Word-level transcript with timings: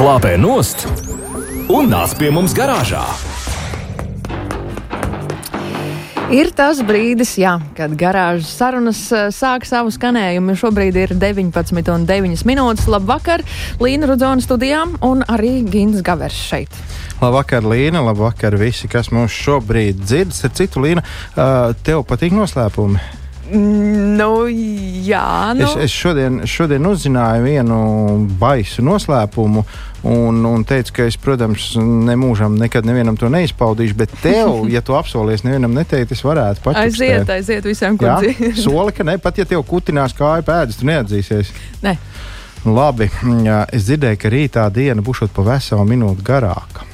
Slāpē 0.00 0.30
nost 0.40 0.86
un 1.68 1.90
nāc 1.92 2.14
pie 2.16 2.30
mums 2.32 2.54
garāžā. 2.56 3.02
Ir 6.32 6.48
tas 6.56 6.80
brīdis, 6.88 7.34
jā, 7.36 7.58
kad 7.76 7.92
garāžas 8.00 8.48
sarunas 8.48 9.02
eh, 9.12 9.26
sāk 9.28 9.68
savu 9.68 9.92
skanējumu. 9.92 10.56
Šobrīd 10.56 10.96
ir 11.02 11.12
19,9 11.20 12.46
minūtes. 12.48 12.88
Labvakar, 12.88 13.44
Līna 13.76 14.08
Rudzona 14.08 14.40
studijām 14.40 14.96
un 15.04 15.20
arī 15.28 15.58
Gins 15.68 16.00
Gavers 16.00 16.40
šeit. 16.48 16.82
Labvakar, 17.20 17.68
Līna. 17.68 18.00
Labvakar, 18.08 18.56
visi, 18.56 18.88
kas 18.88 19.12
mūs 19.12 19.36
šobrīd 19.36 20.00
dzird. 20.00 20.32
Ar 20.48 20.56
citu, 20.56 20.80
Līna, 20.80 21.04
uh, 21.04 21.76
tev 21.84 22.08
patīk 22.08 22.32
noslēpumi. 22.40 23.19
Nu, 23.50 24.46
jā, 24.48 25.52
nu. 25.58 25.66
Es, 25.66 25.76
es 25.86 25.94
šodien, 25.94 26.40
šodien 26.46 26.86
uzzināju 26.86 27.46
vienu 27.46 27.78
baisu 28.40 28.84
noslēpumu. 28.86 29.64
Un, 30.06 30.38
un 30.48 30.62
teicu, 30.64 30.94
ka 30.96 31.06
es, 31.10 31.18
protams, 31.20 31.74
nemūžam 31.76 32.54
nekad 32.56 32.86
nevienam 32.88 33.18
to 33.20 33.28
neizpaudīšu, 33.32 33.96
bet 33.98 34.14
tev, 34.22 34.62
ja 34.74 34.80
tu 34.80 34.96
apsolies 34.96 35.44
nevienam 35.44 35.74
neteikt, 35.76 36.14
es 36.16 36.24
varētu 36.24 36.64
pateikt. 36.64 37.00
Aiziet, 37.02 37.32
aiziet 37.34 37.68
visiem, 37.68 37.98
dzīvo. 38.00 38.52
soli, 38.64 38.94
ka 38.96 39.04
ne, 39.04 39.18
pat 39.20 39.42
ja 39.42 39.48
tev 39.48 39.64
kutinās 39.68 40.16
kāju 40.16 40.46
pēdas, 40.48 40.80
tu 40.80 40.88
neatzīsies. 40.88 41.52
Nē, 41.84 41.98
Labi, 42.68 43.08
es 43.72 43.86
dzirdēju, 43.88 44.20
ka 44.20 44.32
rītā 44.32 44.68
diena 44.72 45.04
būs 45.04 45.24
pa 45.32 45.44
veselu 45.52 45.84
minūti 45.88 46.24
garāka. 46.24 46.89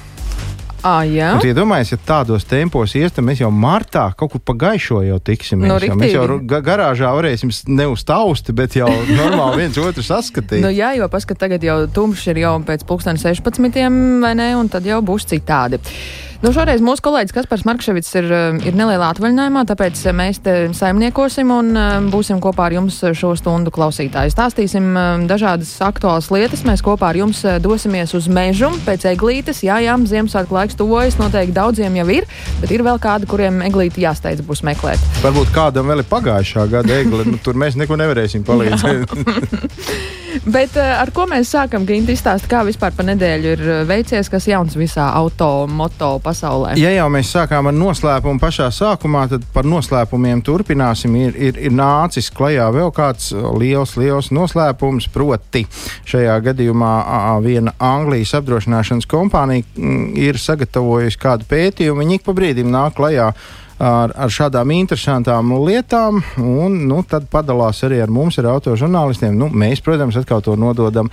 Ah, 0.86 1.02
jā. 1.08 1.32
Un, 1.36 1.42
iedomājieties, 1.50 1.92
ja 1.96 1.98
tādos 2.08 2.44
tempos 2.48 2.94
ies, 2.98 3.12
tad 3.16 3.26
mēs 3.26 3.40
jau 3.42 3.50
martā 3.50 4.04
kaut 4.18 4.32
kur 4.36 4.42
pa 4.46 4.54
gaišo 4.66 5.00
jau 5.06 5.18
tiksimies. 5.30 5.68
Nu, 5.70 5.78
jau, 5.82 5.96
mēs 5.98 6.14
jau 6.14 6.26
garāžā 6.46 7.10
varēsim 7.18 7.50
s- 7.52 7.64
ne 7.66 7.88
uz 7.90 8.04
tausti, 8.06 8.54
bet 8.56 8.76
jau 8.78 8.88
normāli 9.10 9.58
viens 9.64 9.80
otru 9.82 10.04
saskatīt. 10.06 10.62
Nu, 10.62 10.70
jā, 10.74 10.92
jo 11.00 11.08
paskat, 11.12 11.40
tagad 11.42 11.66
jau 11.66 11.80
tumšs 11.98 12.28
ir 12.32 12.42
jau 12.44 12.54
pēc 12.66 12.86
pulksten 12.88 13.18
16, 13.18 14.22
vai 14.22 14.34
ne, 14.38 14.52
un 14.60 14.70
tad 14.72 14.86
jau 14.86 15.02
būs 15.04 15.26
citādi. 15.34 15.82
Nu, 16.46 16.52
šoreiz 16.54 16.78
mūsu 16.78 17.02
kolēģis 17.02 17.34
Kaspars 17.34 17.64
Markevits 17.66 18.12
ir, 18.14 18.26
eh, 18.30 18.58
ir 18.70 18.76
nelielā 18.78 19.08
atvaļinājumā, 19.10 19.64
tāpēc 19.66 19.98
eh, 20.06 20.12
mēs 20.14 20.38
te 20.44 20.52
saimniekosim 20.78 21.48
un 21.50 21.72
eh, 21.74 21.94
būsim 22.06 22.38
kopā 22.38 22.68
ar 22.68 22.76
jums 22.76 23.00
šo 23.18 23.32
stundu 23.34 23.72
klausītāji. 23.74 24.30
Stāstīsim 24.30 24.86
dažādas 25.26 25.72
aktuālas 25.82 26.28
lietas. 26.30 26.62
Mēs 26.68 26.84
kopā 26.86 27.08
ar 27.10 27.18
jums 27.18 27.40
dosimies 27.64 28.14
uz 28.14 28.28
mežu 28.30 28.70
pēc 28.86 29.08
eglītes. 29.10 29.64
Jā, 29.66 29.80
jā, 29.82 29.96
Ziemassvētku 29.98 30.54
laiks 30.54 30.78
tuvojas, 30.78 31.18
noteikti 31.18 31.56
daudziem 31.56 31.98
jau 31.98 32.06
ir, 32.14 32.28
bet 32.60 32.70
ir 32.70 32.86
vēl 32.86 33.00
kādi, 33.02 33.26
kuriem 33.26 33.58
eglīti 33.66 34.04
jāsteidz 34.06 34.46
būs 34.46 34.62
meklēt. 34.70 35.02
Varbūt 35.24 35.50
kādam 35.56 35.90
vēl 35.90 36.04
ir 36.04 36.10
pagājušā 36.12 36.68
gada 36.70 37.00
egli, 37.00 37.26
nu, 37.26 37.42
tur 37.42 37.58
mēs 37.58 37.74
neko 37.74 37.98
nevarēsim 37.98 38.46
palīdzēt. 38.46 39.18
Bet 40.44 40.76
eh, 40.76 40.92
ar 41.00 41.10
ko 41.14 41.24
mēs 41.30 41.50
sākam, 41.54 41.86
Ginti, 41.88 42.14
izstāst, 42.16 42.48
kā 42.50 42.60
vispār 42.66 42.94
pa 42.96 43.04
nedēļu 43.06 43.52
ir 43.54 43.62
eh, 43.64 43.80
veicies, 43.88 44.28
kas 44.32 44.48
jauns 44.50 44.76
visā 44.78 45.08
auto, 45.16 45.66
moto 45.70 46.16
pasaulē? 46.22 46.74
Ja 46.80 46.92
jau 46.94 47.06
mēs 47.12 47.30
sākām 47.34 47.70
ar 47.70 47.76
noslēpumu 47.76 48.42
pašā 48.42 48.68
sākumā, 48.74 49.26
tad 49.32 49.46
par 49.54 49.68
noslēpumiem 49.68 50.42
turpināsim. 50.46 51.16
Ir, 51.16 51.36
ir, 51.48 51.60
ir 51.68 51.74
nācis 51.74 52.30
klajā 52.34 52.68
vēl 52.74 52.92
kāds 52.96 53.32
liels, 53.56 53.96
liels 54.00 54.32
noslēpums, 54.34 55.08
proti 55.14 55.64
šajā 56.08 56.38
gadījumā 56.50 56.94
viena 57.44 57.74
Anglijas 57.82 58.34
apdrošināšanas 58.40 59.08
kompānija 59.10 59.64
mm, 59.76 60.10
ir 60.20 60.40
sagatavojusi 60.40 61.22
kādu 61.22 61.48
pētījumu. 61.50 62.02
Viņi 62.04 62.20
ik 62.20 62.26
pa 62.26 62.36
brīdim 62.36 62.72
nāk 62.72 62.98
klajā 62.98 63.32
ar, 63.78 64.12
ar 64.16 64.32
šādām 64.32 64.72
interesantām 64.76 65.52
lietām, 65.66 66.22
un 66.40 66.78
nu, 66.88 67.02
tad 67.08 67.28
padalās 67.32 67.82
arī 67.86 68.00
ar 68.04 68.12
mums, 68.12 68.38
ar 68.40 68.50
autožurnālistiem. 68.54 69.36
Nu, 69.36 69.50
mēs, 69.52 69.82
protams, 69.84 70.18
atkal 70.20 70.44
to 70.44 70.56
nododam 70.60 71.10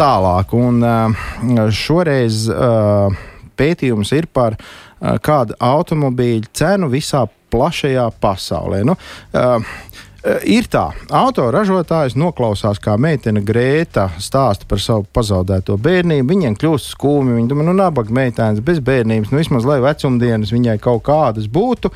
tālāk. 0.00 0.54
Un, 0.56 0.80
uh, 0.84 1.66
šoreiz 1.74 2.46
uh, 2.52 3.20
pētījums 3.60 4.14
ir 4.16 4.30
par 4.32 4.56
uh, 4.56 5.18
kādu 5.22 5.58
automobīļu 5.60 6.52
cenu 6.56 6.90
visā 6.92 7.26
plašajā 7.50 8.06
pasaulē. 8.22 8.82
Nu, 8.86 8.96
uh, 8.96 9.72
Ir 10.20 10.66
tā, 10.68 10.90
autoražotājs 11.16 12.12
noklausās, 12.20 12.76
kā 12.82 12.92
meitene 13.00 13.40
Grēta 13.40 14.10
stāsta 14.20 14.66
par 14.68 14.82
savu 14.84 15.06
pazaudēto 15.16 15.78
bērnību. 15.80 16.28
Viņiem 16.28 16.56
kļūst 16.60 16.90
skumji, 16.92 17.38
viņa 17.38 17.48
domā, 17.48 17.64
nu, 17.64 17.72
nabaga 17.78 18.12
meitēns 18.12 18.60
bez 18.64 18.82
bērnības, 18.84 19.32
nu, 19.32 19.40
vismaz 19.40 19.64
lai 19.68 19.78
vecumdienas 19.80 20.52
viņai 20.52 20.76
kaut 20.84 21.06
kādas 21.08 21.48
būtu, 21.48 21.88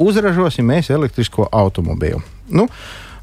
uzražosim 0.00 0.68
mēs 0.68 0.92
elektrisko 0.92 1.48
automobīlu. 1.48 2.20
Nu, 2.52 2.68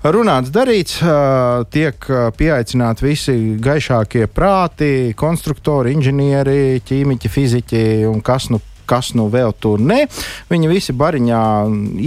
Runāts, 0.08 0.52
darīts, 0.54 1.00
ā, 1.02 1.66
tiek 1.74 2.06
ā, 2.10 2.28
pieaicināti 2.38 3.04
visi 3.04 3.34
gaišākie 3.62 4.28
prāti, 4.30 5.12
konstruktori, 5.18 5.96
inženieri, 5.98 6.80
ķīmiķi, 6.86 7.32
fiziķi 7.34 7.82
un 8.08 8.22
kas 8.26 8.52
nu 8.54 8.62
kas 8.88 9.14
nu 9.18 9.28
vēl 9.34 9.54
tur 9.60 9.84
ne. 9.84 10.06
Viņi 10.52 10.72
visi 10.72 10.96
bariņā 10.98 11.44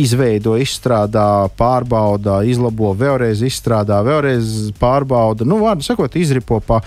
izveido, 0.03 0.57
izstrādā, 0.61 1.49
pārbauda, 1.61 2.41
izlabo, 2.49 2.95
vēlreiz 2.99 3.45
izstrādā, 3.47 4.03
vēlreiz 4.07 4.71
pārbauda. 4.81 5.49
Nu, 5.49 5.61
vārdu 5.65 5.87
sakot, 5.87 6.17
izripo 6.19 6.61
pa 6.65 6.83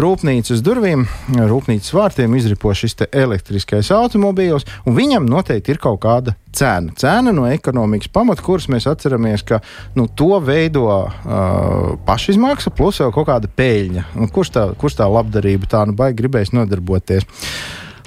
rūpnīcas 0.00 0.62
durvīm, 0.64 1.04
rūpnīcas 1.50 1.92
vārtiem 1.94 2.34
izripo 2.38 2.72
šis 2.76 2.96
elektriskais 3.10 3.90
automobīls, 3.94 4.66
un 4.86 4.96
viņam 4.96 5.26
noteikti 5.28 5.74
ir 5.74 5.80
kaut 5.82 6.00
kāda 6.04 6.36
cena. 6.56 6.94
Cena 6.98 7.34
no 7.34 7.46
ekonomikas 7.50 8.12
pamata, 8.12 8.44
kuras 8.46 8.68
mēs 8.72 8.88
atceramies, 8.90 9.44
ka 9.46 9.60
nu, 9.98 10.06
to 10.08 10.38
veido 10.44 10.86
uh, 10.90 11.10
pašizmaksa 12.06 12.72
plus 12.76 13.02
vēl 13.02 13.12
kaut 13.16 13.28
kāda 13.30 13.50
peļņa. 13.60 14.08
Un 14.20 14.32
kurš 14.32 14.54
tā, 14.56 14.66
kurš 14.80 15.00
tā 15.02 15.10
labdarība 15.10 15.70
tā 15.70 15.84
nu 15.88 15.96
baigi 15.98 16.22
gribēs 16.22 16.54
nodarboties? 16.56 17.26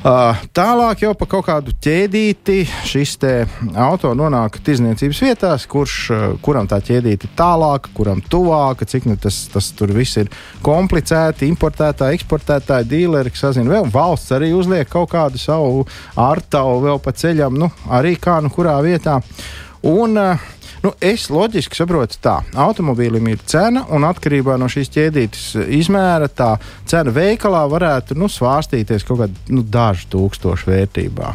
Uh, 0.04 0.36
tālāk 0.52 1.06
jau 1.06 1.14
pa 1.16 1.24
kaut 1.32 1.46
kādu 1.48 1.72
ķēdīti 1.80 2.66
šis 2.90 3.14
auto 3.80 4.10
nonāk 4.20 4.58
tirzniecības 4.60 5.22
vietās, 5.24 5.64
kurš, 5.72 5.94
uh, 6.12 6.24
kuram 6.44 6.68
tā 6.68 6.82
ķēdīte 6.84 7.30
ir 7.30 7.32
tālāka, 7.40 7.88
kuram 7.96 8.20
tuvāka, 8.20 8.84
cik 8.84 9.08
nu 9.08 9.16
tas, 9.16 9.38
tas 9.54 9.70
tur 9.72 9.94
viss 9.96 10.20
ir 10.20 10.28
komplicēti. 10.66 11.48
Importētāji, 11.48 12.20
eksportētāji, 12.20 12.90
dīleri, 12.92 13.32
kas 13.32 13.46
sazina 13.46 13.78
vēl, 13.78 13.88
valsts 13.94 14.36
arī 14.36 14.52
uzliek 14.52 14.92
kaut 14.92 15.14
kādu 15.14 15.40
savu 15.40 15.86
ārtavu 16.20 16.84
vēl 16.84 17.00
pa 17.00 17.16
ceļam, 17.24 17.56
nu, 17.64 17.72
arī 17.88 18.18
kā 18.20 18.42
nu 18.44 18.52
kurā 18.52 18.76
vietā. 18.84 19.22
Un, 19.88 20.20
uh, 20.20 20.52
Nu, 20.84 20.92
es 21.00 21.30
loģiski 21.32 21.78
saprotu, 21.80 22.18
tā 22.20 22.42
automobīlim 22.60 23.30
ir 23.32 23.44
cena, 23.48 23.86
un 23.96 24.04
atkarībā 24.04 24.58
no 24.60 24.68
šīs 24.68 24.92
ķēdītes 24.92 25.46
izmēra, 25.80 26.28
tā 26.28 26.58
cena 26.90 27.14
veikalā 27.16 27.62
varētu 27.72 28.18
nu, 28.20 28.28
svārstīties 28.28 29.08
kaut 29.08 29.22
kādā 29.22 29.56
nu, 29.56 29.64
dažu 29.64 30.10
tūkstošu 30.12 30.68
vērtībā. 30.74 31.32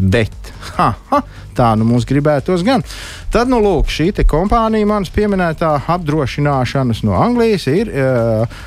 Bet 0.00 0.50
ha, 0.74 0.88
ha, 1.12 1.22
tā 1.54 1.70
nu 1.78 1.86
mums 1.86 2.08
gribētos 2.08 2.66
gan. 2.66 2.82
Tad, 3.30 3.52
nu, 3.52 3.60
lūk, 3.62 3.92
šī 3.94 4.10
kompānija, 4.26 4.88
manas 4.90 5.14
pieminētā 5.14 5.76
apdrošināšanas 5.94 7.04
no 7.06 7.18
Anglijas, 7.20 7.70
ir. 7.70 7.94
Uh, 7.94 8.60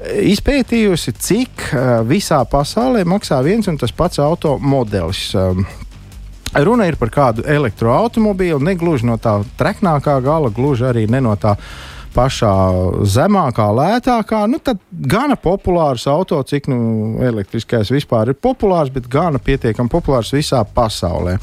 Izpētījusi, 0.00 1.12
cik 1.20 1.64
uh, 1.76 1.98
visā 2.08 2.38
pasaulē 2.48 3.02
maksā 3.04 3.36
viens 3.44 3.66
un 3.68 3.76
tas 3.76 3.92
pats 3.92 4.20
auto 4.20 4.54
modelis. 4.56 5.26
Um, 5.36 5.66
Runa 6.54 6.88
ir 6.90 6.98
par 6.98 7.12
kādu 7.14 7.44
elektroautomobīlu, 7.46 8.58
ne 8.64 8.74
gluži 8.78 9.06
no 9.06 9.16
tā 9.22 9.38
treknākā 9.58 10.18
gala, 10.24 10.50
gluži 10.50 10.88
arī 10.90 11.06
ne 11.10 11.22
no 11.22 11.36
tā 11.38 11.54
pašā 12.10 12.52
zemākā, 13.06 13.68
lētākā. 13.74 14.42
Nu, 14.50 14.58
tad 14.58 14.80
gana 14.90 15.36
populārs 15.38 16.08
auto, 16.10 16.40
cik 16.42 16.66
nu, 16.72 16.80
elektriskais 17.22 17.92
vispār 17.94 18.32
ir 18.32 18.38
populārs, 18.42 18.90
bet 18.90 19.06
gana 19.10 19.38
pietiekami 19.38 19.92
populārs 19.92 20.32
visā 20.34 20.64
pasaulē. 20.74 21.36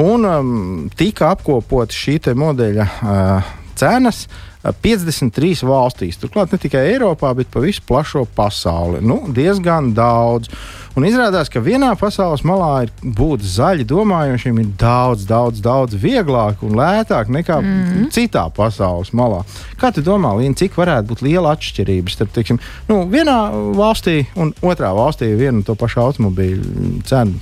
Un 0.00 0.24
um, 0.30 0.56
tika 0.96 1.34
apkopot 1.34 1.92
šī 1.92 2.16
modeļa 2.40 2.88
uh, 2.88 3.54
cenas. 3.76 4.24
53 4.64 5.66
valstīs, 5.68 6.16
turklāt 6.16 6.54
ne 6.54 6.56
tikai 6.56 6.86
Eiropā, 6.94 7.34
bet 7.36 7.50
pa 7.52 7.60
visu 7.60 7.82
plašo 7.84 8.22
pasauli. 8.24 9.02
Nu, 9.04 9.18
diezgan 9.28 9.90
daudz. 9.92 10.48
Un 10.94 11.02
izrādās, 11.08 11.48
ka 11.50 11.58
vienā 11.58 11.88
pasaules 11.98 12.44
malā 12.46 12.84
ir 12.84 12.90
būt 13.02 13.42
zaļi 13.42 13.86
domājošiem 13.90 14.60
ir 14.62 14.68
daudz, 14.78 15.24
daudz, 15.26 15.58
daudz 15.62 15.96
vieglāk 15.98 16.62
un 16.62 16.76
lētāk 16.78 17.32
nekā 17.34 17.56
mm 17.60 17.72
-hmm. 17.72 18.10
citā 18.14 18.44
pasaules 18.54 19.10
malā. 19.10 19.42
Kā 19.80 19.90
tu 19.94 20.04
domā, 20.06 20.30
Līna, 20.38 20.54
cik 20.54 20.76
varētu 20.78 21.10
būt 21.10 21.22
liela 21.26 21.56
atšķirība 21.56 22.14
starp 22.14 22.30
teiksim, 22.32 22.60
nu, 22.88 23.02
vienā 23.10 23.38
valstī 23.74 24.26
un 24.36 24.54
otrā 24.62 24.94
valstī 24.94 25.34
vienu 25.36 25.58
un 25.58 25.62
to 25.62 25.74
pašu 25.74 26.00
automobīļu 26.00 27.02
cenu? 27.04 27.40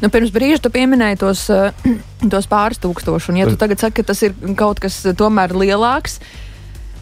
Nu, 0.00 0.08
pirms 0.08 0.30
brīža 0.30 0.62
tu 0.62 0.70
pieminēji 0.70 1.18
tos, 1.18 1.50
eh, 1.50 1.72
tos 2.34 2.46
pāris 2.46 2.78
tūkstošus, 2.78 3.32
un 3.32 3.36
ja 3.36 3.46
tu 3.46 3.56
tagad 3.56 3.80
saki, 3.80 4.02
ka 4.02 4.12
tas 4.12 4.22
ir 4.22 4.34
kaut 4.54 4.78
kas 4.78 5.02
tomēr 5.02 5.50
lielāks, 5.50 6.20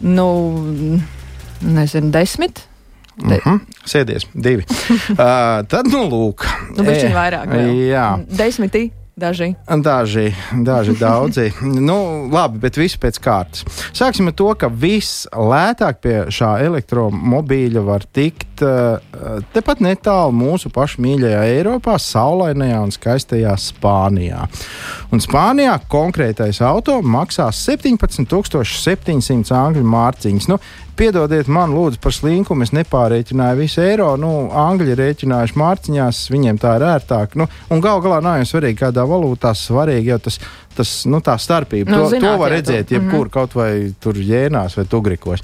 nu, 0.01 0.99
nezinu, 1.61 2.11
desmit. 2.11 2.66
Mm 3.17 3.33
-hmm. 3.33 3.59
Sēdies, 3.85 4.27
divi. 4.33 4.63
uh, 4.67 5.17
tad, 5.67 5.87
nu, 5.91 6.05
lūk. 6.09 6.45
Nu, 6.77 6.83
bet 6.83 7.01
viņa 7.01 7.15
vairāk. 7.15 7.49
Vēl. 7.49 7.89
Jā. 7.89 8.19
Desmitī. 8.29 8.91
Daži. 9.17 9.55
Daži, 9.65 10.29
daži 10.53 10.93
daudzi. 10.99 11.51
nu, 11.61 12.29
labi, 12.29 12.59
bet 12.61 12.77
viss 12.77 12.99
pēc 13.01 13.17
kārtas. 13.17 13.65
Sāksim 13.89 14.29
ar 14.29 14.35
to, 14.37 14.53
ka 14.53 14.69
vislētāk 14.69 15.97
pie 16.03 16.29
šā 16.29 16.61
elektromobīļa 16.67 17.81
var 17.81 18.05
tikt 18.13 18.61
uh, 18.61 19.01
tepat 19.55 19.81
netālu 19.81 20.37
mūsu 20.37 20.69
pašu 20.69 21.01
mīļajā 21.01 21.41
Eiropā, 21.55 21.97
saulainajā 21.97 22.77
un 22.85 22.93
skaistajā 22.93 23.57
Spānijā. 23.57 24.45
Un 25.09 25.25
Spānijā 25.25 25.81
konkrētais 25.89 26.61
auto 26.61 27.01
maksā 27.01 27.49
17,700 27.49 29.57
angļu 29.63 29.81
mārciņas. 29.97 30.45
Nu, 30.53 30.61
Piedodiet 30.97 31.49
man, 31.51 31.75
lūdzu, 31.77 31.99
par 32.01 32.13
slinkumu. 32.15 32.65
Es 32.65 32.73
nepārreķināju 32.73 33.59
visu 33.59 33.81
eiro. 33.83 34.09
Nu, 34.17 34.31
Angļi 34.57 34.95
ir 34.95 35.01
rēķinājuši 35.03 35.57
mārciņās, 35.61 36.21
viņiem 36.33 36.57
tā 36.61 36.77
ir 36.79 36.85
ērtāk. 36.89 37.35
Nu, 37.37 37.45
un 37.73 37.81
gal 37.83 38.01
galā 38.01 38.17
nav 38.25 38.39
jau 38.41 38.47
svarīgi, 38.55 38.79
kādā 38.79 39.03
valūtā 39.05 39.51
svarīgi 39.57 40.09
jau 40.09 40.17
tas, 40.25 40.39
tas 40.77 40.93
nu, 41.09 41.19
tā 41.21 41.35
starpība. 41.41 41.91
Nu, 41.93 41.99
to, 42.01 42.07
zināt, 42.15 42.25
to 42.25 42.41
var 42.41 42.49
jā, 42.49 42.57
redzēt, 42.57 42.93
jebkur, 42.95 43.29
kaut 43.33 43.53
vai 43.57 43.69
tur 44.01 44.17
jēnās 44.17 44.77
vai 44.79 44.87
tugrikos. 44.89 45.43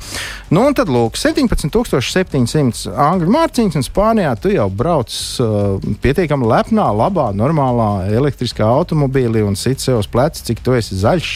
Nu, 0.50 0.63
un 0.65 0.77
tad, 0.77 0.89
lūk, 0.94 1.19
17,700 1.21 2.95
angļu 3.06 3.35
mārciņas, 3.35 3.77
un 3.77 3.85
Spānijā 3.85 4.31
tu 4.41 4.53
jau 4.53 4.65
brauc 4.73 5.13
uh, 5.44 5.91
pietiekami 6.01 6.49
lepnā, 6.49 6.88
labā, 6.97 7.27
normālā 7.38 7.91
elektriskā 8.09 8.65
automobīlī 8.79 9.45
un 9.45 9.59
sit 9.59 9.85
sev 9.85 10.01
uz 10.01 10.09
pleca, 10.09 10.41
cik 10.49 10.65
tu 10.65 10.73
esi 10.79 10.97
zaļš, 11.03 11.29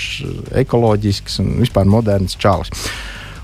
ekoloģisks 0.65 1.37
un 1.45 1.53
vispār 1.61 1.85
moderns 1.89 2.37
čalis. 2.41 2.73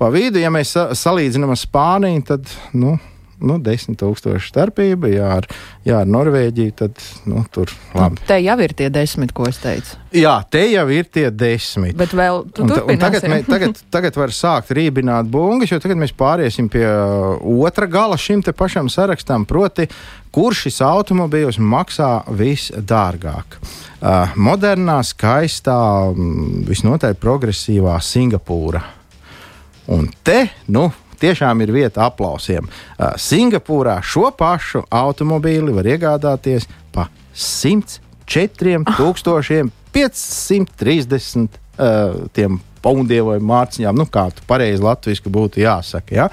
pa 0.00 0.08
vidu, 0.12 0.40
ja 0.40 0.52
mēs 0.52 0.74
salīdzinām 0.96 1.52
ar 1.52 1.60
Spāniju, 1.60 2.26
tad, 2.32 2.52
nu, 2.76 2.96
nu, 3.40 3.58
10,000 3.62 4.40
starpība. 4.44 5.10
Jā, 5.10 5.30
ar, 5.40 5.48
jā, 5.86 6.00
ar 6.02 6.10
Norvēģiju 6.10 6.76
tad 6.78 7.02
nu, 7.30 7.42
tur 7.52 7.72
labi. 7.96 8.22
Te 8.28 8.38
jau 8.42 8.56
ir 8.64 8.74
tie 8.76 8.90
desmit, 8.92 9.34
ko 9.36 9.48
es 9.48 9.60
teicu. 9.62 9.98
Jā, 10.16 10.36
te 10.50 10.62
jau 10.72 10.86
ir 10.90 11.08
tie 11.12 11.28
desmit. 11.30 11.94
Bet 11.98 12.14
vēl 12.16 12.42
un, 12.62 12.72
un 12.78 13.00
tagad, 13.00 13.26
mē, 13.30 13.42
tagad, 13.48 13.82
tagad 13.94 14.18
var 14.18 14.34
sākt 14.34 14.72
rībināt 14.76 15.30
bungas, 15.30 15.72
jo 15.72 15.80
tagad 15.82 16.00
mēs 16.00 16.14
pāriesim 16.16 16.70
pie 16.72 16.86
otra 17.66 17.88
gala 17.90 18.18
šim 18.20 18.44
te 18.46 18.54
pašam 18.56 18.90
sarakstam, 18.92 19.46
proti, 19.48 19.88
kurš 20.34 20.66
šis 20.66 20.80
automobīls 20.86 21.58
maksā 21.62 22.12
visdārgāk. 22.38 23.58
Uh, 24.00 24.32
modernā, 24.40 25.00
skaistā, 25.04 25.76
visnotaļ 26.68 27.18
progresīvā 27.20 27.98
Singapūra. 28.04 28.82
Un 29.90 30.06
te, 30.24 30.44
nu, 30.70 30.86
tiešām 31.20 31.62
ir 31.64 31.72
vieta 31.74 32.06
aplausiem. 32.08 32.66
Uh, 32.66 33.14
Singapūrā 33.20 34.00
šo 34.02 34.30
pašu 34.36 34.84
automobīli 34.88 35.74
var 35.76 35.88
iegādāties 35.94 36.68
pa 36.94 37.08
104 37.34 38.84
530 39.94 41.48
uh, 41.80 42.58
pundiem 42.80 43.26
vai 43.28 43.38
mārciņām, 43.44 43.96
nu 43.96 44.06
kā 44.08 44.28
tu 44.34 44.44
pareizi 44.48 44.84
latviešu 44.84 45.32
būtu 45.32 45.62
jāsaka. 45.62 46.14
Ja? 46.16 46.28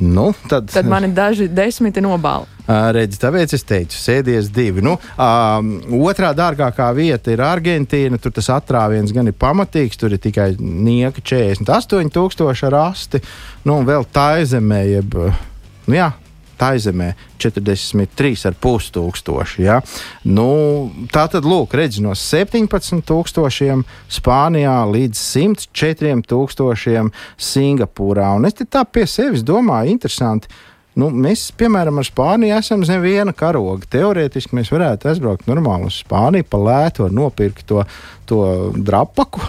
Nu, 0.00 0.30
tad, 0.48 0.70
tad 0.72 0.88
man 0.88 1.04
ir 1.04 1.12
daži 1.16 1.48
desmiti 1.52 2.02
nobāli. 2.04 2.48
Redzi, 2.70 3.18
tāpēc 3.18 3.54
es 3.56 3.64
teicu, 3.66 3.98
sēdies 3.98 4.50
divi. 4.54 4.82
Nu, 4.84 4.94
um, 5.18 5.70
otrā 6.06 6.30
dārgākā 6.36 6.86
vieta 6.94 7.32
ir 7.34 7.42
Argentīna. 7.42 8.20
Tur 8.22 8.34
tas 8.36 8.50
atrāviens 8.54 9.10
gan 9.14 9.28
ir 9.28 9.34
pamatīgs, 9.34 9.98
tur 9.98 10.14
ir 10.14 10.22
tikai 10.22 10.52
nieka 10.60 11.24
48,000 11.24 12.68
ar 12.70 12.78
asti. 12.84 13.22
Nu, 13.66 13.80
un 13.80 13.88
vēl 13.88 14.06
tā 14.14 14.32
zemē, 14.46 14.80
jeb 14.86 15.18
nu, 15.18 15.96
jā, 15.96 16.12
tā 16.60 16.74
zemē 16.80 17.12
43,5 17.40 18.90
tūkstoši. 18.94 19.64
Ja? 19.64 19.80
Nu, 20.28 20.90
tā 21.12 21.26
tad, 21.32 21.48
lūk, 21.48 21.74
redz 21.78 22.00
no 22.04 22.14
17,000 22.16 23.84
Spānijā 24.12 24.78
līdz 24.90 25.20
104 25.20 26.26
tūkstošiem 26.30 27.12
Singapūrā. 27.40 28.34
Un 28.36 28.48
es 28.50 28.58
tā 28.60 28.84
pie 28.84 29.06
sevis 29.08 29.46
domāju, 29.46 29.96
interesanti. 29.96 30.52
Nu, 30.98 31.06
mēs, 31.14 31.46
piemēram, 31.56 32.00
ar 32.02 32.06
Spāniju 32.06 32.56
esam 32.58 32.82
zem 32.84 33.00
viena 33.04 33.32
karoga. 33.36 33.86
Teorētiski 33.94 34.56
mēs 34.58 34.72
varētu 34.74 35.08
aizbraukt 35.12 35.46
normāli 35.48 35.86
uz 35.88 36.00
Spāniju, 36.02 36.48
pa 36.50 36.58
lētu, 36.60 37.06
nopirkt 37.14 37.64
to, 37.70 37.84
to 38.28 38.42
drapaku. 38.74 39.40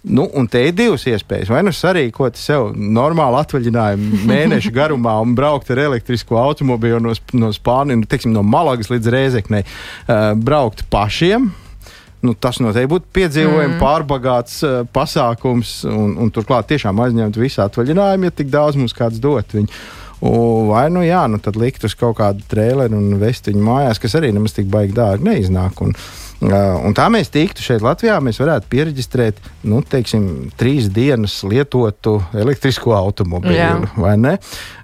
Nu, 0.00 0.24
un 0.32 0.46
te 0.48 0.62
ir 0.64 0.72
divas 0.72 1.02
iespējas. 1.04 1.50
Vai 1.52 1.60
nu 1.66 1.74
sarīkot 1.76 2.38
sev 2.40 2.70
normālu 2.72 3.36
atvaļinājumu 3.42 4.22
mēneša 4.30 4.72
garumā 4.72 5.18
un 5.20 5.34
braukt 5.36 5.68
ar 5.74 5.82
elektrisko 5.82 6.38
automobīlu 6.40 7.02
no, 7.04 7.12
no 7.36 7.50
Spānijas, 7.52 8.24
nu, 8.24 8.38
no 8.38 8.44
Malagas 8.46 8.88
līdz 8.92 9.10
Rēzeknei, 9.12 9.66
uh, 9.66 10.30
braukt 10.40 10.86
pašiem. 10.92 11.50
Nu, 12.24 12.34
tas 12.36 12.58
noteikti 12.60 12.92
būtu 12.94 13.12
piedzīvojums, 13.16 13.74
mm. 13.74 13.80
pārbagāts 13.80 14.58
uh, 14.64 14.80
pasākums, 14.92 15.82
un, 15.88 16.16
un 16.20 16.32
turklāt 16.32 16.68
tiešām 16.72 17.00
aizņemt 17.04 17.36
visu 17.40 17.62
atvaļinājumu, 17.64 18.28
ja 18.28 18.36
tik 18.40 18.50
daudz 18.52 18.80
mums 18.80 18.96
kāds 18.96 19.20
dot 19.20 19.52
viņu. 19.56 19.68
Un, 20.20 20.68
vai 20.68 20.86
nu 20.92 21.00
jā, 21.04 21.22
nu 21.32 21.40
tad 21.40 21.56
likt 21.60 21.84
uz 21.88 21.94
kaut 21.96 22.18
kādu 22.18 22.44
traileru 22.48 22.96
un 22.96 23.20
vest 23.20 23.48
viņu 23.48 23.64
mājās, 23.64 24.00
kas 24.00 24.16
arī 24.20 24.34
nemaz 24.36 24.56
tik 24.56 24.68
baigi 24.72 24.96
dārgi 24.96 25.28
neiznāk. 25.28 25.80
Un, 25.84 25.96
Un 26.40 26.94
tā 26.96 27.04
mēs 27.12 27.28
tiktu 27.28 27.60
šeit 27.60 27.82
Latvijā, 27.84 28.14
mēs 28.24 28.38
varētu 28.40 28.68
pieregistrēt 28.72 29.40
nu, 29.68 29.82
teiksim, 29.84 30.48
trīs 30.56 30.86
dienas 30.88 31.34
lietotu 31.44 32.14
elektrisko 32.32 32.94
automobīlu. 32.96 33.90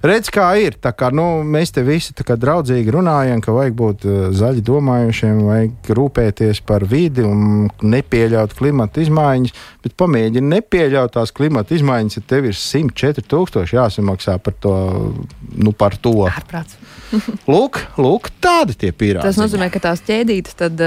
Redz, 0.04 0.28
kā 0.32 0.50
ir. 0.60 0.76
Kā, 0.76 1.08
nu, 1.16 1.40
mēs 1.48 1.72
te 1.72 1.84
visi 1.86 2.12
draudzīgi 2.12 2.92
runājam, 2.92 3.40
ka 3.44 3.54
vajag 3.56 3.78
būt 3.78 4.04
zaļi 4.36 4.64
domājušiem, 4.68 5.40
vajag 5.48 5.90
rūpēties 5.96 6.60
par 6.68 6.84
vidi 6.88 7.24
un 7.24 7.70
nepieļaut 7.80 8.52
klimata 8.58 9.00
izmaiņas. 9.06 9.56
Bet 9.86 9.96
pamēģini 9.96 10.52
nepieļaut 10.58 11.16
tās 11.16 11.32
klimata 11.32 11.76
izmaiņas, 11.78 12.20
ja 12.20 12.26
tev 12.34 12.50
ir 12.50 12.60
104 12.60 13.24
tūkstoši 13.32 13.80
jāsamaksā 13.80 14.36
par 14.44 14.60
to. 14.60 14.76
Nu, 15.56 15.72
par 15.72 15.96
to. 15.96 16.18
Ārprāts. 16.28 16.76
lūk, 17.52 17.80
lūk, 18.00 18.30
tādi 18.42 18.76
tie 18.78 18.90
pīrāgi. 18.92 19.24
Tas 19.24 19.38
nozīmē, 19.40 19.68
ka 19.72 19.82
tās 19.88 20.02
ķēdītes 20.06 20.56
tad, 20.58 20.80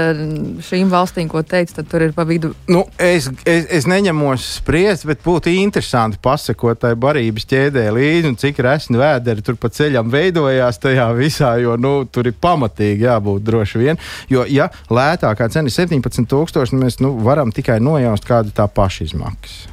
šīm 0.64 0.90
valstīm, 0.92 1.28
ko 1.30 1.42
teica, 1.46 1.78
tad 1.78 1.88
tur 1.90 2.04
ir 2.04 2.14
pa 2.16 2.24
vidu. 2.28 2.52
Nu, 2.70 2.84
es, 3.00 3.28
es, 3.48 3.66
es 3.80 3.88
neņemos 3.90 4.46
spriest, 4.60 5.06
bet 5.08 5.22
būtu 5.24 5.52
interesanti 5.52 6.20
pasakot 6.22 6.80
tai 6.82 6.92
barības 7.00 7.48
ķēdē 7.50 7.86
līdzi, 7.96 8.30
un 8.30 8.38
cik 8.40 8.60
resni 8.66 9.00
vēderi 9.00 9.44
tur 9.46 9.58
pa 9.60 9.72
ceļam 9.72 10.12
veidojās 10.12 10.80
tajā 10.82 11.08
visā, 11.18 11.54
jo 11.62 11.76
nu, 11.80 11.94
tur 12.12 12.30
ir 12.30 12.36
pamatīgi 12.40 13.08
jābūt 13.08 13.46
droši 13.46 13.82
vien. 13.82 14.00
Jo, 14.32 14.44
ja 14.48 14.70
lētākā 14.90 15.50
cena 15.52 15.70
ir 15.70 15.76
17,000, 15.76 16.78
mēs 16.80 17.00
nu, 17.04 17.16
varam 17.24 17.52
tikai 17.54 17.80
nojaust, 17.82 18.28
kāda 18.28 18.54
tā 18.62 18.68
pašizmaksas. 18.70 19.66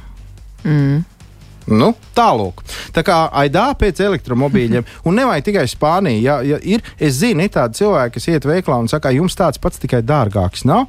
Mm. 0.64 1.04
Nu, 1.68 1.90
tālāk. 2.16 2.62
Tā 2.96 3.02
kā 3.04 3.18
aidā 3.42 3.66
pēc 3.78 4.00
elektromobīļiem, 4.06 4.86
un 5.04 5.18
nevajag 5.20 5.44
tikai 5.50 5.66
Spānija. 5.68 6.20
Ja, 6.22 6.36
ja 6.54 6.60
ir, 6.64 6.84
es 6.96 7.20
zinu, 7.20 7.44
ir 7.44 7.52
tādi 7.52 7.82
cilvēki, 7.82 8.14
kas 8.16 8.28
iet 8.32 8.48
veiklā 8.48 8.78
un 8.80 8.88
saka, 8.88 9.12
jums 9.12 9.36
tāds 9.36 9.60
pats 9.60 9.80
tikai 9.82 10.00
dārgāks 10.06 10.64
nav. 10.68 10.88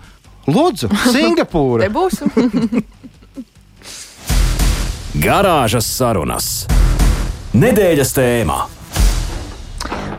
Lūdzu, 0.50 0.90
Singapūra! 1.16 1.84
Te 1.84 1.92
būs! 1.94 2.24
Garāžas 5.20 5.88
sarunas. 5.90 6.68
Nedēļas 7.58 8.14
tēmā. 8.14 8.60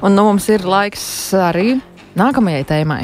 Un 0.00 0.16
nu, 0.16 0.24
mums 0.26 0.48
ir 0.50 0.64
laiks 0.66 1.04
arī 1.36 1.78
nākamajai 2.18 2.66
tēmai. 2.68 3.02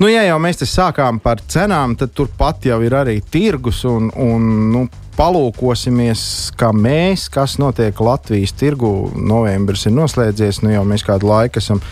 Nu, 0.00 0.08
ja 0.08 0.22
jau 0.24 0.38
mēs 0.40 0.62
te 0.62 0.64
sākām 0.64 1.18
par 1.20 1.42
cenām, 1.52 1.92
tad 2.00 2.14
turpat 2.16 2.64
jau 2.64 2.78
ir 2.80 2.94
arī 2.96 3.18
tirgus 3.20 3.82
un, 3.84 4.08
un 4.16 4.46
nu, 4.72 4.84
palūkosimies, 5.20 6.20
kā 6.56 6.70
mēs, 6.72 7.26
kas 7.32 7.58
notiek 7.60 7.98
Latvijas 8.00 8.54
tirgu. 8.56 9.10
Novembris 9.20 9.84
ir 9.84 9.92
noslēdzies, 9.92 10.62
nu 10.64 10.72
jau 10.72 10.84
mēs 10.88 11.04
kādu 11.04 11.28
laiku 11.28 11.60
esam 11.60 11.82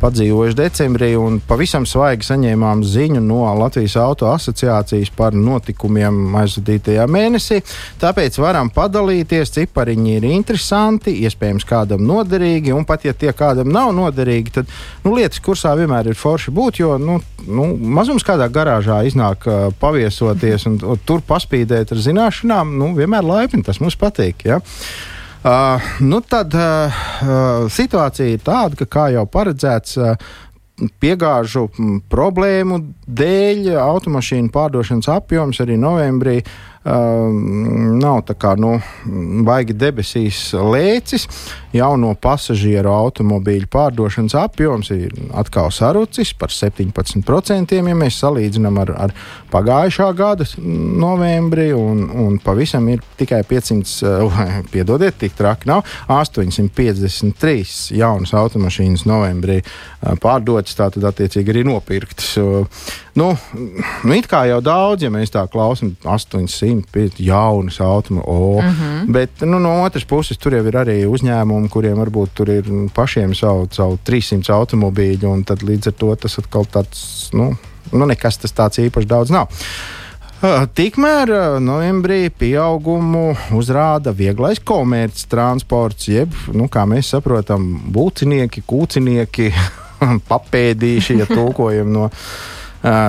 padzīvojuši 0.00 0.56
decembrī, 0.58 1.10
un 1.18 1.38
pavisam 1.44 1.86
svaigi 1.88 2.26
saņēmām 2.28 2.84
ziņu 2.86 3.22
no 3.24 3.42
Latvijas 3.58 3.96
auto 4.00 4.28
asociācijas 4.30 5.10
par 5.16 5.36
notikumiem 5.36 6.36
aizvadītajā 6.40 7.06
mēnesī. 7.10 7.60
Tāpēc 8.02 8.38
varam 8.42 8.70
padalīties, 8.74 9.52
cipariņi 9.58 10.16
ir 10.16 10.28
interesanti, 10.30 11.16
iespējams, 11.26 11.66
kādam 11.68 12.06
noderīgi, 12.08 12.74
un 12.76 12.86
pat 12.88 13.08
ja 13.08 13.14
tie 13.16 13.34
kādam 13.36 13.72
nav 13.74 13.92
noderīgi, 13.96 14.54
tad 14.60 14.72
nu, 15.04 15.14
lietas 15.18 15.42
kursā 15.44 15.74
vienmēr 15.78 16.12
ir 16.12 16.18
forši 16.18 16.54
būt, 16.54 16.82
jo 16.82 16.96
nu, 17.02 17.18
nu, 17.46 17.68
mazums 17.98 18.26
kādā 18.26 18.48
garāžā 18.52 19.02
iznāk 19.08 19.46
uh, 19.48 19.68
paviesoties 19.80 20.68
un, 20.70 20.80
un 20.82 21.04
tur 21.06 21.22
paspīdēt 21.26 21.94
ar 21.94 22.02
zināšanām, 22.08 22.74
nu, 22.80 22.94
vienmēr 22.98 23.26
laipni 23.26 23.64
tas 23.66 23.82
mums 23.82 23.98
patīk. 23.98 24.46
Ja? 24.48 24.62
Uh, 25.38 25.78
nu 26.02 26.18
tad 26.26 26.54
uh, 26.58 26.94
situācija 27.70 28.26
ir 28.34 28.40
tāda, 28.42 28.74
ka, 28.80 28.86
kā 28.90 29.04
jau 29.14 29.22
paredzēts, 29.30 29.94
uh, 30.02 30.30
piegāžu 31.02 31.68
problēmu 32.10 32.78
dēļ 33.06 33.70
automašīnu 33.82 34.50
pārdošanas 34.54 35.10
apjoms 35.10 35.62
arī 35.62 35.78
novembrī 35.80 36.36
Um, 36.88 37.98
nav 38.00 38.22
tā 38.24 38.32
kā 38.38 38.54
nu, 38.56 38.78
baigi 39.44 39.74
debesīs 39.76 40.52
lēcis. 40.56 41.26
Jauno 41.74 42.14
pasažieru 42.16 42.88
automobīļu 42.94 43.68
pārdošanas 43.68 44.36
apjoms 44.40 44.88
ir 44.94 45.12
atkal 45.36 45.68
sarucis 45.74 46.30
par 46.38 46.54
17%, 46.54 47.74
ja 47.76 47.96
mēs 47.98 48.20
salīdzinām 48.22 48.80
ar, 48.80 48.94
ar 49.04 49.12
pagājušā 49.52 50.06
gada 50.16 50.46
novembri. 50.58 51.68
Un, 51.76 52.06
un 52.08 52.38
pavisam 52.44 52.88
ir 52.88 53.02
tikai 53.20 53.42
500, 53.48 53.98
uh, 54.08 54.40
piedodiet, 54.72 55.18
tik 55.20 55.36
traki 55.36 55.68
nav 55.68 55.84
853 56.08 57.98
jaunas 57.98 58.32
automašīnas 58.38 59.04
novembrī 59.08 59.60
uh, 59.60 60.16
pārdotas, 60.22 60.78
tātad 60.78 61.04
attiecīgi 61.10 61.52
arī 61.52 61.66
nopirktas. 61.68 62.32
Nu, 63.18 63.32
nu, 64.04 64.14
it 64.14 64.28
kā 64.30 64.44
jau 64.46 64.60
daudz, 64.62 65.02
ja 65.02 65.10
mēs 65.10 65.32
tā 65.34 65.42
klausām, 65.50 65.94
800 66.04 66.52
150 66.54 67.18
jaunas 67.24 67.80
automobiļus. 67.82 68.62
Mm 68.62 68.74
-hmm. 68.78 69.12
Bet 69.12 69.42
nu, 69.42 69.58
no 69.58 69.72
otras 69.82 70.04
puses, 70.04 70.38
tur 70.38 70.54
jau 70.54 70.64
ir 70.66 70.76
arī 70.78 70.98
uzņēmumi, 71.06 71.68
kuriem 71.68 71.98
varbūt 71.98 72.34
tur 72.34 72.50
ir 72.50 72.64
pašiem 72.94 73.34
savu, 73.34 73.68
savu 73.70 73.98
300 74.04 74.54
automobīļu, 74.54 75.26
un 75.32 75.44
tad 75.44 75.62
līdz 75.62 75.86
ar 75.86 75.92
to 75.92 76.14
tas 76.14 76.38
atkal 76.38 76.64
tāds, 76.64 77.30
nu, 77.32 77.56
nu 77.92 78.06
nekas 78.06 78.38
tas 78.38 78.52
tāds 78.52 78.78
īpaši 78.78 79.06
daudz 79.06 79.30
nav. 79.30 79.48
Tikmēr 80.74 81.58
novembrī 81.58 82.30
pieaugumu 82.30 83.36
uzrāda 83.50 84.12
vieglais 84.14 84.60
komerces 84.64 85.26
transports, 85.26 86.06
jeb, 86.08 86.30
nu, 86.52 86.68
kā 86.68 86.84
mēs 86.86 87.10
saprotam, 87.10 87.80
būcinieki, 87.90 88.62
kūcinieki, 88.66 89.50
papēdīši, 90.30 91.18
ja 91.18 91.26
tulkojam 91.26 91.90
no 91.92 92.10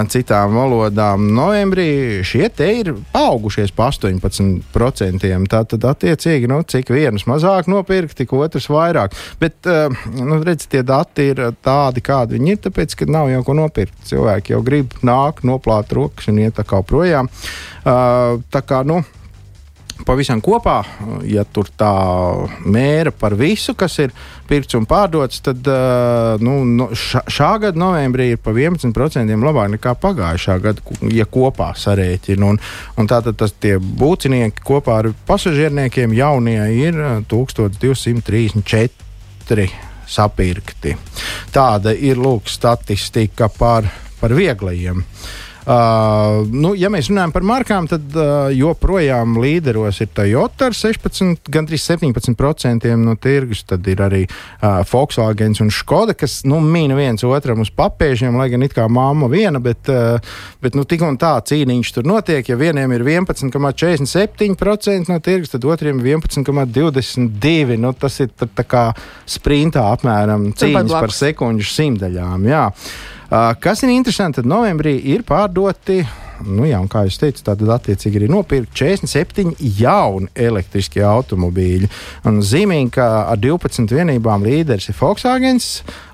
citām 0.10 0.56
valodām. 0.58 1.28
Novembrī 1.36 2.24
šie 2.26 2.48
te 2.50 2.70
ir 2.80 2.92
augušies 3.14 3.74
pa 3.76 3.90
18%. 3.94 5.30
Tātad, 5.50 5.86
attiecīgi, 5.92 6.50
nu, 6.50 6.62
cik 6.66 6.90
vienus 6.94 7.28
mazāk 7.30 7.70
nopirkt, 7.70 8.18
tik 8.18 8.34
otrs 8.34 8.70
vairāk. 8.72 9.14
Bet, 9.42 9.70
nu, 10.16 10.40
redziet, 10.42 10.70
tie 10.74 10.84
dati 10.86 11.30
ir 11.34 11.44
tādi, 11.66 12.04
kādi 12.06 12.38
viņi 12.40 12.56
ir, 12.56 12.64
tāpēc, 12.66 12.98
ka 12.98 13.10
nav 13.10 13.30
jau 13.34 13.44
ko 13.46 13.58
nopirkt. 13.62 13.96
Cilvēki 14.10 14.56
jau 14.56 14.64
grib 14.66 14.98
nākt, 15.06 15.46
noplāt 15.48 15.94
rokas 15.96 16.32
un 16.32 16.42
iet 16.42 16.58
tā 16.58 16.66
kā 16.68 16.82
projām. 16.86 17.30
Tā 17.86 18.66
kā, 18.66 18.84
nu, 18.88 19.04
pavisam 20.06 20.42
kopā, 20.44 20.84
ja 21.28 21.44
tur 21.44 21.68
tā 21.78 21.92
mēra 22.66 23.12
par 23.16 23.36
visu, 23.40 23.74
kas 23.78 24.00
ir 24.04 24.12
pirkts 24.50 24.76
un 24.78 24.86
pārdots, 24.90 25.42
tad 25.46 25.58
nu, 26.44 26.88
šā, 26.96 27.22
šā 27.30 27.60
gada 27.66 27.80
novembrī 27.80 28.26
ir 28.34 28.40
pa 28.44 28.52
11% 28.56 29.46
labāk 29.46 29.68
nekā 29.76 29.92
pagājušā 30.02 30.56
gada, 30.64 30.80
ja 31.14 31.26
kopā 31.30 31.70
sarēķina. 31.78 32.44
Un, 32.46 32.60
un 32.98 33.08
tātad 33.10 33.36
tas 33.40 33.52
tie 33.56 33.80
būcinieki 33.80 34.62
kopā 34.66 34.94
ar 35.04 35.08
pasažierniekiem 35.28 36.14
jaunie 36.18 36.64
ir 36.78 36.94
1234 37.32 39.70
sapirkti. 40.10 40.92
Tāda 41.54 41.90
ir 41.94 42.18
lūk 42.18 42.50
statistika 42.50 43.50
par, 43.54 43.84
par 44.22 44.34
vieglajiem. 44.34 44.98
Uh, 45.00 45.06
Uh, 45.70 46.48
nu, 46.50 46.72
ja 46.74 46.90
mēs 46.90 47.12
runājam 47.12 47.30
par 47.30 47.44
markām, 47.46 47.86
tad 47.86 48.02
uh, 48.18 48.50
joprojām 48.58 49.38
līderos 49.38 50.02
ir 50.02 50.10
Toyota 50.18 50.66
ar 50.72 50.74
16, 50.74 51.46
gandrīz 51.46 51.86
17% 51.86 52.90
no 52.98 53.14
tirgus. 53.22 53.62
Tad 53.70 53.86
ir 53.92 54.02
arī 54.02 54.24
uh, 54.26 54.82
Volkswagen 54.90 55.54
un 55.62 55.70
Skoda, 55.70 56.18
kas 56.18 56.42
nu, 56.50 56.58
mīna 56.64 56.98
viens 56.98 57.22
otram 57.28 57.62
uz 57.62 57.70
papēžiem, 57.70 58.34
lai 58.40 58.48
gan 58.50 58.66
it 58.66 58.74
kā 58.74 58.88
māma 58.90 59.30
viena, 59.30 59.62
bet, 59.62 59.86
uh, 59.94 60.18
bet 60.58 60.74
nu, 60.74 60.90
tik 60.90 61.06
un 61.06 61.22
tā 61.22 61.38
cīniņš 61.52 61.94
tur 62.00 62.10
notiek. 62.16 62.50
Ja 62.50 62.58
vieniem 62.58 62.90
ir 62.98 63.06
11,47% 63.06 65.14
no 65.14 65.22
tirgus, 65.22 65.54
tad 65.54 65.70
otriem 65.70 66.02
ir 66.02 66.18
11,22%. 66.18 67.78
Nu, 67.78 67.94
tas 67.94 68.18
ir 68.26 68.34
tā, 68.34 68.50
tā 68.58 68.66
kā 68.66 68.90
sprintā 69.30 69.86
apmēram 69.94 70.50
cīņas 70.58 70.98
par 70.98 71.14
sekundžu 71.14 71.70
simtaļām. 71.78 72.50
Jā. 72.50 72.66
Uh, 73.30 73.52
kas 73.62 73.84
ir 73.86 73.92
interesanti, 73.94 74.40
tad 74.40 74.50
novembrī 74.50 74.96
ir 75.14 75.22
pārdoti. 75.22 76.02
Nu, 76.48 76.64
jā, 76.66 76.80
kā 76.90 77.04
jau 77.06 77.18
teicu, 77.26 77.44
tad 77.44 77.62
attiecīgi 77.76 78.24
ir 78.24 78.32
nopirkti 78.32 78.80
47 78.80 79.60
jauni 79.78 80.32
elektriskie 80.40 81.04
automobīļi. 81.06 81.90
Un 82.30 82.40
zīmīgi, 82.42 82.94
ka 82.96 83.08
ar 83.30 83.42
12 83.44 83.92
vienībām 83.92 84.46
līderis 84.48 84.90
ir 84.90 84.98
Volkswagen. 84.98 85.60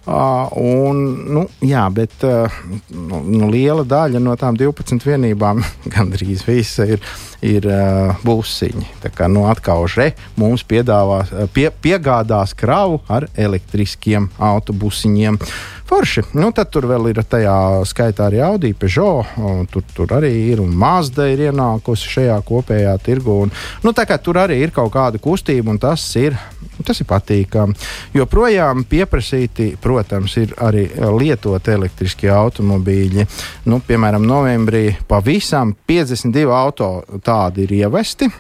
Uh, 0.06 0.52
un, 0.60 1.00
nu, 1.38 1.46
jā, 1.66 1.86
bet 1.94 2.26
uh, 2.28 2.58
nu, 2.92 3.22
nu, 3.26 3.48
liela 3.54 3.86
daļa 3.88 4.20
no 4.22 4.36
tām 4.38 4.58
12 4.60 5.08
vienībām, 5.08 5.64
gandrīz 5.96 6.44
visa, 6.46 6.90
ir, 6.98 7.06
ir 7.46 7.70
uh, 7.70 8.12
būsiņi. 8.26 8.90
Tā 9.06 9.14
kā 9.14 9.30
nu, 9.32 9.46
atkal 9.50 9.88
re, 9.96 10.12
mums 10.42 10.66
piedāvās, 10.68 11.32
pie, 11.56 11.70
piegādās 11.86 12.58
kravu 12.58 13.00
ar 13.08 13.30
elektriskiem 13.48 14.30
autobusiņiem. 14.52 15.40
Uh, 15.40 15.75
Forši. 15.86 16.24
Nu, 16.34 16.48
tad 16.50 16.72
tur 16.74 16.88
vēl 16.90 17.12
ir 17.12 17.20
tajā 17.30 17.54
skaitā 17.86 18.26
arī 18.26 18.40
Audi, 18.42 18.72
Peugeot. 18.74 19.36
Tur, 19.70 19.84
tur 19.94 20.14
arī 20.18 20.32
ir 20.50 20.62
un 20.64 20.72
Mazda 20.74 21.28
ir 21.30 21.44
ienākusi 21.52 22.10
šajā 22.10 22.38
kopējā 22.48 22.96
tirgu. 23.06 23.36
Un, 23.46 23.52
nu, 23.84 23.94
tur 23.94 24.40
arī 24.42 24.58
ir 24.64 24.74
kaut 24.74 24.90
kāda 24.96 25.22
kustība, 25.22 25.70
un 25.70 25.78
tas 25.78 26.02
ir, 26.18 26.34
tas 26.82 27.02
ir 27.02 27.06
patīkami. 27.10 27.78
Joprojām 28.18 28.82
pieprasīti, 28.90 29.76
protams, 29.82 30.38
ir 30.42 30.56
arī 30.58 30.88
lietoti 31.20 31.76
elektriskie 31.78 32.32
automobīļi. 32.34 33.28
Nu, 33.70 33.78
piemēram, 33.86 34.26
novembrī 34.26 34.88
pavisam 35.08 35.76
52 35.86 36.50
auto 36.50 36.90
tādi 37.22 37.68
ir 37.68 37.78
ievesti, 37.84 38.32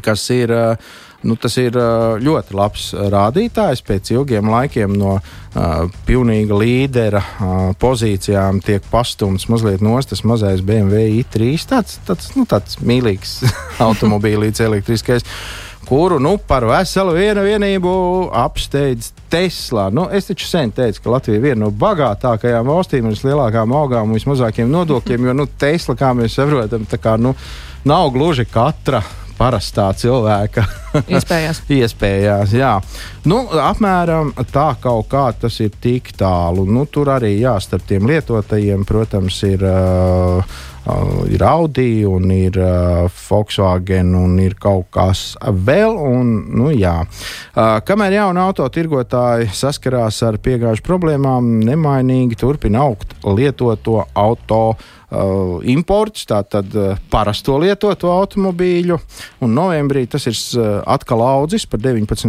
kas 0.00 0.30
ir. 0.32 0.56
Uh, 0.56 0.96
Nu, 1.26 1.34
tas 1.34 1.56
ir 1.58 1.74
ļoti 2.22 2.54
labs 2.54 2.92
rādītājs. 2.94 3.82
Pēc 3.82 4.12
ilgiem 4.14 4.50
laikiem 4.52 4.92
no 4.94 5.16
uh, 5.18 5.88
pilnīga 6.06 6.58
līdera 6.60 7.22
uh, 7.22 7.54
pozīcijām 7.80 8.60
tiek 8.62 8.86
pastumts 8.92 9.48
mazliet 9.50 9.82
nost 9.82 10.12
tas 10.14 10.22
mazais 10.22 10.62
BMW 10.62 11.18
i3. 11.24 11.56
Tāds, 11.72 11.98
tāds, 12.06 12.30
nu, 12.38 12.46
tāds 12.46 12.78
mīlīgs 12.86 13.40
automobīlīts 13.88 14.62
elektriskais 14.62 15.26
kuru 15.88 16.18
nu, 16.20 16.36
par 16.36 16.66
veselu 16.68 17.14
vienu 17.16 17.42
vienību 17.46 17.90
apsteidz 18.36 19.10
Tesla. 19.32 19.88
Nu, 19.90 20.04
es 20.12 20.28
taču 20.28 20.46
sen 20.46 20.70
teicu, 20.76 21.00
ka 21.02 21.14
Latvija 21.14 21.40
ir 21.40 21.46
viena 21.46 21.62
no 21.64 21.70
bagātākajām 21.72 22.68
valstīm 22.68 23.08
ar 23.08 23.16
vislielākām 23.16 23.72
algām 23.72 24.10
un 24.10 24.18
vismazākiem 24.20 24.68
nodokļiem, 24.68 25.30
jo 25.30 25.34
nu, 25.40 25.48
Tesla, 25.58 25.96
kā 25.96 26.12
mēs 26.18 26.36
saprotam, 26.36 26.84
kā, 26.92 27.16
nu, 27.20 27.32
nav 27.88 28.12
gluži 28.12 28.44
katra 28.52 29.00
parastā 29.38 29.88
cilvēka 29.96 30.64
iespējās. 31.06 31.62
iespējās 31.80 32.54
jā. 32.58 32.72
Nu, 33.28 33.44
apmēram 33.62 34.34
tā 34.52 34.70
kaut 34.82 35.08
kā 35.12 35.28
tas 35.40 35.60
ir 35.64 35.74
tik 35.80 36.12
tālu. 36.18 36.66
Nu, 36.68 36.86
tur 36.90 37.12
arī 37.14 37.36
jā, 37.38 37.58
starp 37.62 37.86
tiem 37.88 38.08
lietotajiem, 38.10 38.88
protams, 38.88 39.42
ir. 39.48 39.64
Uh, 39.68 40.58
Uh, 40.88 41.26
ir 41.28 41.42
Audi, 41.44 42.04
un 42.08 42.30
ir 42.32 42.54
uh, 42.56 43.10
Volkswagen, 43.12 44.14
un 44.16 44.38
ir 44.40 44.54
kaut 44.56 44.86
kas 44.94 45.34
vēl. 45.44 45.98
Un, 46.00 46.30
nu, 46.56 46.70
jā. 46.72 46.94
uh, 47.02 47.74
kamēr 47.84 48.16
jauni 48.16 48.40
autotirgotāji 48.40 49.50
saskarās 49.52 50.22
ar 50.24 50.38
piegāžu 50.40 50.86
problēmām, 50.86 51.58
nemainīgi 51.66 52.38
turpina 52.40 52.86
augt 52.86 53.12
lietoto 53.26 54.06
auto 54.16 54.62
imports, 55.64 56.26
tātad 56.28 56.68
uh, 56.76 56.98
parasto 57.08 57.56
lietoto 57.60 58.10
automobīļu, 58.12 58.98
un 59.40 59.54
novembrī 59.56 60.06
tas 60.10 60.26
ir 60.28 60.34
uh, 60.36 60.82
atkal 60.84 61.22
audzis 61.24 61.66
par 61.66 61.80
19%, 61.80 62.26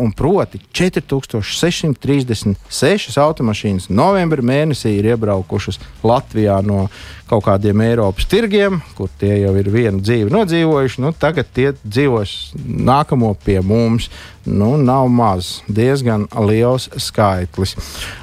un 0.00 0.12
proti 0.16 0.58
4636 0.72 3.18
automašīnas 3.20 3.90
novembra 3.92 4.40
mēnesī 4.40 4.96
ir 4.96 5.04
iebraukušas 5.12 5.76
Latvijā 6.00 6.64
no 6.64 6.88
kaut 7.30 7.46
kādiem 7.46 7.78
Eiropas 7.84 8.26
tirgiem, 8.30 8.80
kur 8.96 9.08
tie 9.20 9.36
jau 9.44 9.52
ir 9.60 9.68
vienu 9.70 10.00
dzīvi 10.02 10.32
nodzīvojuši. 10.34 11.00
Nu, 11.04 11.12
tagad 11.14 11.46
tie 11.54 11.72
dzīvos 11.84 12.30
nākamo 12.64 13.34
pie 13.44 13.60
mums. 13.62 14.10
Nu, 14.44 14.76
nav 14.80 15.08
maz, 15.12 15.58
diezgan 15.68 16.24
liels 16.48 16.88
skaitlis. 16.96 17.74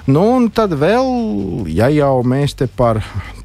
Nu, 0.09 0.24
un 0.38 0.47
tad 0.50 0.74
vēl, 0.74 1.12
ja 1.69 1.91
jau 1.93 2.24
mēs 2.25 2.57
te 2.57 2.65
par 2.67 3.03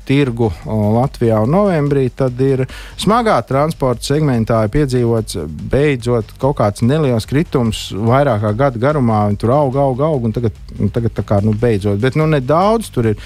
tirgu 0.08 0.48
Latvijā 0.66 1.42
un 1.44 1.52
novembrī, 1.54 2.06
tad 2.16 2.40
ir 2.42 2.64
smagā 3.00 3.36
transporta 3.46 4.08
segmentā 4.08 4.62
piedzīvots 4.72 5.38
beidzot 5.72 6.34
kaut 6.42 6.58
kāds 6.58 6.82
neliels 6.86 7.28
kritums 7.28 7.90
vairāk 7.92 8.42
kā 8.46 8.52
gada 8.64 8.82
garumā. 8.82 9.22
Tur 9.38 9.54
aug, 9.54 9.76
aug, 9.78 10.02
aug, 10.02 10.28
un 10.28 10.34
tagad, 10.34 10.58
un 10.80 10.90
tagad 10.92 11.14
tā 11.18 11.26
kā 11.28 11.42
nu, 11.44 11.54
beidzot, 11.54 12.00
bet 12.02 12.18
nu 12.18 12.26
nedaudz 12.30 12.90
tur 12.94 13.12
ir 13.12 13.20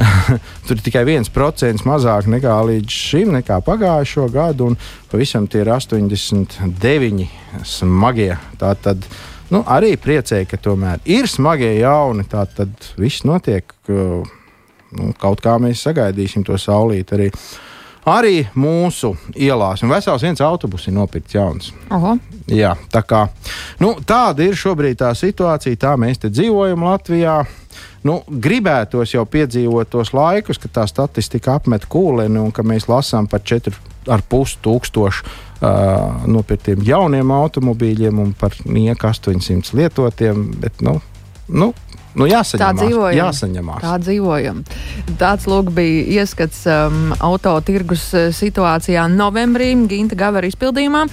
tur 0.66 0.76
ir 0.76 0.82
tikai 0.84 1.02
viens 1.08 1.30
procents 1.32 1.84
mazāk 1.88 2.28
nekā 2.30 2.54
līdz 2.70 2.96
šim, 3.10 3.32
nekā 3.38 3.60
pagājušo 3.66 4.28
gadu, 4.32 4.70
un 4.70 4.78
pavisam 5.10 5.48
tie 5.50 5.62
ir 5.64 5.72
89 5.74 7.26
smagie. 7.66 8.34
Tā 8.60 8.74
tad 8.80 9.06
nu, 9.52 9.62
arī 9.66 9.96
priecēja, 10.00 10.48
ka 10.50 10.60
tomēr 10.62 11.02
ir 11.08 11.28
smagie 11.30 11.74
jauni. 11.80 12.26
Tā 12.30 12.46
tad 12.56 12.92
viss 13.00 13.26
notiek. 13.28 13.74
Nu, 14.90 15.12
kaut 15.22 15.42
kā 15.42 15.54
mēs 15.62 15.84
sagaidīsim 15.86 16.42
to 16.46 16.56
saulīti 16.58 17.14
arī. 17.14 17.28
Arī 18.10 18.46
mūsu 18.56 19.12
ielās, 19.36 19.82
un 19.84 19.90
vesels 19.92 20.22
viens 20.24 20.40
autobus 20.40 20.86
ir 20.88 20.94
nopirkts 20.96 21.36
jauns. 21.36 21.68
Oho. 21.92 22.14
Jā, 22.48 22.72
tā 22.90 23.02
kā, 23.04 23.26
nu, 23.78 23.92
tāda 24.08 24.46
ir 24.48 24.56
šobrīd 24.56 25.02
tā 25.02 25.10
situācija, 25.14 25.78
tā 25.78 25.92
mēs 26.00 26.22
te 26.22 26.30
dzīvojam 26.32 26.86
Latvijā. 26.88 27.42
Nu, 28.06 28.22
gribētos 28.26 29.12
jau 29.12 29.26
piedzīvot 29.28 29.90
tos 29.92 30.14
laikus, 30.16 30.60
kad 30.62 30.72
tā 30.78 30.86
statistika 30.88 31.58
apmet 31.58 31.84
kūleni 31.90 32.40
un 32.40 32.48
ka 32.54 32.64
mēs 32.64 32.88
lasām 32.88 33.28
par 33.28 33.44
4,5 33.44 34.56
tūkstošu 34.64 35.26
uh, 35.26 36.24
nopirktiem 36.30 36.80
jauniem 36.86 37.34
automobīļiem 37.36 38.22
un 38.24 38.32
par 38.32 38.56
nieku 38.64 39.10
800 39.10 39.76
lietotiem. 39.76 40.48
Bet, 40.64 40.80
nu, 40.84 40.96
nu, 41.48 41.74
Nu, 42.10 42.26
jāsaņemās, 42.26 42.58
tā 42.58 42.70
dzīvojam. 42.74 43.18
Jāsaņemās. 43.20 43.82
Tā 43.84 43.92
dzīvojam. 44.02 44.62
Tāds 45.20 45.44
lūk 45.46 45.68
bija 45.76 46.22
ieskats 46.24 46.64
um, 46.66 47.12
auto 47.22 47.52
tirgus 47.62 48.08
situācijā 48.34 49.04
novembrī 49.12 49.70
Ginta 49.90 50.18
Gavara 50.18 50.50
izpildījumā. 50.50 51.04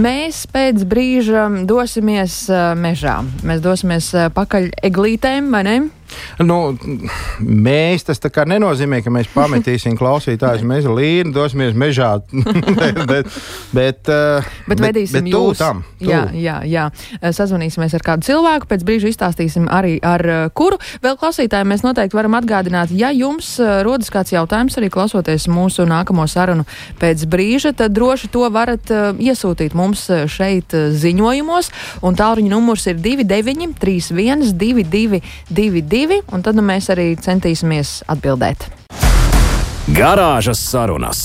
Mēs 0.00 0.46
pēc 0.48 0.86
brīža 0.88 1.44
dosimies 1.68 2.40
uh, 2.48 2.72
mežā. 2.80 3.18
Mēs 3.44 3.60
dosimies 3.64 4.08
uh, 4.16 4.30
pakaļ 4.32 4.72
eglītēm, 4.88 5.52
vai 5.52 5.64
ne? 5.68 5.78
Nu, 6.42 6.58
mēs 7.40 8.06
tas 8.08 8.20
nenozīmē, 8.22 9.00
ka 9.04 9.12
mēs 9.12 9.30
pametīsim 9.34 9.96
klausītājus. 9.98 10.64
Mēs 10.68 10.88
līniju 10.88 11.34
dosimies 11.34 11.76
mežā. 11.78 12.10
bet, 12.78 13.00
bet, 13.08 13.38
bet, 13.74 14.10
uh, 14.12 14.46
bet 14.70 14.82
vedīsim 14.82 15.20
bet, 15.20 15.28
bet 15.28 15.32
jūs. 15.32 15.58
Tam, 15.60 15.82
tū. 15.98 16.08
jā, 16.10 16.22
jā, 16.36 16.58
jā. 16.68 16.86
Sazvanīsimies 17.34 17.96
ar 17.98 18.04
kādu 18.06 18.28
cilvēku, 18.28 18.68
pēc 18.70 18.84
brīža 18.86 19.12
izstāstīsim 19.12 19.68
arī 19.72 19.96
ar 20.04 20.50
kuru. 20.56 20.78
Vēl 21.04 21.18
klausītājiem 21.20 21.72
mēs 21.72 21.84
noteikti 21.86 22.16
varam 22.18 22.38
atgādināt, 22.38 22.92
ja 22.94 23.10
jums 23.14 23.56
rodas 23.86 24.12
kāds 24.14 24.32
jautājums 24.34 24.78
arī 24.78 24.90
klausoties 24.92 25.48
mūsu 25.50 25.86
nākamo 25.88 26.26
sarunu 26.30 26.66
pēc 27.00 27.24
brīža, 27.30 27.74
tad 27.78 27.96
droši 27.96 28.30
to 28.34 28.46
varat 28.54 28.90
iesūtīt 29.18 29.76
mums 29.78 30.06
šeit 30.30 30.74
ziņojumos. 30.74 31.72
Un 32.06 32.18
tālruņa 32.18 32.52
numurs 32.52 32.86
ir 32.90 32.98
29 33.02 33.76
31 33.78 34.54
22 34.58 35.22
22 35.50 35.82
divi, 35.98 36.20
un 36.32 36.44
tad 36.46 36.58
nu, 36.58 36.62
mēs 36.62 36.90
arī 36.94 37.10
centīsimies 37.18 38.02
atbildēt. 38.12 38.68
Garāžas 39.98 40.62
sarunas. 40.70 41.22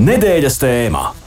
Nedēļas 0.00 0.56
tēmā. 0.62 1.19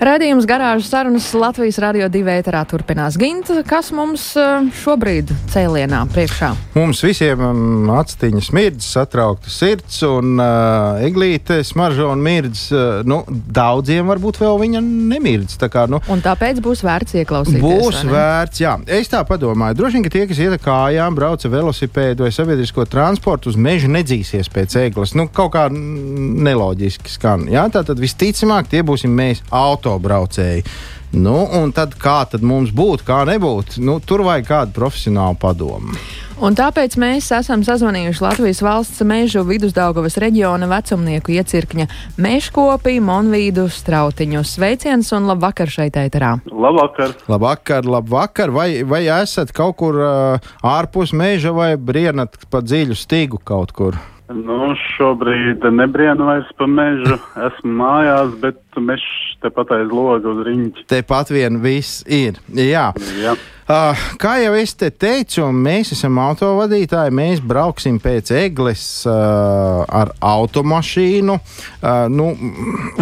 Radījums 0.00 0.46
garāžas 0.48 0.86
sarunas 0.88 1.26
Latvijas 1.36 1.76
radio 1.84 2.06
divi 2.08 2.32
ēterā 2.32 2.62
turpinās. 2.64 3.18
Gint, 3.20 3.50
kas 3.68 3.90
mums 3.92 4.30
eh, 4.40 4.70
šobrīd 4.80 5.28
cēlienā 5.52 5.98
priekšā? 6.08 6.48
Mums 6.72 7.02
visiem 7.04 7.42
um, 7.44 7.90
atstiņas 7.92 8.48
mirdz, 8.56 8.86
satraukta 8.94 9.52
sirds 9.52 9.98
un 10.08 10.40
uh, 10.40 11.02
eglīte 11.04 11.58
smaržo 11.68 12.06
un 12.14 12.22
mirdz. 12.24 12.62
Uh, 12.72 13.02
nu, 13.04 13.18
daudziem 13.28 14.08
varbūt 14.08 14.38
vēl 14.40 14.56
viņa 14.62 14.80
nemirdz. 14.86 15.58
Tā 15.60 15.68
kā, 15.68 15.84
nu, 15.92 16.00
un 16.08 16.24
tāpēc 16.24 16.62
būs 16.64 16.80
vērts 16.86 17.18
ieklausīties. 17.20 17.60
Būs 17.60 18.00
vērts, 18.08 18.64
jā. 18.64 18.78
Es 18.88 19.12
tā 19.12 19.20
padomāju. 19.28 19.76
Droši 19.82 20.00
vien, 20.00 20.08
ka 20.08 20.14
tie, 20.16 20.24
kas 20.32 20.40
iet 20.40 20.64
kājām, 20.64 21.20
brauca 21.20 21.52
velosipēdu 21.52 22.24
vai 22.24 22.32
sabiedrisko 22.32 22.88
transportu 22.88 23.52
uz 23.52 23.60
mežu, 23.60 23.92
nedzīsies 23.92 24.48
pēc 24.48 24.80
eglis. 24.86 25.12
Nu, 25.12 25.28
kaut 25.28 25.52
kā 25.58 25.68
neloģiski 25.68 27.16
skan. 27.18 27.50
Jā, 27.52 27.68
tā 27.68 27.84
tad 27.84 28.00
visticamāk 28.00 28.72
tie 28.72 28.80
būsim 28.80 29.12
mēs 29.12 29.44
auto 29.52 29.89
autobraucēji. 29.90 30.64
Nu, 31.10 31.42
un 31.58 31.72
tad 31.74 31.96
kā 31.98 32.22
tad 32.30 32.44
mums 32.46 32.70
būtu, 32.70 33.02
kā 33.08 33.24
nebūtu? 33.26 33.82
Nu, 33.82 33.98
tur 33.98 34.22
vajag 34.22 34.46
kādu 34.46 34.76
profesionālu 34.76 35.34
padomu. 35.42 35.96
Un 36.40 36.54
tāpēc 36.56 36.94
mēs 36.96 37.26
esam 37.36 37.60
sazvanījuši 37.66 38.22
Latvijas 38.24 38.62
valsts 38.64 39.02
mežu 39.04 39.42
vidusdaugavas 39.44 40.14
reģiona 40.22 40.70
vecumnieku 40.70 41.34
iecirkņa 41.34 41.84
meškopi 42.16 42.94
Monvīdu 43.04 43.66
strautiņu. 43.74 44.40
Sveiciens 44.48 45.10
un 45.18 45.26
labvakar 45.28 45.68
šeit 45.68 45.98
ēterā. 46.00 46.36
Labvakar. 46.46 47.12
Labvakar, 47.28 47.90
labvakar. 47.90 48.54
Vai, 48.54 48.68
vai 48.88 49.02
esat 49.18 49.52
kaut 49.52 49.76
kur 49.82 49.98
uh, 50.00 50.54
ārpus 50.64 51.12
meža 51.12 51.52
vai 51.52 51.74
brienat 51.76 52.38
pa 52.48 52.62
dziļu 52.64 52.96
stīgu 52.96 53.42
kaut 53.44 53.74
kur? 53.76 54.00
Nu, 54.30 54.74
šobrīd 54.94 55.64
nebrienu 55.74 56.28
vairs 56.28 56.50
pa 56.58 56.66
mežu. 56.70 57.16
Esmu 57.48 57.72
mājās, 57.80 58.36
bet 58.42 58.60
mežs 58.78 59.06
tepat 59.42 59.72
aiz 59.74 59.90
loga 59.90 60.30
uz 60.30 60.44
riņķa. 60.46 60.84
Tepat 60.92 61.32
vien 61.34 61.58
viss 61.64 62.04
ir. 62.06 62.38
Jā. 62.54 62.90
Jā. 63.18 63.34
Uh, 63.70 63.94
kā 64.18 64.32
jau 64.42 64.54
es 64.58 64.72
te 64.74 64.88
teicu, 64.90 65.44
mēs 65.54 65.92
esam 65.94 66.16
autovadītāji. 66.18 67.12
Mēs 67.14 67.42
brauksim 67.46 68.00
pēc 68.02 68.32
eglis 68.34 68.82
uh, 69.06 69.84
ar 69.86 70.10
automašīnu. 70.26 71.36
Uh, 71.36 72.08
nu, 72.10 72.32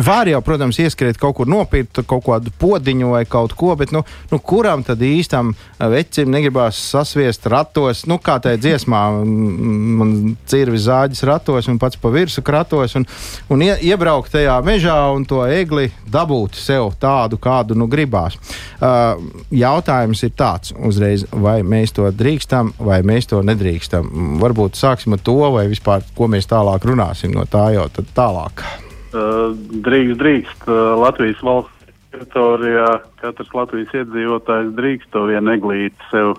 var 0.05 0.29
jau, 0.29 0.43
protams, 0.45 0.77
ieskriet 0.85 1.17
kaut 1.17 1.39
kur 1.39 1.49
nopirkt 1.49 2.03
kaut 2.11 2.27
kādu 2.27 2.53
podiņu 2.61 3.15
vai 3.15 3.23
kaut 3.25 3.55
ko, 3.57 3.71
bet 3.81 3.95
nu, 3.97 4.03
nu, 4.29 4.41
kuram 4.45 4.85
tad 4.85 5.01
īstam 5.01 5.55
vecim 5.79 6.29
negribās 6.35 6.83
sasviest 6.91 7.49
ratos, 7.49 8.05
nu, 8.11 8.19
kā 8.21 8.37
tajā 8.45 8.61
dziesmā, 8.61 9.03
man 9.25 10.15
cirvi 10.53 10.83
zāģis 10.85 11.25
ratos 11.31 11.71
un 11.73 11.81
pats 11.81 11.97
pa 11.97 12.13
virsu 12.13 12.45
kratos 12.45 12.99
un, 13.01 13.09
un 13.49 13.65
ie, 13.65 13.73
iebraukt 13.89 14.35
tajā 14.37 14.59
mežā 14.69 14.99
un 15.17 15.25
to 15.25 15.41
egli 15.49 15.89
dabūt 16.13 16.61
sev 16.61 16.93
tādu, 17.01 17.41
kādu 17.41 17.79
nu 17.79 17.89
gribās. 17.89 18.37
Uh, 18.77 19.17
jautājums 19.65 20.27
ir 20.29 20.37
tāds 20.37 20.58
tāds 20.59 20.75
uzreiz, 20.75 21.25
vai 21.33 21.63
mēs 21.63 21.95
to 21.95 22.09
drīkstam, 22.11 22.75
vai 22.83 23.01
mēs 23.07 23.31
to 23.31 23.41
nedrīkstam. 23.47 24.39
Varbūt 24.43 24.79
sāksim 24.79 25.15
ar 25.15 25.23
to, 25.23 25.39
vai 25.55 25.69
vispār 25.71 26.03
ko 26.17 26.29
mēs 26.29 26.51
tālāk 26.51 26.85
runāsim 26.89 27.35
no 27.35 27.47
tā 27.47 27.71
jau 27.77 27.87
tālāk. 28.15 28.65
Drīkst, 29.13 30.19
drīkst. 30.21 30.67
Latvijas 30.99 31.41
valsts 31.43 31.95
teritorijā 32.13 32.89
katrs 33.21 33.55
Latvijas 33.55 33.95
iedzīvotājs 34.03 34.75
drīkst 34.77 35.13
to 35.15 35.25
vienu 35.31 35.55
eglīti 35.55 36.11
sev 36.11 36.37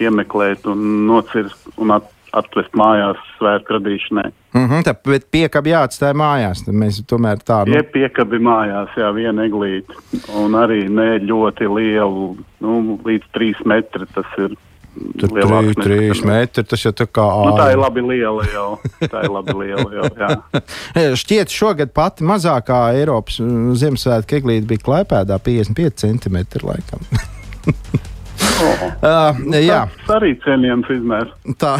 iemeklēt 0.00 0.66
un 0.70 1.06
nocirst 1.08 1.72
un 1.76 1.96
at 1.96 2.06
atvest 2.36 2.76
mājās 2.76 3.18
svētku 3.38 3.76
radīšanai. 3.76 4.28
Mm 4.54 4.68
-hmm, 4.68 4.84
tā, 4.86 4.94
bet 5.06 5.26
piekabi 5.30 5.72
jāatstāj 5.72 6.14
mājās. 6.18 6.64
Mēs 6.68 7.02
tomēr 7.08 7.42
tādu. 7.44 7.72
Nu... 7.72 7.82
Piekabi 7.92 8.40
mājās, 8.42 8.94
jā, 8.96 9.10
viena 9.14 9.44
eglīte. 9.48 9.94
Un 10.36 10.56
arī 10.58 10.88
ne 10.88 11.18
ļoti 11.24 11.68
lielu, 11.74 12.32
nu, 12.64 12.98
līdz 13.04 13.28
trīs 13.32 13.60
metri 13.64 14.08
tas 14.14 14.26
ir. 14.38 14.56
Tur 15.18 15.30
trīs, 15.30 15.76
trīs 15.78 16.20
metri, 16.26 16.64
tas 16.64 16.82
jau 16.82 16.90
tā 16.96 17.06
kā 17.06 17.22
ārā. 17.22 17.50
Nu, 17.50 17.58
tā 17.60 17.68
ir 17.70 17.78
labi 17.78 18.02
liela 18.02 18.46
jau. 18.50 18.68
Tā 18.98 19.22
ir 19.22 19.30
labi 19.30 19.54
liela 19.60 19.86
jau, 19.94 20.08
jā. 20.18 20.30
Šķiet, 21.22 21.54
šogad 21.54 21.92
pati 21.94 22.26
mazākā 22.26 22.80
Eiropas 22.98 23.38
mm, 23.38 23.76
Ziemassvētku 23.78 24.40
eglīte 24.40 24.66
bija 24.66 24.82
klēpēdā 24.88 25.38
55 25.38 26.02
centimetri 26.02 26.66
laikam. 26.66 27.04
Uh, 28.58 29.36
jā, 29.62 29.84
tas 30.02 30.16
arī 30.16 30.32
cienījams 30.42 30.88
izmērs. 30.90 31.30
Tā. 31.60 31.76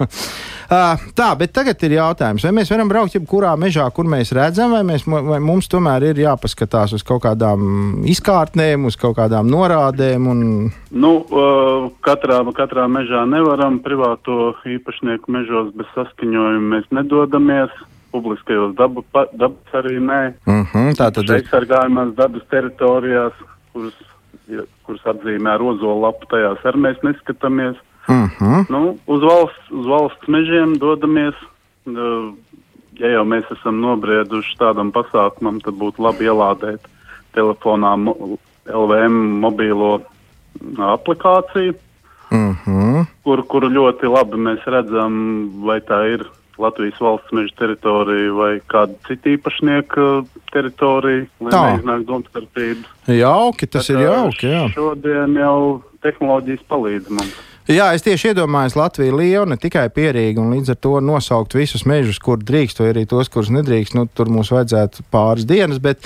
Uh, 0.00 1.02
tā, 1.18 1.28
bet 1.38 1.52
tagad 1.54 1.82
ir 1.86 1.96
jautājums, 1.98 2.44
vai 2.46 2.52
mēs 2.56 2.72
varam 2.72 2.90
braukt 2.90 3.14
jebkurā 3.14 3.52
mežā, 3.60 3.86
kur 3.94 4.08
mēs 4.10 4.32
redzam, 4.34 4.74
vai, 4.74 4.82
mēs, 4.88 5.06
vai 5.06 5.38
mums 5.44 5.70
tomēr 5.70 6.08
ir 6.10 6.22
jāpaskatās 6.24 6.96
uz 6.98 7.04
kaut 7.06 7.22
kādām 7.26 8.02
izkārtnēm, 8.10 8.88
uz 8.90 8.98
kaut 9.00 9.16
kādām 9.20 9.50
norādēm? 9.52 10.26
Un... 10.32 10.44
Nu, 10.90 11.12
uh, 11.22 11.88
katrā, 12.04 12.40
katrā 12.56 12.88
mežā 12.90 13.22
nevaram 13.30 13.78
privāto 13.84 14.54
īpašnieku 14.66 15.34
mežos 15.34 15.70
bez 15.78 15.90
saskaņojuma 15.96 16.78
mēs 16.78 16.90
nedodamies. 16.94 17.82
Publiskajos 18.14 18.76
dabas 18.78 19.72
arī 19.74 19.96
nē. 19.98 20.18
Uh 20.46 20.60
-huh, 20.70 20.90
tā 20.94 21.08
tad 21.10 21.24
ir. 21.24 21.40
Aizsargājumās 21.40 22.12
dabas 22.14 22.44
teritorijās, 22.46 23.32
kuras, 23.72 23.96
kuras 24.86 25.04
atzīmē 25.14 25.54
ar 25.56 25.62
ozolu 25.62 26.06
lapu, 26.06 26.28
tajās 26.30 26.64
arī 26.68 26.82
mēs 26.88 27.02
neskatāmies. 27.06 27.76
Uh 28.08 28.28
-huh. 28.38 28.66
nu, 28.68 28.98
uz, 29.06 29.22
valsts, 29.22 29.70
uz 29.70 29.86
valsts 29.86 30.28
mežiem 30.28 30.78
dodamies. 30.78 31.34
Uh, 31.86 32.34
ja 32.98 33.10
jau 33.10 33.24
mēs 33.24 33.44
esam 33.50 33.80
nobrieduši 33.80 34.58
tādam 34.60 34.92
pasākumam, 34.92 35.60
tad 35.64 35.74
būtu 35.74 36.04
labi 36.04 36.28
ielādēt 36.28 36.80
telefonā 37.34 37.96
mo 37.96 38.38
LVM 38.66 39.16
mobīlo 39.42 40.00
aplikāciju, 40.78 41.74
uh 42.30 42.54
-huh. 42.66 43.06
kur, 43.24 43.42
kur 43.42 43.62
ļoti 43.62 44.08
labi 44.08 44.36
mēs 44.36 44.64
redzam, 44.66 45.50
vai 45.66 45.80
tā 45.80 46.14
ir 46.14 46.26
Latvijas 46.60 47.00
valsts 47.02 47.34
meža 47.34 47.56
teritorija 47.58 48.34
vai 48.36 48.52
kāda 48.70 48.94
cita 49.08 49.32
īpašnieka 49.34 50.10
teritorija, 50.52 51.26
lai 51.42 51.54
Tā. 51.54 51.64
neiznāk 51.72 52.04
domstarpības. 52.08 52.92
Jauki, 53.10 53.66
tas 53.66 53.88
Bet, 53.90 53.96
ir 53.96 54.06
jauki. 54.06 54.52
Jā. 54.52 54.68
Šodien 54.76 55.34
jau 55.40 55.58
tehnoloģijas 56.04 56.64
palīdz 56.70 57.10
mums. 57.10 57.42
Jā, 57.64 57.86
es 57.96 58.02
tieši 58.04 58.34
iedomājos, 58.34 58.74
Latvija 58.76 59.08
ir 59.08 59.14
liela, 59.16 59.46
ne 59.48 59.56
tikai 59.56 59.86
pierīga, 59.88 60.36
un 60.42 60.50
līdz 60.52 60.74
ar 60.74 60.78
to 60.84 60.98
nosaukt 61.00 61.54
visus 61.56 61.86
mežus, 61.88 62.18
kur 62.20 62.36
drīkst, 62.36 62.82
vai 62.82 62.90
arī 62.92 63.06
tos, 63.08 63.30
kurus 63.32 63.48
nedrīkst. 63.56 63.96
Nu, 63.96 64.04
tur 64.04 64.28
mums 64.28 64.52
vajadzētu 64.52 65.06
pāris 65.08 65.48
dienas, 65.48 65.80
bet 65.80 66.04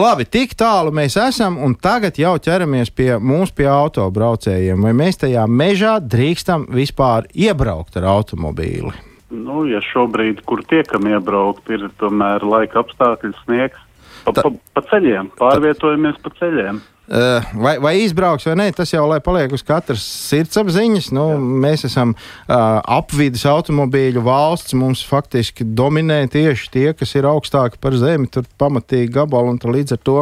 labi, 0.00 0.24
tik 0.24 0.56
tālu 0.56 0.94
mēs 0.96 1.18
esam, 1.20 1.60
un 1.60 1.76
tagad 1.76 2.16
jau 2.16 2.32
ķeramies 2.40 2.88
pie 2.96 3.10
mums, 3.20 3.52
pie 3.52 3.68
autobraucējiem. 3.68 4.80
Vai 4.80 4.96
mēs 4.96 5.20
tajā 5.20 5.44
mežā 5.44 5.98
drīkstam 6.00 6.70
vispār 6.72 7.28
iebraukt 7.36 8.00
ar 8.00 8.08
automobīli? 8.16 9.13
Nu, 9.32 9.64
ja 9.68 9.80
šobrīd, 9.82 10.42
kur 10.44 10.62
tiekam 10.68 11.08
iebraukt, 11.08 11.68
ir 11.72 11.88
tomēr 12.00 12.44
laika 12.44 12.82
apstākļi, 12.84 13.32
sniegs. 13.44 13.80
Pa, 14.24 14.32
pa, 14.36 14.50
pa 14.76 14.82
ceļiem, 14.88 15.30
pārvietojamies 15.38 16.20
pa 16.24 16.32
ceļiem. 16.38 16.80
Uh, 17.04 17.44
Vai, 17.60 17.74
vai 17.84 17.98
izbrauks 18.00 18.46
vai 18.48 18.54
nē, 18.56 18.66
tas 18.72 18.88
jau 18.94 19.02
paliek 19.20 19.52
uz 19.52 19.60
katras 19.60 20.00
sirdsapziņas. 20.30 21.10
Nu, 21.12 21.26
mēs 21.36 21.84
esam 21.84 22.14
uh, 22.16 22.54
apvidus 22.80 23.44
automobīļu 23.44 24.22
valsts. 24.24 24.72
Mums 24.80 25.02
faktiski 25.04 25.66
dominē 25.68 26.22
tieši 26.32 26.70
tie, 26.72 26.86
kas 26.96 27.12
ir 27.12 27.28
augstāki 27.28 27.76
par 27.76 27.92
zemi, 28.00 28.30
tur 28.32 28.48
pamatīgi 28.56 29.12
gabali 29.18 29.52
un 29.52 29.60
līdz 29.60 29.98
ar 29.98 30.00
to, 30.00 30.16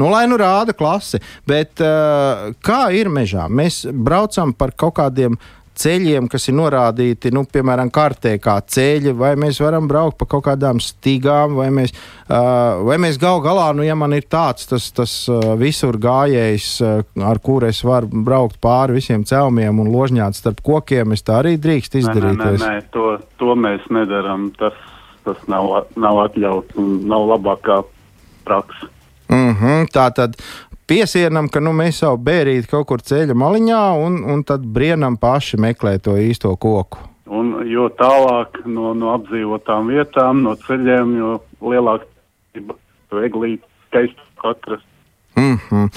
nu, 0.00 0.08
lai 0.08 0.24
nu 0.30 0.40
rāda 0.40 0.72
klasi. 0.72 1.20
Bet 1.44 1.84
uh, 1.84 2.48
kā 2.64 2.86
ir 2.96 3.12
mežā? 3.12 3.50
Mēs 3.52 3.82
braucam 3.92 4.56
par 4.56 4.72
kaut 4.72 4.96
kādiem 5.02 5.36
ceļiem, 5.78 6.28
kas 6.30 6.48
ir 6.48 6.56
norādīti, 6.58 7.32
nu, 7.34 7.44
piemēram, 7.48 7.90
kartē 7.94 8.36
kā 8.42 8.58
ceļi, 8.60 9.14
vai 9.16 9.32
mēs 9.40 9.60
varam 9.62 9.88
braukt 9.88 10.18
pa 10.20 10.28
kaut 10.30 10.44
kādām 10.46 10.80
stīgām, 10.82 11.56
vai 11.58 11.68
mēs, 11.74 11.94
uh, 12.28 12.82
vai 12.86 12.98
mēs 13.02 13.18
gal 13.22 13.40
galā, 13.44 13.70
nu, 13.76 13.84
ja 13.86 13.96
man 13.98 14.12
ir 14.16 14.26
tāds 14.30 14.68
tas, 14.70 14.90
tas 14.92 15.16
uh, 15.32 15.54
visur 15.60 15.98
gājējs, 16.02 16.70
uh, 16.84 17.02
ar 17.28 17.40
kuru 17.42 17.70
es 17.70 17.82
varu 17.86 18.10
braukt 18.12 18.60
pāri 18.62 18.98
visiem 19.00 19.24
celmiem 19.28 19.80
un 19.82 19.92
ložņāt 19.92 20.38
starp 20.38 20.62
kokiem, 20.64 21.16
es 21.16 21.24
tā 21.26 21.40
arī 21.42 21.56
drīkst 21.60 21.96
Nē, 21.96 22.00
nē, 22.00 22.04
izdarīt. 22.04 22.42
nē, 22.42 22.56
nē 22.62 22.80
to, 22.94 23.06
to 23.40 23.56
mēs 23.58 23.84
nedaram. 23.92 24.50
Tas, 24.58 24.76
tas 25.26 25.38
nav, 25.50 25.68
nav 26.00 26.24
atļauts 26.26 26.78
un 26.80 26.94
nav 27.10 27.28
labākā 27.34 27.82
praksa. 28.46 28.88
Mm 29.32 29.54
-hmm, 29.56 29.86
tā 29.94 30.10
tad 30.14 30.36
piesienam, 30.92 31.48
ka 31.48 31.62
nu, 31.64 31.72
mēs 31.76 32.02
savu 32.02 32.20
bērīti 32.26 32.68
kaut 32.70 32.90
kur 32.90 33.02
ceļa 33.04 33.36
maliņā 33.38 33.80
un, 34.04 34.20
un 34.28 34.44
tad 34.44 34.64
brienam 34.76 35.16
paši 35.20 35.60
meklē 35.62 35.96
to 36.04 36.18
īsto 36.20 36.52
koku. 36.60 37.00
Un 37.32 37.54
jo 37.70 37.88
tālāk 37.96 38.60
no, 38.68 38.92
no 38.98 39.14
apdzīvotām 39.16 39.88
vietām, 39.94 40.42
no 40.44 40.52
ceļiem, 40.66 41.14
jo 41.16 41.36
lielāka 41.72 42.08
to 43.08 43.22
eglīti 43.24 43.64
skaisti 43.88 44.32
atrast. 44.44 44.88
Mm 45.36 45.56
-hmm. 45.56 45.88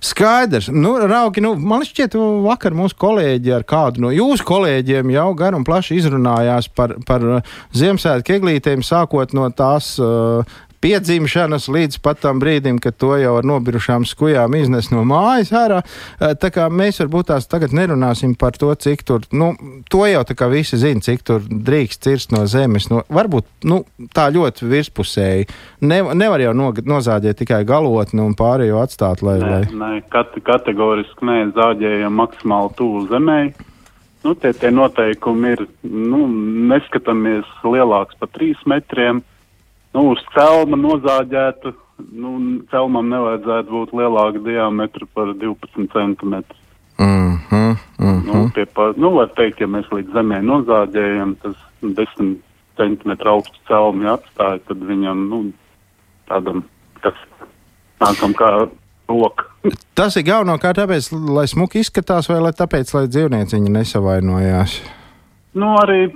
Skaidrs. 0.00 0.68
Nu, 0.72 0.94
Raugi, 1.06 1.40
nu, 1.40 1.54
man 1.54 1.84
šķiet, 1.84 2.14
vakar 2.44 2.72
mūsu 2.72 2.96
kolēģi 2.96 3.52
ar 3.52 3.64
kādu 3.68 4.00
no 4.00 4.10
jūsu 4.10 4.44
kolēģiem 4.44 5.10
jau 5.10 5.34
gar 5.34 5.54
un 5.54 5.64
plaši 5.64 5.98
izrunājās 6.00 6.70
par, 6.74 6.94
par 7.06 7.42
Ziemassvētku 7.72 8.32
eglītēm, 8.32 8.80
sākot 8.80 9.34
no 9.34 9.50
tās 9.50 9.98
uh, 10.00 10.44
piedzimšanas 10.80 11.68
līdz 11.72 12.00
pat 12.04 12.24
tam 12.24 12.40
brīdim, 12.42 12.80
kad 12.82 12.96
to 12.96 13.14
jau 13.20 13.36
ar 13.40 13.46
nobirušām 13.48 14.06
skujām 14.08 14.56
iznes 14.58 14.92
no 14.94 15.04
mājas 15.08 15.52
ārā. 15.52 15.82
Uh, 15.84 16.34
Tā 16.38 16.50
kā 16.54 16.66
mēs 16.70 17.00
varbūt 17.02 17.28
tās 17.30 17.46
tagad 17.50 17.72
nerunāsim 17.74 18.34
par 18.38 18.56
to, 18.58 18.70
cik 18.78 19.02
tur, 19.06 19.24
nu, 19.34 19.50
to 19.90 20.04
jau 20.06 20.20
tā 20.26 20.36
kā 20.38 20.48
visi 20.50 20.78
zina, 20.80 21.02
cik 21.04 21.24
tur 21.26 21.44
drīkst 21.48 22.04
cirst 22.04 22.34
no 22.34 22.44
zemes. 22.50 22.88
No, 22.92 23.02
varbūt 23.12 23.66
nu, 23.68 23.80
tā 24.14 24.28
ļoti 24.34 24.68
virspusēji. 24.70 25.48
Ne, 25.88 26.00
nevar 26.18 26.42
jau 26.42 26.54
no, 26.56 26.70
nozāģēt 26.72 27.40
tikai 27.42 27.62
galotni 27.68 28.22
un 28.24 28.36
pārējo 28.38 28.82
atstāt, 28.82 29.24
lai. 29.26 29.38
Nē, 29.42 29.50
lai... 29.50 29.62
nē 29.82 30.02
kate, 30.12 30.42
kategoriski 30.46 31.26
nē, 31.28 31.38
zāģējam 31.56 32.18
maksimāli 32.22 32.74
tuvu 32.78 33.06
zemē. 33.10 33.40
Nu, 34.26 34.34
tie, 34.34 34.52
tie 34.58 34.70
noteikumi 34.74 35.54
ir, 35.54 35.64
nu, 35.86 36.24
neskatāmies 36.70 37.48
lielāks 37.66 38.18
par 38.18 38.30
trīs 38.34 38.62
metriem. 38.68 39.22
Nu, 39.96 40.10
uz 40.12 40.22
celma 40.34 40.76
nozāģētu, 40.76 41.72
nu, 42.20 42.32
celmam 42.72 43.08
nevajadzētu 43.12 43.72
būt 43.72 43.94
lielāka 43.96 44.42
diametra 44.44 45.08
par 45.14 45.32
12 45.34 45.88
centimetrus. 45.92 46.64
Mm 46.98 47.38
-hmm, 47.50 47.76
mm 47.98 48.22
Nu, 48.26 48.32
-hmm. 48.32 48.52
pie 48.54 48.64
pa, 48.64 48.92
nu, 48.96 49.10
var 49.14 49.28
teikt, 49.28 49.60
ja 49.60 49.66
mēs 49.66 49.88
līdz 49.90 50.12
zemē 50.12 50.42
nozāģējam, 50.42 51.36
tas 51.42 51.56
10 51.82 52.36
centimetru 52.76 53.30
augstu 53.30 53.58
celmi 53.68 54.06
atstāja, 54.06 54.58
tad 54.68 54.78
viņam, 54.78 55.28
nu, 55.28 55.52
tādam, 56.28 56.62
kas 57.00 57.14
nākam 58.00 58.34
kā 58.34 58.68
roka. 59.08 59.44
Tas 59.94 60.16
ir 60.16 60.22
galvenokārt 60.28 60.78
tāpēc, 60.78 61.10
lai 61.34 61.46
smuki 61.50 61.82
izskatās, 61.82 62.28
vai 62.28 62.40
lai 62.40 62.52
tāpēc, 62.52 62.94
lai 62.94 63.06
dzīvnieciņi 63.06 63.70
nesavainojās. 63.70 64.78
Nu, 65.58 65.74
arī 65.80 66.12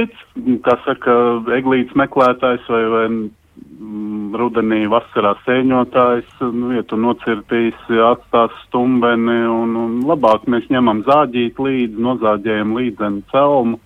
cits, 0.00 0.24
kā 0.64 0.76
saka, 0.86 1.14
eglītes 1.56 1.96
meklētājs 1.98 2.64
vai, 2.72 2.82
vai 2.94 3.04
mm, 3.10 4.32
rudenī, 4.40 4.86
vasarā 4.90 5.34
sēņotājs, 5.44 6.32
nu, 6.54 6.72
ja 6.76 6.82
tu 6.88 6.96
nocirtīsi, 7.00 8.00
atstās 8.08 8.54
stumbeni 8.66 9.42
un, 9.50 9.76
un 9.76 10.00
labāk 10.08 10.48
mēs 10.50 10.70
ņemam 10.72 11.04
zāģīt 11.08 11.60
līdzi, 11.60 12.00
nozāģējam 12.08 12.74
līdzenu 12.78 13.22
celmu. 13.34 13.80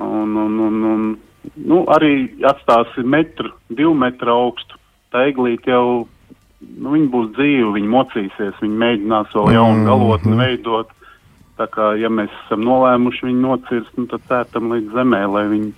Un, 0.00 0.34
un, 0.40 0.58
un, 0.58 0.80
un, 0.90 1.02
nu, 1.70 1.84
arī 1.94 2.14
atstāsi 2.42 3.04
metru, 3.06 3.52
divu 3.70 3.94
metru 3.94 4.32
augstu. 4.32 4.80
Tā 5.14 5.28
eglīte 5.30 5.70
jau, 5.70 6.08
nu, 6.64 6.94
viņa 6.96 7.10
būs 7.12 7.28
dzīva, 7.36 7.68
viņa 7.76 7.90
mocīsies, 7.92 8.56
viņa 8.64 8.80
mēģinās 8.84 9.36
vēl 9.36 9.52
jaunu 9.54 9.78
Mhm. 9.78 9.86
galotni 9.86 10.38
veidot. 10.40 10.90
Tā 11.54 11.68
kā, 11.70 11.92
ja 12.00 12.10
mēs 12.10 12.32
esam 12.44 12.64
nolēmuši 12.66 13.28
viņu 13.28 13.42
nocirst, 13.44 13.92
nu, 13.98 14.08
tad 14.10 14.24
cērtam 14.30 14.72
līdz 14.74 14.96
zemē, 14.96 15.20
lai 15.30 15.44
viņi 15.52 15.70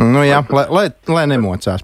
Nu, 0.00 0.22
jā, 0.24 0.38
lai, 0.54 0.64
lai, 0.72 0.86
lai 1.12 1.22
nemocās. 1.28 1.82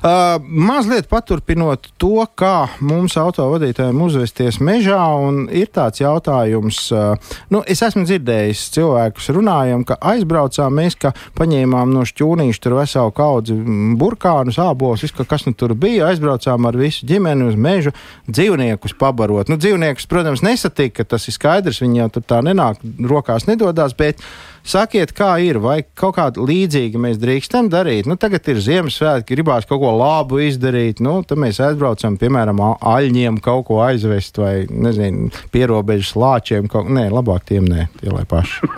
Uh, 0.00 0.40
mazliet 0.40 1.10
paturpinot 1.10 1.90
to, 2.00 2.22
kā 2.38 2.70
mums 2.80 3.18
autovadītājiem 3.20 4.00
uzvesties 4.00 4.60
mežā, 4.64 5.00
un 5.20 5.42
ir 5.52 5.68
tāds 5.68 6.00
jautājums, 6.00 6.78
uh, 6.94 7.34
nu, 7.52 7.60
es 7.68 7.82
esmu 7.84 8.06
dzirdējis 8.08 8.62
cilvēkus 8.76 9.28
runājam, 9.36 9.84
ka 9.84 9.98
aizbraucām 10.12 10.78
mēs, 10.80 10.96
ka 11.00 11.12
paņēmām 11.36 11.92
no 11.92 12.06
šķūnīša 12.08 12.64
tur 12.64 12.78
veselu 12.78 13.12
kaudzi 13.16 13.58
mm, 13.58 13.98
burkānus, 14.00 14.60
ābolus, 14.62 15.04
visu, 15.04 15.18
ka 15.18 15.28
kas 15.34 15.44
nu 15.44 15.52
tur 15.52 15.76
bija, 15.76 16.08
aizbraucām 16.08 16.70
ar 16.70 16.80
visu 16.80 17.08
ģimeni 17.10 17.50
uz 17.50 17.58
mežu, 17.60 17.92
dzīvniekus 18.30 18.96
pabarot. 19.00 19.52
Nu, 19.52 19.60
dzīvniekus, 19.60 20.08
protams, 20.08 20.44
nesatika, 20.46 21.04
tas 21.04 21.28
ir 21.28 21.36
skaidrs, 21.36 21.82
viņi 21.84 22.06
jau 22.06 22.08
tur 22.16 22.24
tā 22.32 22.40
nenāk, 22.46 22.80
rokās 23.04 23.50
nedodās, 23.50 23.92
bet 23.98 24.24
Sakiet, 24.66 25.12
kā 25.16 25.38
ir, 25.42 25.56
vai 25.62 25.80
kaut 25.96 26.16
kāda 26.18 26.42
līdzīga 26.44 26.98
mēs 27.00 27.16
drīkstam 27.20 27.70
darīt? 27.72 28.06
Nu, 28.10 28.16
tagad 28.20 28.46
ir 28.52 28.60
Ziemassvētki, 28.62 29.32
gribās 29.34 29.64
kaut 29.68 29.80
ko 29.82 29.90
labu 29.96 30.38
izdarīt. 30.44 31.00
Nu, 31.02 31.20
tad 31.26 31.38
mēs 31.40 31.60
aizbraucam, 31.64 32.18
piemēram, 32.20 32.60
aļņiem 32.76 33.40
kaut 33.44 33.66
ko 33.70 33.80
aizvest, 33.86 34.36
vai, 34.40 34.54
nezinu, 34.70 35.30
pierobežas 35.54 36.12
lāčiem. 36.20 36.68
Kaut... 36.70 36.90
Nē, 36.92 37.08
labāk 37.14 37.42
tiem 37.48 37.64
nē, 37.70 37.80
tie 38.02 38.10
lai 38.12 38.26
paši. 38.28 38.68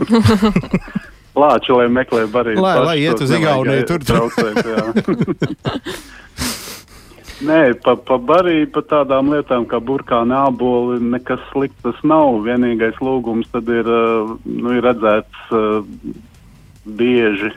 Lāči, 1.42 1.72
lai 1.72 1.86
meklē 1.88 2.26
barību. 2.28 2.60
Lai- 2.60 2.84
lai 2.84 2.96
iet 3.00 3.22
uz 3.24 3.30
Igauniju, 3.32 3.86
tur- 3.88 4.04
traucēt. 4.04 4.60
Nē, 7.42 7.74
pa, 7.82 7.96
pa 7.98 8.18
barību, 8.22 8.68
pa 8.76 8.82
tādām 8.86 9.32
lietām 9.32 9.64
kā 9.66 9.80
burkāna 9.82 10.44
āboli, 10.46 11.00
nekas 11.02 11.42
slikts 11.50 11.82
tas 11.82 11.98
nav. 12.06 12.36
Vienīgais 12.44 13.00
lūgums 13.02 13.48
tad 13.50 13.66
ir, 13.72 13.88
uh, 13.88 14.36
nu, 14.46 14.74
ir 14.76 14.84
redzēts 14.86 15.48
uh, 15.50 15.80
bieži, 16.86 17.50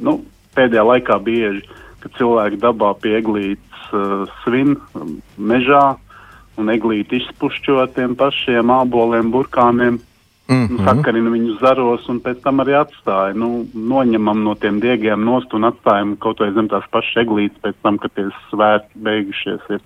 nu, 0.00 0.22
pēdējā 0.56 0.84
laikā 0.88 1.18
bieži, 1.26 1.60
kad 2.00 2.16
cilvēki 2.16 2.60
dabā 2.62 2.94
pie 3.02 3.18
eglītes 3.18 3.84
uh, 3.92 4.24
svin 4.44 4.78
um, 4.96 5.18
mežā 5.36 5.84
un 6.56 6.72
eglīti 6.72 7.20
izpušķo 7.20 7.84
tiem 7.96 8.16
pašiem 8.16 8.72
āboliem, 8.72 9.28
burkāniem. 9.34 10.00
Mm 10.50 10.66
-hmm. 10.66 10.84
Sakarina 10.84 11.30
viņus 11.30 11.60
zaros 11.60 12.08
un 12.08 12.20
pēc 12.20 12.42
tam 12.42 12.60
arī 12.60 12.74
atstāja. 12.74 13.34
Nu, 13.34 13.66
noņemam 13.74 14.42
no 14.44 14.54
tiem 14.54 14.80
diegiem 14.80 15.24
nost 15.24 15.54
un 15.54 15.64
atstājam 15.64 16.16
kaut 16.18 16.40
vai 16.40 16.52
zem 16.52 16.68
tās 16.68 16.84
pašas 16.90 17.22
eglītes 17.24 17.62
pēc 17.62 17.74
tam, 17.82 17.98
kad 17.98 18.10
tie 18.14 18.28
svētki 18.50 18.96
beigušies. 19.02 19.60
Ir. 19.70 19.80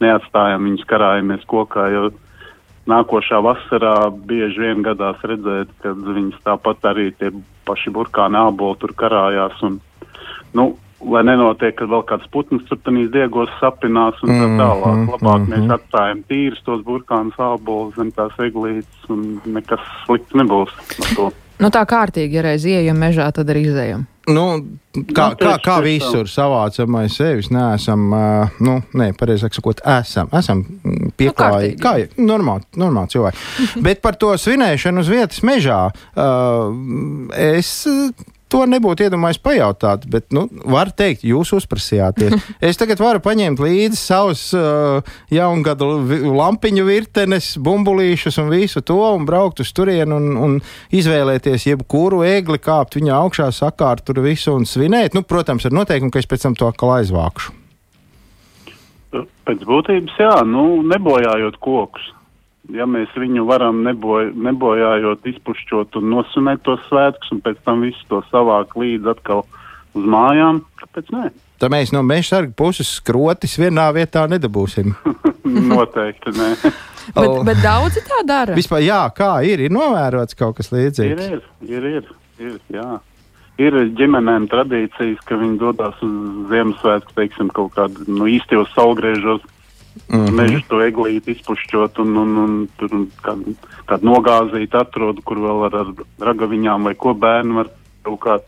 Neatstājam 0.00 0.64
viņus 0.64 0.84
karājamies 0.84 1.44
kokā, 1.46 1.88
jo 1.92 2.10
nākošā 2.86 3.40
vasarā 3.44 4.10
bieži 4.26 4.60
vien 4.60 4.82
gadās 4.82 5.20
redzēt, 5.22 5.68
ka 5.82 5.92
viņas 5.92 6.40
tāpat 6.44 6.84
arī 6.92 7.10
tie 7.18 7.30
paši 7.68 7.90
burkāni 7.90 8.36
āboli 8.40 8.78
tur 8.80 8.92
karājās. 8.96 9.62
Un, 9.62 9.80
nu, 10.54 10.76
lai 11.00 11.22
nenotiek, 11.24 11.74
ka 11.78 11.88
vēl 11.90 12.04
kāds 12.08 12.28
putns 12.34 12.66
tādīs 12.70 13.10
diegos 13.14 13.52
sapinās 13.60 14.20
un 14.24 14.32
tā 14.32 14.46
Mhm, 14.46 14.58
tālāk. 14.60 15.04
Labāk 15.14 15.40
mhm. 15.40 15.52
mēs 15.54 15.76
atstājam 15.78 16.24
tīrus 16.28 16.64
tos 16.66 16.82
burkānus 16.86 17.38
ābolus 17.38 17.96
zem 17.96 18.12
tās 18.12 18.36
eglītes 18.38 19.08
un 19.08 19.40
nekas 19.44 19.80
slikts 20.06 20.36
nebūs 20.36 20.74
ar 20.76 21.14
to. 21.16 21.30
Nu, 21.60 21.68
tā 21.68 21.82
kārtīgi, 21.84 22.38
ja 22.38 22.42
reiz 22.46 22.64
ieejam 22.64 22.96
mežā, 22.96 23.26
tad 23.36 23.50
arī 23.52 23.66
izējam. 23.68 24.06
Nu, 24.30 24.44
kā, 25.12 25.26
Nu, 25.32 25.36
kā, 25.36 25.52
kā 25.60 25.76
visur 25.84 26.28
savācam 26.30 26.96
aiz 27.00 27.18
sevis, 27.18 27.50
neesam, 27.52 28.06
nu, 28.64 28.78
nē, 28.96 29.10
pareizāk 29.18 29.56
sakot, 29.56 29.82
esam, 29.84 30.30
esam 30.36 30.62
mm, 30.64 31.12
pieklājīgi. 31.20 31.76
kārtīgi. 31.82 32.14
kā 32.16 32.24
normāli, 32.24 32.64
normāli 32.80 33.12
cilvēki. 33.12 33.46
Bet 33.86 34.00
par 34.04 34.16
to 34.20 34.32
svinēšanu 34.40 35.04
uz 35.04 35.12
vietas 35.12 35.44
mežā 35.44 35.82
uh, 35.90 36.74
es. 37.36 37.72
To 38.50 38.64
nebūtu 38.66 39.04
iedomājies 39.06 39.38
pajautāt, 39.44 40.06
bet, 40.10 40.26
nu, 40.34 40.48
var 40.74 40.90
teikt, 40.96 41.22
jūs 41.26 41.52
uzprasījāties. 41.54 42.34
Es 42.70 42.78
tagad 42.80 42.98
varu 43.02 43.22
paņemt 43.22 43.62
līdzi 43.62 43.98
savus 43.98 44.42
uh, 44.58 45.06
jaungada 45.30 45.86
lampiņu 45.86 46.84
virtenes, 46.88 47.52
bumbulīšus 47.62 48.40
un 48.42 48.50
visu 48.50 48.82
to, 48.82 48.98
un 49.14 49.26
braukt 49.28 49.62
uz 49.62 49.70
turieni 49.76 50.16
un, 50.16 50.28
un 50.34 50.58
izvēlēties 50.94 51.68
jebkuru 51.70 52.24
egli, 52.26 52.58
kāpt 52.62 52.98
viņa 52.98 53.16
augšā, 53.20 53.48
sakārt 53.54 54.04
tur 54.08 54.22
visu 54.26 54.56
un 54.58 54.66
svinēt. 54.66 55.14
Nu, 55.14 55.22
protams, 55.22 55.68
ar 55.68 55.76
noteikumu, 55.76 56.10
ka 56.10 56.22
es 56.22 56.28
pēc 56.30 56.48
tam 56.48 56.58
to 56.58 56.68
atkal 56.70 56.96
aizvākšu. 56.98 57.56
Pēc 59.46 59.62
būtības, 59.66 60.18
jā, 60.18 60.34
nu, 60.46 60.82
nebojājot 60.90 61.58
kokus. 61.62 62.10
Ja 62.76 62.86
mēs 62.86 63.12
viņu 63.18 63.46
varam 63.48 63.82
neboj, 63.86 64.30
nebojājot, 64.34 65.24
izpušķot 65.32 65.98
un 66.00 66.10
nosunēt 66.14 66.62
tos 66.66 66.82
svētkus, 66.88 67.32
un 67.34 67.40
pēc 67.44 67.62
tam 67.66 67.84
visu 67.86 68.04
to 68.10 68.20
savāk 68.30 68.76
līdzi 68.78 69.10
atkal 69.14 69.44
uz 69.98 70.06
mājām, 70.06 70.62
kāpēc 70.80 71.10
nē? 71.14 71.30
Tad 71.60 71.72
mēs 71.74 71.92
no 71.92 72.00
meža 72.06 72.36
sarga 72.36 72.54
puses 72.56 72.88
skrotis 73.00 73.58
vienā 73.60 73.90
vietā 73.96 74.24
nedabūsim. 74.30 74.94
Noteikti 75.72 76.32
nē. 76.36 76.54
Bet, 77.10 77.26
O. 77.26 77.40
bet 77.42 77.58
daudzi 77.58 78.02
tā 78.06 78.20
dara. 78.28 78.54
Vispār, 78.54 78.84
jā, 78.84 79.00
kā 79.16 79.30
ir, 79.42 79.62
ir 79.64 79.72
novērots 79.74 80.36
kaut 80.38 80.58
kas 80.60 80.68
līdzīgs. 80.70 81.24
ir, 81.26 81.40
ir, 81.66 81.86
ir, 81.88 82.10
ir, 82.38 82.58
jā. 82.70 83.00
Ir 83.58 83.74
ģimenēm 83.98 84.46
tradīcijas, 84.52 85.18
ka 85.26 85.38
viņi 85.40 85.58
dodas 85.58 85.96
uz 86.06 86.12
Ziemassvētku, 86.52 87.16
teiksim, 87.16 87.50
kaut 87.56 87.74
kādu 87.74 88.06
nu, 88.06 88.28
īstajos 88.30 88.70
saulgriežos, 88.76 89.42
mm. 90.08 90.16
-hmm. 90.16 90.36
mežu 90.36 90.60
to 90.68 90.80
eglīti 90.84 91.34
izpušķot 91.36 91.98
un, 92.04 92.16
un, 92.16 92.36
un 92.44 92.68
tur 92.78 92.90
kādu, 93.22 93.54
kādu 93.86 94.10
nogāzīt 94.10 94.74
atrod, 94.74 95.22
kur 95.24 95.38
vēl 95.38 95.66
ar, 95.68 95.76
ar 95.82 95.92
ragaviņām 96.30 96.88
vai 96.88 96.94
ko 96.94 97.14
bērnu 97.14 97.54
var 97.54 97.70
kaut 98.02 98.20
kā. 98.20 98.38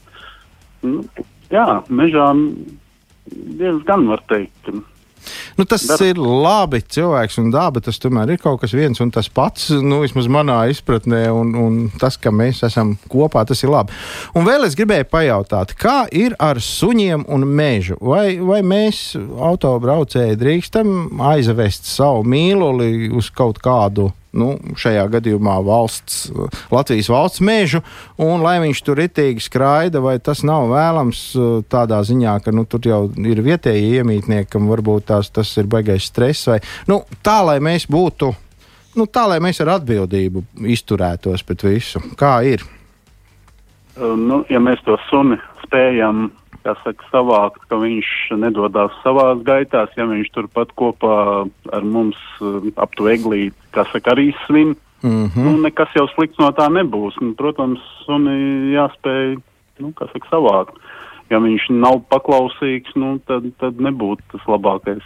Nu, 0.83 1.05
jā, 1.51 1.83
mežā 1.89 2.33
diezgan 3.59 4.09
var 4.09 4.23
teikt. 4.29 4.73
Nu, 5.59 5.67
tas 5.69 5.85
Dar- 5.89 6.03
ir 6.07 6.21
labi. 6.21 6.83
Cilvēks 6.83 7.39
un 7.43 7.51
daba 7.55 7.83
tas 7.85 7.99
tomēr 8.03 8.35
ir 8.35 8.41
kaut 8.43 8.61
kas 8.63 8.75
viens 8.77 9.01
un 9.01 9.11
tas 9.15 9.29
pats. 9.33 9.71
Nu, 9.83 10.03
vismaz 10.05 10.29
manā 10.33 10.59
izpratnē, 10.73 11.25
un, 11.33 11.53
un 11.59 11.77
tas, 12.01 12.19
ka 12.21 12.33
mēs 12.35 12.63
esam 12.67 12.95
kopā, 13.13 13.45
tas 13.49 13.63
ir 13.65 13.73
labi. 13.73 13.95
Un 14.39 14.47
vēl 14.49 14.67
es 14.69 14.77
gribēju 14.79 15.09
pajautāt, 15.13 15.77
kā 15.79 16.05
ir 16.13 16.37
ar 16.43 16.61
suņiem 16.63 17.27
un 17.33 17.47
mežu? 17.49 17.99
Vai, 18.01 18.39
vai 18.43 18.63
mēs, 18.67 19.13
autobraucēji, 19.19 20.41
drīkstam 20.41 21.23
aizvest 21.33 21.89
savu 21.91 22.25
mīluli 22.29 23.11
uz 23.13 23.31
kaut 23.35 23.63
kādu? 23.63 24.11
Nu, 24.33 24.55
šajā 24.81 25.05
gadījumā 25.13 25.59
valsts, 25.67 26.31
Latvijas 26.73 27.11
valsts 27.13 27.43
mežu, 27.45 27.83
un 28.17 28.41
lai 28.41 28.57
viņš 28.63 28.83
tur 28.87 28.97
ritīgi 29.03 29.45
skraida, 29.45 30.01
vai 30.01 30.17
tas 30.25 30.41
nav 30.47 30.71
vēlams 30.73 31.25
tādā 31.73 32.01
ziņā, 32.09 32.39
ka 32.45 32.55
nu, 32.57 32.65
tur 32.65 32.89
jau 32.89 33.03
ir 33.13 33.43
vietējie 33.45 34.01
iemītnieki, 34.01 34.51
kam 34.55 34.73
varbūt 34.73 35.11
tās, 35.13 35.29
tas 35.29 35.53
ir 35.61 35.69
baigais 35.69 36.09
stress, 36.09 36.49
vai 36.49 36.63
nu, 36.89 37.03
tā, 37.21 37.43
lai 37.45 37.59
mēs 37.61 37.85
būtu, 37.93 38.33
nu, 38.97 39.09
tā, 39.09 39.29
lai 39.29 39.43
mēs 39.45 39.61
ar 39.61 39.77
atbildību 39.77 40.47
izturētos 40.73 41.45
pret 41.45 41.69
visu. 41.69 42.01
Kā 42.17 42.39
ir? 42.49 42.65
Uh, 42.65 42.79
Nu, 44.01 44.41
ja 44.49 44.61
mēs 44.63 44.81
to 44.87 44.97
suni 45.11 45.37
spējam 45.67 46.31
saka, 46.65 47.05
savākt, 47.11 47.65
ka 47.69 47.77
viņš 47.81 48.09
nedodas 48.39 48.95
savās 49.03 49.43
gaitās, 49.47 49.91
ja 49.99 50.07
viņš 50.07 50.31
turpat 50.35 50.73
kopā 50.79 51.19
ar 51.73 51.85
mums 51.85 52.19
uh, 52.41 52.63
ap 52.77 52.95
to 52.99 53.11
eglīti, 53.11 53.57
kā 53.75 53.85
saka, 53.91 54.15
arī 54.15 54.31
svin, 54.47 54.77
Mm 55.03 55.27
-hmm. 55.27 55.45
nu, 55.45 55.57
nekas 55.59 55.89
jau 55.95 56.07
slikts 56.15 56.39
no 56.39 56.49
tā 56.55 56.69
nebūs. 56.71 57.15
Nu, 57.21 57.35
protams, 57.35 57.81
suni 58.07 58.71
jāspēj, 58.71 59.37
nu, 59.79 59.93
saka, 59.99 60.29
savākt. 60.31 60.79
Ja 61.31 61.41
viņš 61.43 61.71
nav 61.71 62.03
paklausīgs, 62.09 62.95
nu, 62.95 63.19
tad, 63.27 63.43
tad 63.59 63.81
nebūtu 63.81 64.23
tas 64.33 64.45
labākais. 64.47 65.03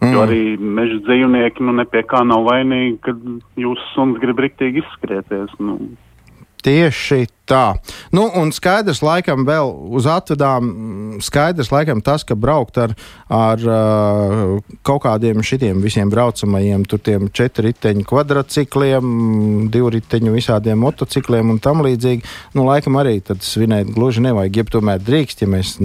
Mm. 0.00 0.12
Jo 0.12 0.22
arī 0.24 0.56
meža 0.60 0.98
dzīvnieki 1.04 1.64
nu, 1.64 1.72
ne 1.72 1.84
pie 1.84 2.02
kā 2.02 2.24
nav 2.24 2.44
vainīgi, 2.44 2.98
kad 3.00 3.16
jūsu 3.56 3.82
suns 3.94 4.18
grib 4.20 4.38
riktīgi 4.38 4.82
izskrieties. 4.84 5.52
Nu, 5.58 5.78
Tieši 6.66 7.28
tā. 7.46 7.78
Nu, 8.10 8.24
un 8.34 8.50
skaidrs, 8.50 8.98
laikam, 9.06 9.44
vēl 9.46 9.68
uz 9.94 10.08
atvedām, 10.10 10.70
skaidrs, 11.22 11.70
laikam, 11.70 12.00
tas, 12.02 12.24
ka 12.26 12.34
braukt 12.34 12.80
ar, 12.82 12.96
ar 13.30 13.62
kaut 14.82 15.04
kādiem 15.04 15.44
šitiem 15.46 15.78
visiem 15.84 16.10
braucamajiem, 16.10 16.82
tur 16.90 17.04
tiem 17.06 17.30
četriteņu 17.30 18.02
kvadrcikliem, 18.10 19.14
divriteņu 19.70 20.34
visādiem 20.34 20.82
motocikliem 20.82 21.54
un 21.54 21.62
tam 21.62 21.86
līdzīgi, 21.86 22.26
nu, 22.58 22.66
laikam 22.66 22.98
arī 22.98 23.20
tad 23.22 23.46
svinēt 23.46 23.94
gluži 23.94 24.26
nevajag, 24.26 24.62
jeb 24.64 24.74
tomēr 24.74 25.06
drīkst, 25.06 25.46
ja 25.46 25.52
mēs, 25.54 25.76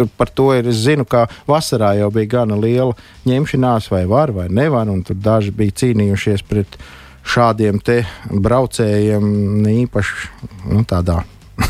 tur 0.00 0.08
par 0.16 0.32
to 0.32 0.48
ir, 0.56 0.72
es 0.72 0.80
zinu, 0.88 1.04
ka 1.04 1.26
vasarā 1.44 1.92
jau 2.00 2.08
bija 2.14 2.38
gana 2.40 2.56
liela 2.56 2.96
ņemšanās, 3.28 3.92
vai 3.92 4.06
var, 4.08 4.32
vai 4.32 4.48
nevar, 4.48 4.88
un 4.88 5.04
tur 5.04 5.20
daži 5.20 5.52
bija 5.52 5.82
cīnījušies 5.84 6.48
pret 6.48 6.80
šādiem 7.24 7.80
te 7.84 8.02
braucējiem 8.30 9.64
īpaši 9.84 10.30
nu, 10.70 10.84
tādā 10.88 11.22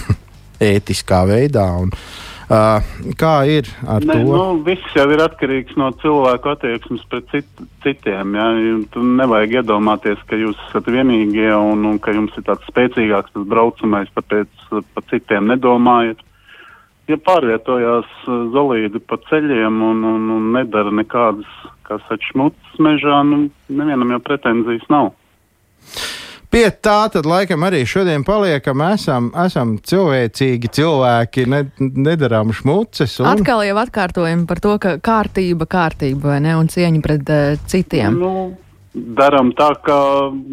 ētiskā 0.74 1.24
veidā. 1.28 1.64
Un, 1.84 1.92
uh, 1.94 2.82
kā 3.20 3.34
ir 3.50 3.68
ar 3.86 4.04
Ne, 4.04 4.18
to? 4.18 4.34
nu, 4.34 4.42
viss 4.66 4.96
jau 4.96 5.06
ir 5.14 5.22
atkarīgs 5.24 5.76
no 5.80 5.90
cilvēku 6.02 6.52
attieksmes 6.54 7.06
pret 7.10 7.30
cit, 7.32 7.64
citiem. 7.86 8.36
Ja? 8.38 8.50
Tur 8.92 9.08
nevajag 9.22 9.60
iedomāties, 9.62 10.20
ka 10.28 10.38
jūs 10.38 10.58
esat 10.68 10.90
vienīgie 10.90 11.50
un, 11.56 11.86
un 11.88 11.98
ka 11.98 12.14
jums 12.16 12.34
ir 12.38 12.46
tāds 12.46 12.66
spēcīgāks 12.70 13.34
tas 13.34 13.48
braucamais, 13.48 14.12
tāpēc 14.16 14.68
par 14.70 15.10
citiem 15.10 15.50
nedomājat. 15.52 16.22
Ja 17.04 17.18
pārvietojās 17.20 18.08
zolīdi 18.24 18.96
pa 19.04 19.18
ceļiem 19.28 19.82
un, 19.84 19.98
un, 20.08 20.30
un 20.38 20.46
nedara 20.54 20.88
nekādas, 20.88 21.50
kā 21.84 21.98
saka, 22.06 22.22
šmutas 22.30 22.78
mežā, 22.80 23.18
nu, 23.28 23.50
nevienam 23.68 24.14
jau 24.14 24.22
pretenzijas 24.24 24.86
nav. 24.88 25.12
Pie 26.54 26.68
tā 26.70 27.08
tad 27.10 27.26
laikam 27.26 27.64
arī 27.66 27.80
šodien 27.88 28.22
paliekam. 28.22 28.78
Esam, 28.94 29.32
esam 29.42 29.72
cilvēcīgi 29.82 30.68
cilvēki, 30.76 31.46
ne, 31.50 31.64
nedarām 31.80 32.52
šmuces. 32.54 33.16
Un... 33.18 33.26
Atkal 33.32 33.64
jau 33.66 33.80
atkārtojam 33.82 34.44
par 34.46 34.60
to, 34.62 34.76
ka 34.78 34.92
kārtība, 35.02 35.66
kārtība 35.66 36.34
vai 36.34 36.42
ne, 36.44 36.52
un 36.60 36.70
cieņa 36.70 37.02
pret 37.02 37.32
uh, 37.34 37.64
citiem. 37.66 38.20
Nu, 38.22 38.30
daram 39.18 39.50
tā, 39.58 39.72
kā 39.82 39.98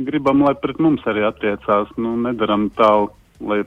gribam, 0.08 0.42
lai 0.48 0.56
pret 0.58 0.82
mums 0.82 1.06
arī 1.06 1.28
attiecās. 1.30 1.94
Nu, 2.02 2.16
nedaram 2.26 2.72
tā, 2.80 2.90
lai 3.46 3.62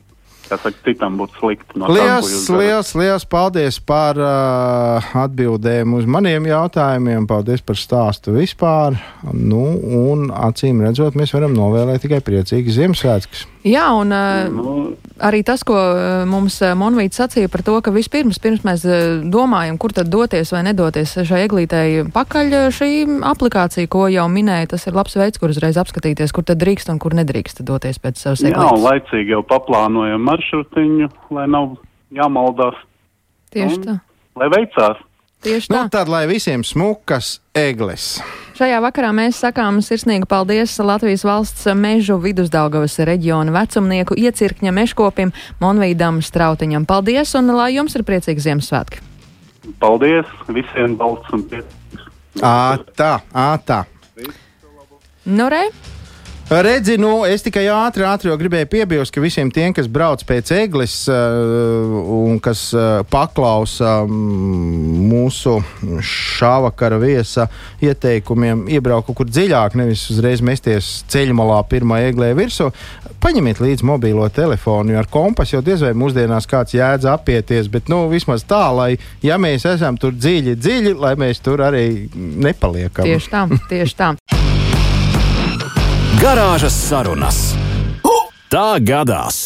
kā 0.49 0.59
saka, 0.61 0.77
citam 0.87 1.17
būtu 1.21 1.41
slikti. 1.41 1.79
No 1.81 1.89
Liels, 1.93 2.29
darat. 2.49 2.61
liels, 2.61 2.93
liels 2.99 3.27
paldies 3.31 3.81
par 3.81 4.21
uh, 4.21 5.15
atbildēm 5.25 5.97
uz 5.99 6.09
maniem 6.11 6.49
jautājumiem. 6.51 7.29
Paldies 7.31 7.65
par 7.65 7.81
stāstu 7.81 8.37
vispār. 8.37 8.99
Nu, 9.33 9.65
un 10.05 10.29
acīm 10.35 10.85
redzot, 10.85 11.17
mēs 11.19 11.35
varam 11.37 11.57
novēlēt 11.57 12.05
tikai 12.05 12.23
priecīgas 12.25 12.81
Ziemassvētkus. 12.81 13.49
Jā, 13.65 13.87
un 13.97 14.11
nu, 14.13 14.73
arī 15.25 15.39
tas, 15.47 15.63
ko 15.65 15.79
mums 16.29 16.59
Monvīts 16.77 17.17
sacīja 17.17 17.49
par 17.49 17.63
to, 17.65 17.79
ka 17.81 17.95
vispirms, 17.95 18.37
pirms 18.43 18.61
mēs 18.67 18.85
domājam, 19.33 19.79
kur 19.81 19.95
tad 19.97 20.11
doties 20.13 20.53
vai 20.53 20.61
nedoties 20.67 21.15
šai 21.25 21.47
eglītei 21.47 22.03
pakaļ, 22.13 22.53
šī 22.77 22.91
aplikācija, 23.25 23.89
ko 23.89 24.05
jau 24.13 24.27
minēja, 24.29 24.75
tas 24.75 24.85
ir 24.85 24.99
labs 24.99 25.17
veids, 25.17 25.41
kur 25.41 25.55
uzreiz 25.55 25.81
apskatīties, 25.81 26.35
kur 26.37 26.45
tad 26.45 26.61
drīkst 26.61 26.93
un 26.93 27.01
kur 27.01 27.17
nedrīkst 27.17 27.65
doties 27.65 28.03
pēc 28.05 28.21
savas 28.21 28.45
eglītes. 28.45 28.69
Jā, 28.69 28.85
laicīgi 28.85 29.33
jau 29.33 29.41
paplānojam 29.49 30.29
maršrutiņu, 30.29 31.09
lai 31.33 31.49
nav 31.49 31.79
jāmaldās. 32.13 32.77
Tieši 33.55 33.81
un, 33.81 33.89
tā. 33.89 33.99
Lai 34.45 34.53
veicās. 34.53 35.01
Tieši 35.45 35.69
nu, 35.69 35.77
tā. 35.77 35.83
Nu, 35.85 35.93
tad, 35.93 36.09
lai 36.09 36.25
visiem 36.31 36.65
smukas 36.65 37.39
eglis. 37.57 38.17
Šajā 38.55 38.79
vakarā 38.81 39.11
mēs 39.13 39.41
sakām 39.43 39.81
sirsnīgu 39.85 40.29
paldies 40.31 40.77
Latvijas 40.79 41.25
valsts 41.27 41.67
mežu 41.77 42.17
vidusdaugavas 42.23 42.97
reģiona 43.05 43.53
vecumnieku 43.53 44.17
iecirkņa 44.17 44.73
meškopim 44.73 45.35
Monvīdam 45.61 46.23
Strautiņam. 46.25 46.87
Paldies 46.89 47.35
un 47.37 47.53
lai 47.53 47.75
jums 47.75 47.99
ir 47.99 48.07
priecīgi 48.07 48.47
Ziemassvētki! 48.47 49.03
Paldies 49.83 50.31
visiem 50.55 50.97
balsts 51.01 51.35
un 51.35 51.45
priecīgs! 51.51 52.07
Ā, 52.41 52.79
tā, 52.97 53.19
ā, 53.35 53.49
tā. 53.67 53.83
Nu, 55.25 55.51
re? 55.53 55.67
Redzi, 56.49 56.99
nu, 57.01 57.23
es 57.25 57.41
tikai 57.41 57.63
ātri, 57.73 58.05
ātri 58.05 58.29
gribēju 58.37 58.69
piebilst, 58.69 59.15
ka 59.15 59.23
visiem 59.25 59.49
tiem, 59.49 59.73
kas 59.73 59.87
brauc 59.89 60.21
pēc 60.29 60.51
eglis 60.53 60.97
uh, 61.09 61.95
un 62.13 62.37
kas 62.43 62.67
uh, 62.77 63.01
paklausa 63.09 64.03
um, 64.05 64.13
mūsu 65.09 65.57
šā 66.05 66.53
vakara 66.67 66.99
viesa 67.01 67.47
ieteikumiem, 67.81 68.67
iebraukt 68.77 69.09
kur 69.17 69.31
dziļāk, 69.31 69.79
nevis 69.81 70.05
uzreiz 70.13 70.45
mesties 70.45 70.93
ceļmalā 71.09 71.63
pirmā 71.71 72.03
eglē 72.11 72.35
virsū, 72.37 72.69
paņemiet 73.25 73.65
līdzi 73.65 73.89
mobilo 73.89 74.29
telefonu, 74.29 74.93
jo 74.93 75.01
ar 75.01 75.09
kompasu 75.09 75.57
jau 75.57 75.65
diez 75.65 75.81
vai 75.87 75.95
mūsdienās 75.97 76.49
kāds 76.51 76.77
jēdz 76.77 77.09
apieties, 77.15 77.73
bet 77.73 77.89
nu, 77.89 78.05
vismaz 78.13 78.45
tā, 78.45 78.67
lai, 78.77 78.91
ja 79.25 79.41
mēs 79.41 79.65
esam 79.73 79.97
tur 79.97 80.13
dziļi, 80.13 80.59
dziļi, 80.61 80.99
lai 81.01 81.17
mēs 81.25 81.41
tur 81.41 81.65
arī 81.65 81.87
nepaliekam. 82.15 83.09
Tieši 83.09 83.33
tā, 83.33 83.47
tieši 83.73 84.03
tā. 84.03 84.13
Garāžas 86.25 86.73
sarunas. 86.73 87.39
Tā 88.49 88.79
gadās! 88.81 89.43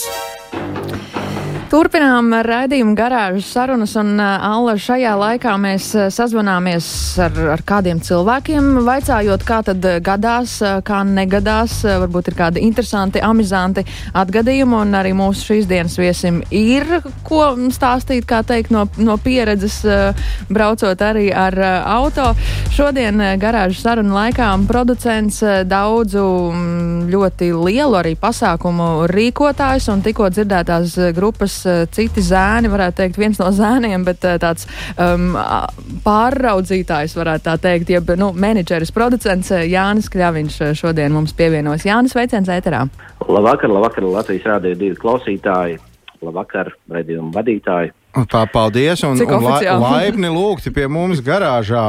Turpinām 1.68 2.30
raidījumu 2.46 2.94
garāžas 2.96 3.50
sarunas, 3.52 3.92
un 4.00 4.14
uh, 4.16 4.40
Alla 4.40 4.72
šajā 4.80 5.10
laikā 5.20 5.52
mēs 5.60 5.90
uh, 5.98 6.06
sazvanāmies 6.08 6.86
ar, 7.20 7.34
ar 7.52 7.62
kādiem 7.68 7.98
cilvēkiem, 8.00 8.70
vaicājot, 8.86 9.44
kā 9.44 9.58
tad 9.66 9.84
gadās, 10.00 10.54
uh, 10.64 10.78
kā 10.80 11.02
negadās, 11.04 11.74
varbūt 11.84 12.30
ir 12.30 12.36
kādi 12.38 12.62
interesanti, 12.64 13.20
amizanti 13.20 13.84
atgadījumi, 14.16 14.78
un 14.78 14.96
arī 14.96 15.12
mūsu 15.18 15.50
šīs 15.50 15.68
dienas 15.68 15.98
viesim 16.00 16.38
ir 16.48 17.02
ko 17.28 17.50
stāstīt, 17.74 18.24
kā 18.24 18.40
teikt, 18.48 18.72
no, 18.72 18.86
no 18.96 19.18
pieredzes, 19.20 19.82
braucot 20.48 21.04
arī 21.04 21.26
ar 21.36 21.58
auto. 21.84 22.30
Šodien 22.72 23.20
garāžas 23.36 23.84
sarunu 23.84 24.16
laikā 24.16 24.54
producents 24.70 25.42
daudzu 25.68 26.24
mm, 26.48 27.12
ļoti 27.12 27.52
lielu 27.52 28.00
arī 28.00 28.16
pasākumu 28.16 28.88
rīkotājs 29.12 29.92
un 29.92 30.06
tikko 30.06 30.32
dzirdētās 30.32 30.96
grupas 31.12 31.57
citi 31.94 32.22
zēni, 32.24 32.70
varētu 32.72 33.00
teikt, 33.02 33.18
viens 33.20 33.40
no 33.40 33.48
zēniem, 33.54 34.04
bet 34.06 34.24
eh, 34.28 34.38
tāds 34.42 34.68
um, 34.94 35.32
pārraudzītājs, 36.04 37.16
varētu 37.18 37.46
tā 37.48 37.56
teikt, 37.68 37.92
jeb 37.94 38.12
nu, 38.20 38.30
menedžeris, 38.36 38.92
producents 38.94 39.50
eh, 39.54 39.66
Jānis 39.72 40.10
Kļaviņš 40.12 40.58
šodien 40.78 41.14
mums 41.14 41.34
pievienojas. 41.38 41.86
Jānis, 41.88 42.14
sveiciens 42.16 42.50
ēterā! 42.52 42.84
Labvakar, 43.28 43.70
labvakar, 43.72 44.06
Latvijas 44.08 44.46
rādīja 44.54 44.78
divi 44.80 44.98
klausītāji, 45.00 45.80
labvakar, 46.24 46.72
redzējumu 46.92 47.34
vadītāji. 47.34 47.94
Tā, 48.28 48.46
paldies 48.50 49.04
un, 49.06 49.20
un 49.20 49.44
la, 49.44 49.58
laipni 49.78 50.30
lūgti 50.32 50.72
pie 50.74 50.88
mums 50.90 51.20
garāžā. 51.24 51.84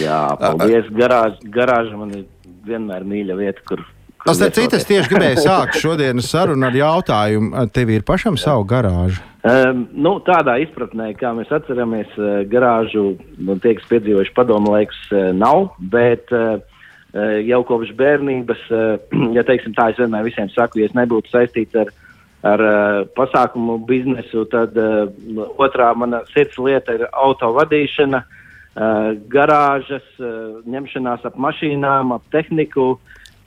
Jā, 0.00 0.24
paldies, 0.40 0.88
garāža, 0.92 1.38
garāža 1.54 2.00
man 2.00 2.10
ir 2.16 2.26
vienmēr 2.66 3.06
mīļa 3.08 3.36
vieta, 3.38 3.62
kur 3.68 3.84
Tas 4.28 4.42
ir 4.44 4.52
citas 4.52 4.84
tieši 4.88 5.12
gribēju 5.14 5.42
sākt 5.48 5.80
šodienas 5.80 6.28
sarunu 6.28 6.68
ar 6.68 6.76
jautājumu. 6.76 7.66
Tev 7.72 7.92
ir 7.96 8.04
pašam 8.08 8.36
Jā. 8.36 8.50
savu 8.50 8.66
garāžu? 8.68 9.24
Um, 9.48 9.84
nu, 9.94 10.16
tādā 10.26 10.56
izpratnē, 10.60 11.12
kā 11.16 11.30
mēs 11.36 11.52
atceramies, 11.54 12.10
uh, 12.18 12.42
garāžu 12.50 13.12
nu, 13.38 13.54
tie, 13.62 13.76
kas 13.78 13.86
piedzīvojuši 13.88 14.34
padomu 14.36 14.74
laikus, 14.74 14.98
uh, 15.14 15.30
nav. 15.32 15.70
Bet 15.78 16.32
uh, 16.34 16.58
jau 17.46 17.60
kopš 17.68 17.94
bērnības, 17.96 18.64
uh, 18.74 18.98
ja 19.36 19.46
teiksim 19.46 19.76
tā, 19.78 19.92
es 19.92 20.00
vienmēr 20.02 20.26
visiem 20.26 20.50
saku, 20.52 20.82
ja 20.82 20.90
es 20.90 20.96
nebūtu 20.98 21.32
saistīts 21.32 21.78
ar, 21.78 21.92
ar 22.50 22.64
uh, 22.66 22.98
pasākumu 23.16 23.78
biznesu, 23.88 24.42
tad 24.52 24.76
otrā 25.56 25.92
mana 25.96 26.24
sirds 26.34 26.58
lieta 26.60 26.98
ir 26.98 27.06
auto 27.12 27.54
vadīšana, 27.56 28.24
garāžas, 29.32 30.04
ņemšanās 30.70 31.24
ap 31.26 31.38
mašīnām, 31.40 32.12
ap 32.14 32.28
tehniku. 32.30 32.92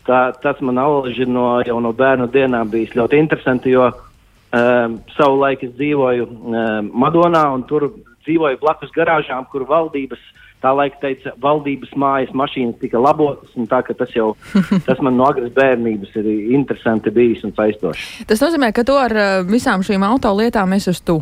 Tā, 0.07 0.31
tas 0.41 0.61
man 0.65 0.79
alaži 0.81 1.27
no, 1.29 1.59
jau 1.65 1.77
no 1.83 1.91
bērnu 1.93 2.25
dienām 2.33 2.69
bijis 2.71 2.95
ļoti 2.97 3.19
interesanti, 3.21 3.75
jo 3.75 3.85
um, 3.91 4.97
savulaik 5.13 5.65
es 5.67 5.73
dzīvoju 5.77 6.25
um, 6.25 6.91
Madonā 7.03 7.43
un 7.53 7.65
tur 7.69 7.91
dzīvoju 8.25 8.57
blakus 8.61 8.93
garāžām, 8.95 9.45
kur 9.51 9.67
valdības 9.69 10.23
tā 10.61 10.71
laika 10.77 10.97
teica, 11.01 11.33
valdības 11.41 11.93
mājas 11.97 12.33
mašīnas 12.37 12.77
tika 12.81 13.01
labotas, 13.01 13.49
un 13.57 13.69
tā, 13.69 13.81
tas 13.97 14.13
jau, 14.13 14.31
tas 14.87 15.01
man 15.01 15.17
no 15.17 15.27
agras 15.29 15.53
bērnības 15.53 16.17
ir 16.21 16.31
interesanti 16.57 17.13
bijis 17.13 17.45
un 17.45 17.53
saistoši. 17.57 18.25
Tas 18.29 18.41
nozīmē, 18.41 18.71
ka 18.73 18.85
tu 18.87 18.97
ar 18.97 19.13
uh, 19.13 19.29
visām 19.45 19.85
šīm 19.85 20.05
auto 20.07 20.33
lietām 20.37 20.77
esi 20.77 20.91
uz 20.93 21.01
tu. 21.05 21.19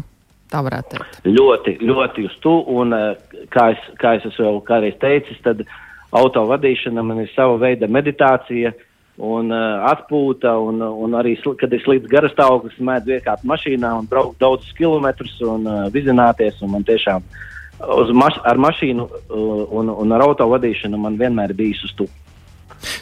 Tā 0.49 0.63
varētu 0.65 0.95
teikt. 0.95 1.19
Ļoti, 1.29 1.75
ļoti 1.85 2.25
uz 2.25 2.39
tu, 2.43 2.55
un 2.79 2.95
uh, 2.95 3.11
kā 3.53 3.69
es, 3.75 3.85
kā 4.01 4.15
es 4.17 4.39
jau 4.39 4.55
kādreiz 4.65 4.95
teicis, 5.03 5.37
tad 5.45 5.61
uh, 5.61 5.77
auto 6.11 6.45
vadīšana 6.49 7.03
man 7.05 7.23
ir 7.23 7.31
sava 7.35 7.57
veida 7.61 7.87
meditācija 7.87 8.73
un 9.19 9.51
uh, 9.51 9.83
atpūta, 9.89 10.53
un, 10.63 10.79
un 10.81 11.17
arī, 11.19 11.35
kad 11.59 11.73
es 11.75 11.85
līdz 11.89 12.07
garastāvoklis 12.11 12.79
mēdzu 12.79 13.17
iekāpt 13.17 13.43
mašīnā 13.47 13.91
un 13.99 14.07
braukt 14.07 14.39
daudzus 14.39 14.71
kilometrus 14.77 15.35
un 15.43 15.67
uh, 15.67 15.87
vizināties, 15.91 16.61
un 16.63 16.77
man 16.77 16.87
tiešām 16.87 17.25
maš 18.15 18.39
ar 18.47 18.59
mašīnu 18.59 19.05
uh, 19.05 19.67
un, 19.75 19.91
un 19.91 20.15
ar 20.15 20.23
auto 20.23 20.47
vadīšanu 20.51 20.99
man 20.99 21.19
vienmēr 21.19 21.53
bijis 21.55 21.83
uz 21.87 21.93
tu. 21.99 22.07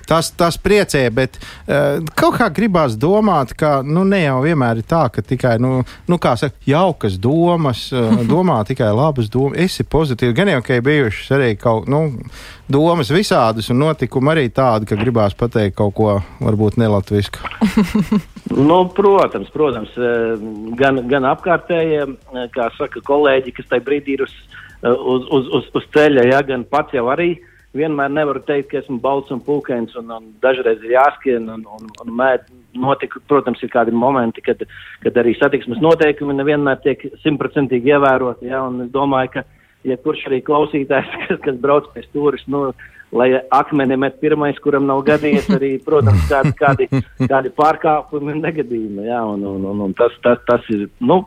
Tas, 0.07 0.31
tas 0.37 0.57
priecē, 0.61 1.03
bet 1.13 1.39
uh, 1.39 2.03
kaut 2.17 2.37
kā 2.39 2.49
gribās 2.53 2.97
domāt, 2.99 3.53
ka 3.57 3.79
nu, 3.85 4.05
ne 4.07 4.23
jau 4.23 4.39
vienmēr 4.45 4.81
ir 4.81 4.87
tā, 4.87 5.05
ka 5.13 5.23
tikai 5.25 5.57
nu, 5.63 5.81
nu, 6.07 6.19
saka, 6.19 6.55
jaukas 6.67 7.17
domas, 7.21 7.87
uh, 7.93 8.21
domā 8.33 8.61
tikai 8.67 8.91
labas 8.95 9.31
domas, 9.33 9.59
esi 9.67 9.85
pozitīvi. 9.87 10.35
Gan 10.37 10.53
jau, 10.55 10.61
ka 10.65 10.77
ir 10.77 10.85
bijušas 10.85 11.33
arī 11.37 11.53
kaut 11.59 11.89
nu, 11.91 12.05
domas 12.67 13.11
visādas 13.13 13.69
un 13.71 13.81
notikumi 13.81 14.33
arī 14.33 14.47
tādi, 14.53 14.87
ka 14.89 14.99
gribās 14.99 15.35
pateikt 15.37 15.77
kaut 15.77 15.95
ko 15.97 16.17
varbūt 16.43 16.77
nelatvisku. 16.81 17.39
nu, 18.69 18.79
protams, 18.95 19.49
protams, 19.53 19.93
eh, 19.97 20.47
gan, 20.79 21.01
gan 21.09 21.27
apkārtējie, 21.31 22.05
kā 22.55 22.69
saka 22.77 23.03
kolēģi, 23.07 23.55
kas 23.57 23.69
tajā 23.71 23.85
brīdī 23.87 24.17
ir 24.17 24.25
uz, 24.27 24.35
uz, 24.83 25.29
uz, 25.31 25.51
uz, 25.59 25.69
uz 25.79 25.87
ceļa, 25.95 26.27
ja, 26.33 26.41
gan 26.47 26.67
pats 26.67 26.95
jau 26.97 27.07
arī 27.13 27.35
vienmēr 27.75 28.11
nevaru 28.13 28.41
teikt, 28.47 28.69
ka 28.71 28.79
esmu 28.81 28.99
balts 29.03 29.33
un 29.33 29.41
pūkains, 29.43 29.95
un, 29.99 30.11
un 30.13 30.29
dažreiz 30.43 30.81
ir 30.85 30.95
jāskrien. 30.95 31.49
Un, 31.53 31.65
un, 31.77 31.91
un 32.03 32.15
mēd, 32.19 32.47
notika, 32.77 33.21
protams, 33.29 33.61
ir 33.63 33.71
kādi 33.73 33.95
momenti, 33.95 34.43
kad, 34.45 34.63
kad 35.03 35.19
arī 35.19 35.35
satiksmes 35.37 35.81
noteikumi 35.83 36.37
nevienmēr 36.37 36.81
tiek 36.85 37.07
simtprocentīgi 37.23 37.93
ievēroti. 37.95 38.51
Ja, 38.51 38.63
es 38.85 38.91
domāju, 38.95 39.37
ka 39.37 39.45
ja 39.87 39.97
kurš 40.03 40.27
arī 40.29 40.41
klausītājs, 40.45 41.09
kas, 41.27 41.41
kas 41.43 41.59
brauc 41.63 41.89
pie 41.93 42.05
stūris, 42.07 42.45
nu, 42.51 42.69
lai 43.15 43.29
akmeni 43.55 43.97
met 43.99 44.19
pirmais, 44.23 44.57
kuram 44.63 44.87
nav 44.89 45.03
gadījies, 45.07 45.49
arī, 45.55 45.71
protams, 45.83 46.25
kādi, 46.31 46.53
kādi, 46.59 46.89
kādi 47.23 47.53
pārkāpumi 47.55 48.35
un 48.35 48.43
negadījumi. 48.43 49.07
Ja, 49.07 49.23
un, 49.27 49.45
un, 49.47 49.65
un, 49.71 49.85
un 49.87 49.97
tas, 49.97 50.15
tas, 50.25 50.41
tas 50.49 50.67
ir, 50.73 50.87
nu, 50.99 51.21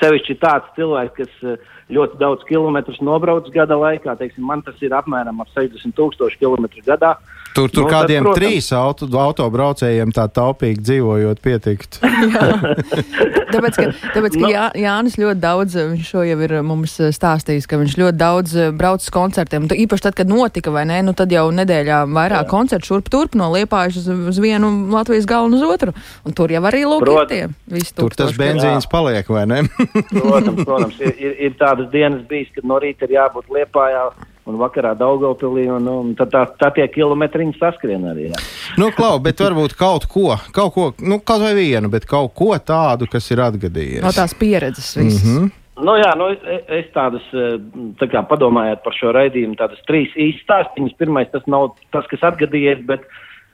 sevišķi 0.00 0.38
tāds 0.42 0.70
cilvēks, 0.76 1.16
kas 1.18 1.58
ļoti 1.92 2.20
daudz 2.20 2.44
kilometrus 2.48 3.00
nobrauc 3.04 3.48
gada 3.54 3.78
laikā. 3.80 4.16
Teiksim, 4.20 4.44
man 4.48 4.62
tas 4.66 4.78
ir 4.84 4.94
apmēram 4.96 5.40
ap 5.42 5.50
60 5.56 5.96
tūkstoši 5.96 6.40
kilometru 6.40 6.84
gadā. 6.86 7.16
Tur, 7.56 7.70
tur 7.72 7.86
no, 7.86 7.88
nu, 7.88 7.90
kādiem 7.90 8.22
tad, 8.22 8.28
protams, 8.28 8.38
trīs 8.38 8.66
auto, 8.76 9.06
autobraucējiem 9.18 10.12
tā 10.14 10.26
taupīgi 10.30 10.82
dzīvojot, 10.84 11.40
pietikt. 11.42 11.98
tāpēc, 13.54 13.78
ka, 13.78 13.86
tāpēc, 14.14 14.36
ka 14.36 14.42
no. 14.42 14.50
Jā, 14.52 14.66
Jānis 14.78 15.16
ļoti 15.18 15.42
daudz, 15.42 15.78
viņš 15.94 16.10
šo 16.12 16.24
jau 16.28 16.36
ir 16.44 16.54
mums 16.66 16.98
stāstījis, 17.16 17.66
ka 17.70 17.80
viņš 17.80 17.96
ļoti 18.02 18.20
daudz 18.20 18.54
brauc 18.78 19.02
uz 19.02 19.10
koncertiem. 19.14 19.66
Tu, 19.70 19.80
īpaši 19.86 20.06
tad, 20.06 20.18
kad 20.20 20.30
notika, 20.30 20.72
vai 20.74 20.84
ne, 20.90 21.00
nu 21.08 21.16
tad 21.18 21.32
jau 21.34 21.48
nedēļā 21.54 22.04
vairāk 22.06 22.44
Jā. 22.44 22.50
koncertu 22.52 22.92
šurp 22.92 23.10
turp 23.12 23.38
no 23.38 23.50
Liepājas 23.54 24.02
uz, 24.02 24.10
uz 24.34 24.42
vienu 24.44 24.70
Latvijas 24.92 25.26
galvu 25.28 25.50
un 25.50 25.58
uz 25.58 25.66
otru. 25.66 25.96
Un 26.28 26.36
tur 26.36 26.52
jau 26.52 26.62
arī 26.68 26.84
lūk 26.86 27.08
ir 27.08 27.32
tie 27.32 27.42
visi 27.72 27.96
Tur 27.96 28.14
tas 28.14 28.36
benzīns 28.38 28.86
Jā. 28.86 28.92
paliek, 28.92 29.32
vai 29.32 29.48
ne? 29.50 29.64
Protams, 30.10 30.64
protams. 30.64 30.98
Ir, 31.00 31.14
ir, 31.18 31.36
ir 31.48 31.54
tādas 31.60 31.90
dienas 31.92 32.24
bijis, 32.30 32.50
kad 32.54 32.66
no 32.68 32.80
rīta 32.82 33.08
ir 33.08 33.16
jābūt 33.18 33.52
Liepājā 33.54 34.08
un 34.48 34.56
vakarā 34.56 34.94
Daugopilī, 34.96 35.66
un, 35.72 35.86
un 35.92 36.14
tad 36.18 36.32
tā, 36.32 36.44
tā 36.60 36.70
tie 36.78 36.86
kilometriņi 36.92 37.58
saskrien 37.60 38.06
arī. 38.08 38.30
Jā. 38.32 38.42
Nu, 38.80 38.88
klau, 38.96 39.18
bet 39.22 39.40
varbūt 39.44 39.76
kaut 39.78 40.08
ko, 40.10 40.32
kaut 40.56 40.74
ko, 40.74 40.88
nu, 41.04 41.20
kaut 41.20 41.44
vai 41.44 41.54
vienu, 41.58 41.90
bet 41.92 42.08
kaut 42.08 42.32
ko 42.38 42.54
tādu, 42.56 43.10
kas 43.12 43.28
ir 43.34 43.44
atgadījies. 43.44 44.04
No 44.04 44.14
tās 44.16 44.36
pieredzes 44.38 44.94
visas. 44.96 45.24
Mm 45.24 45.38
-hmm. 45.38 45.56
Nu, 45.78 45.94
jā, 45.94 46.10
nu, 46.18 46.32
es, 46.34 46.62
es 46.74 46.86
tādas, 46.94 47.22
tā 48.00 48.08
kā 48.10 48.24
padomājot 48.26 48.82
par 48.82 48.96
šo 48.96 49.12
raidījumu, 49.14 49.54
tādas 49.60 49.78
trīs 49.86 50.10
īstas 50.18 50.42
stāstīņas. 50.46 50.96
Pirmais, 50.98 51.30
tas 51.30 51.44
nav 51.46 51.76
tas, 51.94 52.06
kas 52.10 52.24
atgadījies, 52.32 52.82
bet, 52.88 53.04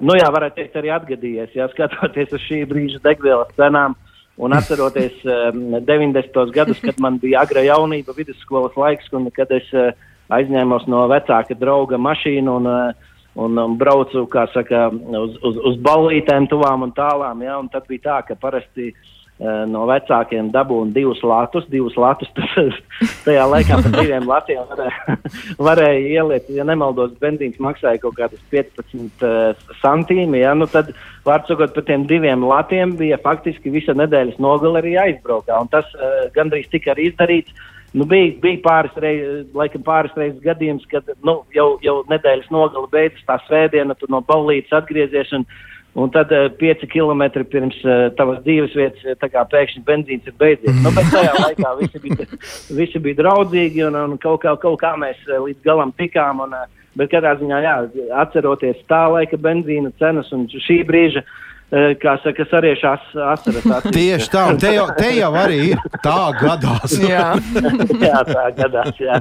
nu 0.01 0.17
jā, 0.17 0.31
varētu 0.33 0.57
teikt, 0.57 0.79
arī 0.81 0.93
atgadījies. 0.95 1.53
Jā, 1.59 1.69
skatoties 1.69 2.33
uz 2.33 2.41
šī 2.47 2.63
brīža 2.71 3.03
degvielas 3.05 3.53
cenām 3.59 3.99
un 4.37 4.53
atceroties 4.57 5.23
um, 5.25 5.79
90. 5.87 6.51
gadus, 6.55 6.81
kad 6.83 7.01
man 7.01 7.19
bija 7.23 7.45
agra 7.45 7.63
jaunība, 7.63 8.17
vidusskolas 8.17 8.77
laiks, 8.77 9.11
un 9.15 9.31
kad 9.35 9.53
es 9.55 9.67
uh, 9.77 9.93
aizņēmos 10.35 10.89
no 10.91 11.05
vecāka 11.13 11.57
drauga 11.59 12.01
mašīnu 12.01 12.57
un, 12.61 12.71
uh, 12.71 13.11
un, 13.39 13.59
un 13.59 13.77
braucu, 13.79 14.27
saka, 14.55 14.89
uz, 14.91 15.39
uz, 15.43 15.61
uz 15.71 15.79
ballītēm 15.83 16.49
tuvām 16.51 16.89
un 16.89 16.95
tālām. 16.97 17.43
Ja, 17.47 17.59
un 17.63 17.71
tad 17.71 17.87
bija 17.91 18.09
tā, 18.09 18.21
ka 18.29 18.39
parasti 18.41 18.91
uh, 18.91 19.13
no 19.43 19.83
vecākiem 19.91 20.53
dabūna 20.55 20.95
divus 20.95 21.23
latus. 21.27 21.67
Divus 21.71 21.97
latus 21.99 22.31
tas, 22.37 22.77
tajā 23.27 23.47
laikā 23.51 23.81
par 23.83 23.97
diviem 23.97 24.29
latiem 24.31 24.63
varēja, 24.71 25.17
varēja 25.69 26.05
ieliet. 26.21 26.49
Ja 26.55 26.67
nemaldos, 26.69 27.17
benzīns 27.23 27.59
maksāja 27.63 27.99
kaut 28.03 28.17
kādus 28.21 28.43
15 28.55 29.27
uh, 29.27 29.67
centīmi. 29.83 30.45
Ja, 30.45 30.55
nu 30.55 30.71
tad, 30.71 30.95
Vārdsakot, 31.25 31.73
par 31.75 31.87
tiem 31.89 32.05
diviem 32.07 32.45
latiem 32.45 32.99
bija 32.99 33.19
faktiski 33.23 33.73
visa 33.73 33.95
nedēļas 33.97 34.39
nogale 34.45 34.83
arī 34.83 34.99
aizbraukā. 35.09 35.63
Tas 35.73 35.89
uh, 35.97 36.27
gandrīz 36.37 36.69
tika 36.73 36.93
arī 36.95 37.11
izdarīts. 37.11 37.71
Nu, 37.95 38.07
bija, 38.11 38.33
bija 38.43 38.59
pāris 38.63 38.97
reizes, 38.99 39.45
laikam, 39.55 39.85
pāris 39.87 40.15
reizes 40.19 40.41
gadījums, 40.43 40.83
kad 40.91 41.07
nu, 41.23 41.37
jau, 41.55 41.77
jau 41.83 42.01
nedēļas 42.11 42.51
nogale 42.51 42.91
beidzas, 42.91 43.23
tā 43.29 43.39
svētdiena, 43.47 43.95
tu 43.95 44.09
no 44.11 44.19
baulītes 44.27 44.75
atgriezies. 44.75 45.31
Un, 45.39 45.47
Un 45.95 46.11
tad 46.11 46.33
uh, 46.35 46.49
pieci 46.59 46.89
kilometri 46.91 47.45
pirms 47.47 47.77
uh, 47.87 48.09
tavas 48.19 48.41
dzīves 48.43 48.73
vietas, 48.75 49.19
kā 49.31 49.45
pēkšņi 49.53 49.85
benzīns 49.87 50.27
ir 50.27 50.35
beidzies. 50.41 50.81
Nu, 50.83 50.91
bet 50.97 51.07
tajā 51.15 51.35
laikā 51.39 51.75
visi 51.79 52.03
bija, 52.03 52.27
visi 52.81 53.03
bija 53.05 53.21
draudzīgi 53.23 53.85
un, 53.87 54.01
un 54.01 54.17
kaut, 54.19 54.41
kā, 54.43 54.57
kaut 54.59 54.81
kā 54.83 54.97
mēs 54.99 55.21
uh, 55.29 55.39
līdz 55.45 55.63
galam 55.67 55.95
tikām. 55.95 56.43
Un, 56.49 56.57
uh, 56.59 56.83
bet 56.99 57.13
katrā 57.15 57.37
ziņā, 57.39 57.63
jā, 57.63 57.77
atceroties 58.25 58.83
tā 58.91 59.05
laika 59.11 59.39
benzīna 59.39 59.95
cenas 60.03 60.35
un 60.35 60.49
šī 60.51 60.83
brīža 60.89 61.23
uh, 61.23 61.39
kā 61.73 62.15
saka, 62.23 62.45
sariešās 62.51 63.07
asaras. 63.33 63.65
Tieši 63.97 64.29
tā, 64.31 64.45
un 64.53 64.59
te 64.61 64.75
jau, 64.77 64.87
te 64.97 65.11
jau 65.17 65.31
arī 65.39 65.59
ir 65.73 65.81
tā 66.05 66.19
gadās. 66.39 66.97
jā. 67.15 67.33
jā, 68.09 68.21
tā 68.29 68.45
gadās, 68.59 69.01
jā. 69.01 69.19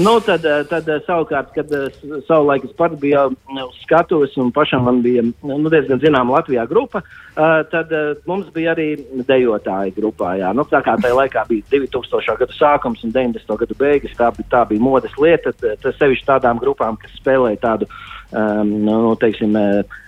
Nu, 0.00 0.16
tad, 0.24 0.46
tad 0.70 0.88
savukārt, 1.06 1.52
kad 1.54 1.70
savulaik 2.26 2.66
es 2.66 2.74
pats 2.78 2.98
biju 3.02 3.28
uz 3.66 3.78
skatuves 3.84 4.34
un 4.40 4.50
pašam 4.54 4.86
man 4.88 5.02
bija 5.04 5.22
nu, 5.26 5.70
diezgan 5.70 6.02
zināma 6.02 6.38
Latvijā 6.38 6.66
grupa, 6.70 7.04
tad 7.70 7.92
mums 8.26 8.48
bija 8.54 8.74
arī 8.74 8.88
dejotāji 9.28 9.94
grupā, 9.96 10.34
jā. 10.40 10.50
Nu, 10.56 10.66
tā 10.68 10.82
kā 10.84 10.96
tajā 11.00 11.20
laikā 11.20 11.46
bija 11.50 11.68
2000. 11.76 12.38
gadu 12.40 12.56
sākums 12.56 13.04
un 13.06 13.14
90. 13.14 13.56
gadu 13.62 13.78
beigas, 13.78 14.16
tā 14.18 14.32
bija, 14.34 14.50
tā 14.56 14.66
bija 14.72 14.82
modes 14.82 15.14
lieta, 15.20 15.54
tas 15.54 15.98
sevišķi 16.00 16.30
tādām 16.32 16.62
grupām, 16.62 16.98
kas 17.00 17.14
spēlēja 17.20 17.62
tādu 17.62 17.90
um, 18.30 18.68
nu, 18.84 19.14
teiksim, 19.20 19.54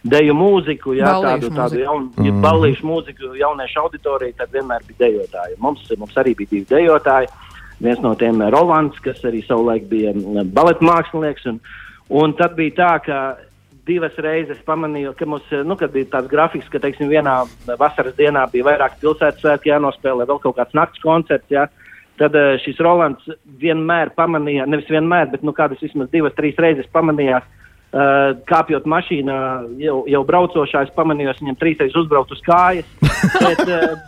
deju 0.02 0.34
mūziku, 0.36 0.94
jā, 0.98 1.10
Ballīšu 1.14 1.50
tādu, 1.50 1.56
tādu 1.56 1.82
jaunu, 1.82 2.10
ja 2.24 2.32
Mm. 2.32 2.42
ballīšu 2.42 2.86
mūziku 2.86 3.34
jauniešu 3.38 3.80
auditoriju, 3.82 4.34
tad 4.38 4.52
vienmēr 4.52 4.82
bija 4.86 5.06
dejotāji. 5.06 5.58
Mums, 5.58 5.84
mums 5.98 6.14
arī 6.16 6.34
bija 6.36 6.50
divi 6.50 6.66
dejotāji. 6.70 7.28
Viens 7.80 8.00
no 8.02 8.14
tiem 8.14 8.40
ir 8.42 8.50
Rolands, 8.52 8.98
kas 8.98 9.22
arī 9.24 9.44
savulaik 9.46 9.88
bija 9.88 10.12
mm, 10.12 10.50
baleta 10.52 10.84
mākslinieks. 10.84 11.46
Un, 11.46 11.60
un 12.10 12.34
tad 12.34 12.56
bija 12.56 12.74
tā, 12.74 13.04
ka 13.04 13.18
divas 13.86 14.16
reizes 14.18 14.58
pamanīju, 14.66 15.14
ka 15.16 15.26
mums 15.26 15.46
nu, 15.64 15.76
bija 15.76 16.10
tāds 16.10 16.28
grafiks, 16.28 16.68
ka 16.68 16.78
teiksim, 16.78 17.08
vienā 17.08 17.44
vasaras 17.78 18.16
dienā 18.18 18.50
bija 18.50 18.64
vairāk 18.64 18.98
pilsētas 19.00 19.40
svētki 19.40 19.70
jānospēlē, 19.70 20.26
vēl 20.26 20.42
kaut 20.42 20.56
kāds 20.56 20.74
nakts 20.74 21.00
koncerts. 21.00 21.48
Jā. 21.50 21.68
Tad 22.18 22.34
šis 22.64 22.80
Rolands 22.82 23.22
vienmēr 23.62 24.10
pamanīja, 24.10 24.66
nevis 24.66 24.90
vienmēr, 24.90 25.30
bet 25.30 25.42
nu, 25.46 25.54
kādas 25.54 25.78
vismaz 25.80 26.10
divas, 26.10 26.34
trīs 26.34 26.58
reizes 26.58 26.90
pamanījās, 26.90 27.46
uh, 27.46 27.67
kāpjot 27.90 28.84
mašīnā, 28.84 29.38
jau, 29.80 30.02
jau 30.10 30.22
braucošā, 30.28 30.84
es 30.84 30.94
pamanīju, 30.96 31.34
viņam 31.40 31.58
trīsreiz 31.60 31.96
uzbraukt 31.96 32.34
uz 32.36 32.42
kājas. 32.44 32.88
Bet, 33.44 33.62
uh, 33.64 33.98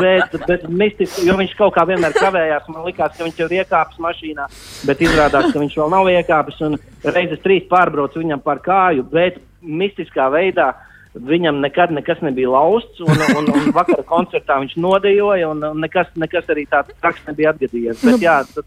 bet, 0.00 0.36
bet 0.46 0.68
mistiski, 0.68 1.26
jo 1.28 1.36
viņš 1.36 1.54
kaut 1.58 1.74
kā 1.76 1.84
vienmēr 1.88 2.14
kavējās, 2.16 2.68
man 2.72 2.86
likās, 2.86 3.16
ka 3.16 3.26
viņš 3.26 3.40
jau 3.40 3.48
ir 3.50 3.58
iekāpis 3.60 4.00
mašīnā, 4.02 4.46
bet 4.88 5.02
izrādās, 5.04 5.50
ka 5.52 5.60
viņš 5.60 5.76
vēl 5.80 5.92
nav 5.92 6.08
iekāpis. 6.12 6.62
Un 6.68 6.78
reizes 7.04 7.42
trīs 7.44 7.68
pārbraucu 7.70 8.22
viņam 8.22 8.42
par 8.44 8.62
kāju, 8.64 9.04
bet 9.12 9.40
mistiskā 9.60 10.30
veidā 10.32 10.72
viņam 11.12 11.60
nekad 11.60 11.92
nekas 11.92 12.22
nebija 12.24 12.48
lausts, 12.54 13.02
un, 13.04 13.12
un, 13.36 13.50
un 13.52 13.74
vakara 13.76 14.04
koncertā 14.08 14.56
viņš 14.62 14.78
nodejoja, 14.80 15.50
un, 15.52 15.60
un 15.68 15.82
nekas, 15.84 16.08
nekas 16.16 16.48
arī 16.52 16.64
tāds 16.70 16.94
traks 17.02 17.20
nebija 17.28 17.52
atgadījies. 17.52 18.00
Bet, 18.00 18.24
jā, 18.24 18.38
tad, 18.54 18.64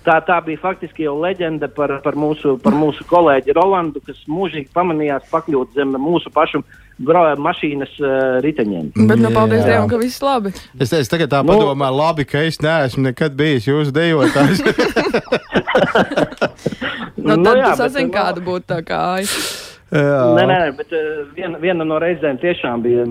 Tā, 0.00 0.14
tā 0.24 0.38
bija 0.44 0.56
faktiski 0.62 1.04
jau 1.04 1.18
leģenda 1.20 1.68
par, 1.76 1.98
par, 2.04 2.16
mūsu, 2.16 2.54
par 2.64 2.72
mūsu 2.72 3.04
kolēģi 3.08 3.52
Rolandu, 3.56 4.00
kas 4.06 4.16
mūžīgi 4.32 4.70
pamanījās 4.72 5.26
pakļūt 5.32 5.76
zem 5.76 5.92
mūsu 6.00 6.32
pašu 6.32 6.62
mašīnas 7.00 7.92
uh, 8.00 8.38
riteņiem. 8.44 8.90
Bet, 8.96 9.20
nu, 9.20 9.30
paldies. 9.32 9.64
Dievam, 9.64 9.88
ka 9.88 9.98
viss 10.00 10.20
labi. 10.24 10.52
Es 10.80 10.92
teicu, 10.92 11.10
tagad 11.12 11.32
tā 11.32 11.40
Nu- 11.44 11.52
padomā, 11.52 11.90
labi, 11.92 12.24
ka 12.28 12.40
es 12.48 12.60
neesmu 12.60 13.10
nekad 13.10 13.36
bijis 13.36 13.68
jūsu 13.68 13.92
dejotājs. 13.92 14.60
Nu, 17.16 17.36
Nu, 17.36 17.44
tad 17.44 17.58
jā, 17.60 17.70
tu 17.72 17.76
sazini, 17.82 18.08
nu, 18.08 18.14
kāda 18.14 18.40
būtu 18.44 18.64
tā 18.68 18.78
kāja. 18.86 19.28
Nē, 19.90 20.44
nē, 20.46 20.54
nē, 20.54 20.70
bet 20.78 20.92
uh, 20.94 21.26
viena, 21.36 21.58
viena 21.60 21.84
no 21.84 21.98
reizēm 22.00 22.40
tiešām 22.40 22.84
bija. 22.84 23.08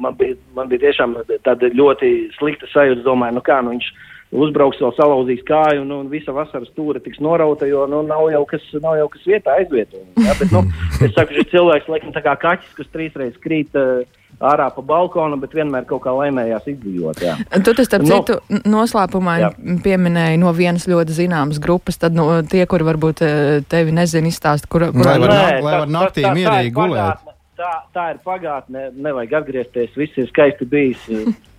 Man 0.00 0.14
bija, 0.16 0.36
man 0.56 0.68
bija 0.70 0.86
tiešām 0.86 1.18
tāda 1.44 1.68
ļoti 1.76 2.30
slikta 2.38 2.68
sajūta. 2.72 3.02
Domāju, 3.04 3.36
nu 3.36 3.42
kā 3.44 3.58
nu 3.64 3.74
viņš 3.74 3.88
uzbrauks, 4.30 4.78
vēl 4.78 4.92
salauzīs 4.94 5.40
kāju, 5.48 5.82
un, 5.82 5.90
un 5.96 6.08
visa 6.12 6.30
vasaras 6.34 6.68
stūra 6.70 7.00
tiks 7.02 7.18
norauta, 7.24 7.66
jo 7.66 7.86
nu, 7.90 8.02
nav, 8.06 8.28
jau 8.30 8.44
kas, 8.46 8.62
nav 8.82 8.94
jau 9.00 9.08
kas 9.10 9.24
vietā 9.26 9.56
aizvietojums. 9.58 10.12
Ja? 10.22 10.36
Bet, 10.38 10.52
nu, 10.54 10.60
es 11.02 11.14
saku, 11.16 11.34
šis 11.34 11.48
cilvēks 11.50 11.88
laikam 11.90 12.12
tā 12.14 12.22
kā 12.22 12.36
kaķis, 12.38 12.72
kas 12.78 12.90
trīsreiz 12.94 13.34
krīt 13.42 13.74
uh, 13.74 14.04
ārā 14.40 14.68
pa 14.72 14.84
balkonu, 14.86 15.36
bet 15.42 15.56
vienmēr 15.58 15.84
kaut 15.90 16.04
kā 16.06 16.14
laimējās 16.14 16.68
izdzīvot. 16.70 17.18
Jā. 17.26 17.34
Tu 17.58 17.74
tas, 17.74 17.88
starp 17.90 18.06
Nu, 18.06 18.20
citu, 18.20 18.38
n- 18.54 18.62
noslēpumā 18.70 19.34
jā. 19.42 19.50
pieminēji 19.84 20.38
no 20.40 20.54
vienas 20.56 20.86
ļoti 20.88 21.16
zināmas 21.18 21.58
grupas, 21.60 21.98
tad 22.00 22.14
no, 22.16 22.28
tie, 22.46 22.62
kuri 22.70 22.86
varbūt 22.86 23.24
eh, 23.26 23.34
tevi 23.68 23.92
nezina, 23.98 24.30
izstāst, 24.30 24.70
kur, 24.70 24.86
kur 24.94 25.10
Lai 25.10 25.18
var 25.18 25.34
Nē, 25.34 25.42
nak- 25.42 25.66
lai 25.66 25.74
var 25.82 25.92
naktī 25.98 26.22
tā- 26.22 26.30
tā 26.30 26.30
ir 26.30 26.38
mierīgi 26.38 26.72
gulēt. 26.78 27.02
pagātne. 27.02 27.36
Tā, 27.60 27.72
tā 27.92 28.04
ir 28.14 28.20
pagātne, 28.24 28.86
nevajag 28.94 29.34
atgriezties, 29.42 29.90
viss 29.98 30.16
ir 30.22 30.30
skaisti 30.30 30.64
bijis. 30.70 31.02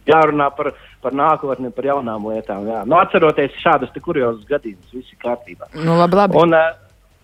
Jārunā 0.09 0.47
par, 0.57 0.71
par 1.01 1.15
nākotni, 1.17 1.71
par 1.75 1.87
jaunām 1.89 2.29
lietām. 2.31 2.67
Jā. 2.69 2.83
Nu, 2.85 2.97
atceroties 3.01 3.57
šādus 3.63 3.91
kuriozus 4.03 4.47
gadījumus, 4.49 4.93
viss 4.93 5.11
ir 5.13 5.19
kārtībā. 5.25 5.69
Nu, 5.75 5.97
labi, 5.99 6.19
labi. 6.19 6.37
Un, 6.41 6.55
uh, 6.57 6.71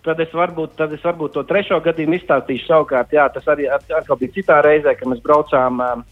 tad, 0.06 0.20
es 0.24 0.34
varbūt, 0.34 0.76
tad 0.78 0.92
es 0.96 1.04
varbūt 1.04 1.34
to 1.36 1.44
trešo 1.48 1.80
gadījumu 1.84 2.18
izstāstīšu 2.18 2.68
savukārt. 2.68 3.12
Jā, 3.14 3.28
tas 3.34 3.48
arī 3.50 3.68
at- 3.72 3.90
atkal 4.00 4.20
bija 4.20 4.36
citā 4.38 4.60
reizē, 4.64 4.94
kad 4.98 5.10
mēs 5.10 5.22
braucām 5.24 5.82
um, 5.84 6.04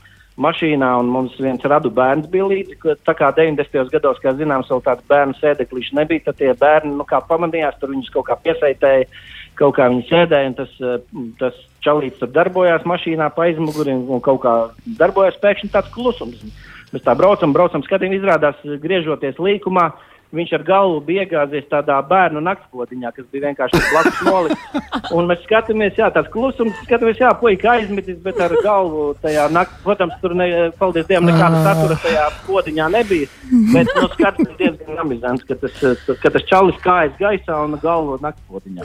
mašīnā 0.42 0.90
un 1.00 1.08
mums 1.12 1.36
viens 1.40 1.62
radu 1.64 1.90
bērns 1.90 2.28
bija 2.32 2.48
līdzi. 2.50 2.76
Tā 3.06 3.14
kā 3.16 3.30
90. 3.36 3.90
gados, 3.92 4.20
kā 4.22 4.34
zināms, 4.36 4.68
vēl 4.72 4.82
tāds 4.84 5.06
bērnu 5.08 5.38
sēdeklīši 5.40 5.96
nebija, 5.96 6.26
tad 6.28 6.40
tie 6.42 6.52
bērni 6.52 6.92
nu, 6.98 7.06
kā 7.08 7.22
pamanījās, 7.24 7.78
tur 7.80 7.94
viņus 7.94 8.12
kaut 8.14 8.28
kā 8.30 8.38
piesaitēja. 8.44 9.08
Kaut 9.56 9.78
kā 9.78 9.86
viņi 9.88 10.02
sēdēja, 10.10 10.48
un 10.50 10.54
tas, 10.58 10.72
uh, 10.84 10.98
tas 11.40 11.56
čalīts 11.80 12.20
tur 12.20 12.28
darbojās 12.28 12.84
mašīnā 12.84 13.30
pa 13.32 13.46
aizmuguri 13.46 13.94
un, 13.94 14.02
un 14.12 14.20
kaut 14.20 14.42
kā 14.42 14.54
darbojās 14.98 15.38
pēkšņi 15.40 15.72
tāds 15.72 15.92
klusums. 15.94 16.42
Mēs 16.94 17.02
tā 17.06 17.16
braucam, 17.18 17.52
braucam, 17.56 17.82
skatāmies, 17.82 18.20
izrādās, 18.22 18.60
griežoties 18.82 19.40
līkumā, 19.42 19.88
viņš 20.36 20.50
ar 20.56 20.62
galvu 20.66 20.96
bija 21.06 21.22
iegāzies 21.22 21.64
tādā 21.70 21.96
bērnu 22.04 22.40
naktspodiņā, 22.42 23.12
kas 23.14 23.24
bija 23.32 23.44
vienkārši 23.46 23.78
blakus 23.92 24.18
nolikts. 24.26 25.12
Un 25.14 25.28
mēs 25.30 25.44
skatāmies, 25.46 25.94
jā, 25.96 26.08
tāds 26.12 26.28
klusums, 26.34 26.74
skatāmies, 26.84 27.20
jā, 27.22 27.30
puika 27.38 27.70
aizmitis, 27.76 28.18
bet 28.24 28.40
ar 28.42 28.52
galvu 28.64 29.04
tajā 29.22 29.46
naktī, 29.54 29.78
protams, 29.86 30.16
tur, 30.20 30.34
ne, 30.36 30.48
paldies 30.80 31.06
Dievam, 31.08 31.30
nekāda 31.30 31.62
satura 31.64 31.96
tajā 32.02 32.26
podiņā 32.48 32.88
nebija. 32.96 33.30
Bet, 33.72 33.94
nu, 33.96 34.10
skatāmies 34.16 34.58
diezgan 34.58 35.00
amizants, 35.06 35.46
ka 35.46 35.56
tas, 35.62 35.78
ka 36.22 36.34
tas 36.36 36.46
čalis 36.50 36.82
kājas 36.84 37.16
gaisā 37.22 37.62
un 37.64 37.78
galvu 37.82 38.18
naktspodiņā. 38.26 38.82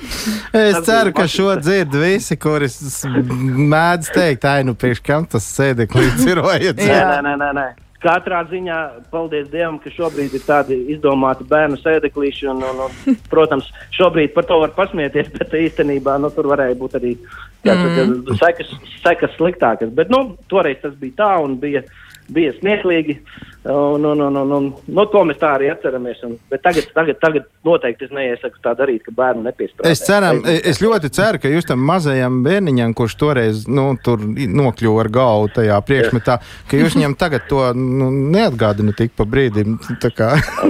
Es 0.54 0.78
Tas 0.78 0.86
ceru, 0.88 1.12
ka 1.18 1.26
šo 1.28 1.56
dzird 1.60 1.98
visi, 2.06 2.38
kuri 2.38 2.70
s- 2.70 3.04
mēdz 3.10 4.14
teikt, 4.14 4.46
ai, 4.46 4.62
nu, 4.64 4.78
priekš 4.78 5.02
kam 5.10 5.26
tas 5.26 5.50
sēdeklīds 5.58 6.28
ir 6.30 6.42
vajadzīgs. 6.48 6.86
Nē, 6.86 7.22
nē, 7.22 7.22
nē, 7.34 7.40
nē, 7.42 7.56
nē. 7.60 7.70
Katrā 8.02 8.42
ziņā, 8.50 8.78
paldies 9.14 9.50
Dievam, 9.52 9.78
ka 9.82 9.92
šobrīd 9.94 10.34
ir 10.34 10.44
tādi 10.46 10.78
izdomāti 10.96 11.46
bērnu 11.50 11.78
sēdeklīši. 11.82 12.48
Un, 12.50 12.64
un, 12.66 12.84
un, 12.88 13.18
protams, 13.30 13.70
šobrīd 13.98 14.34
par 14.36 14.48
to 14.50 14.58
var 14.64 14.74
pasmieties, 14.78 15.30
bet 15.38 15.58
īstenībā 15.58 16.18
nu, 16.22 16.32
tur 16.34 16.50
varēja 16.52 16.80
būt 16.82 16.98
arī 17.02 17.16
saka, 17.62 18.08
sekas, 18.42 18.72
sekas 19.04 19.36
sliktākas. 19.38 19.94
Bet 19.98 20.14
nu, 20.14 20.24
toreiz 20.50 20.82
tas 20.82 20.98
bija 21.02 21.20
tā 21.24 21.34
un 21.46 21.60
bija. 21.62 21.86
bija 22.32 22.54
smieklīgi. 22.60 23.18
Un, 23.64 24.04
un, 24.04 24.20
un, 24.20 24.36
un, 24.36 24.52
un, 24.52 24.68
no 24.90 25.04
to 25.14 25.22
mēs 25.30 25.38
tā 25.38 25.52
arī 25.54 25.68
atceramies. 25.70 26.18
Un, 26.26 26.32
bet 26.50 26.64
tagad, 26.66 26.88
tagad, 26.96 27.18
tagad 27.22 27.44
noteikti 27.68 28.08
es 28.08 28.14
neiesaku 28.18 28.58
tā 28.64 28.72
darīt, 28.80 29.04
ka 29.06 29.12
bērnu 29.14 29.44
nepiesprāst. 29.46 29.86
Es, 29.86 30.02
ceram, 30.02 30.40
es 30.50 30.80
ļoti 30.82 31.12
ceru, 31.14 31.38
ka 31.44 31.52
jūs 31.52 31.70
tam 31.70 31.84
mazajam 31.86 32.40
bērniņam, 32.42 32.96
kurš 32.98 33.16
toreiz 33.22 33.68
nu, 33.70 33.92
tur 34.02 34.24
nokļuva 34.26 35.04
ar 35.04 35.10
galvu 35.14 35.52
tajā 35.60 35.78
priekšmetā, 35.86 36.40
ka 36.72 36.80
jūs 36.80 36.98
viņam 36.98 37.14
tagad 37.22 37.46
to 37.52 37.68
nu, 37.78 38.08
neatgādina 38.34 38.96
tik 38.98 39.14
pa 39.14 39.28
brīdim. 39.30 39.78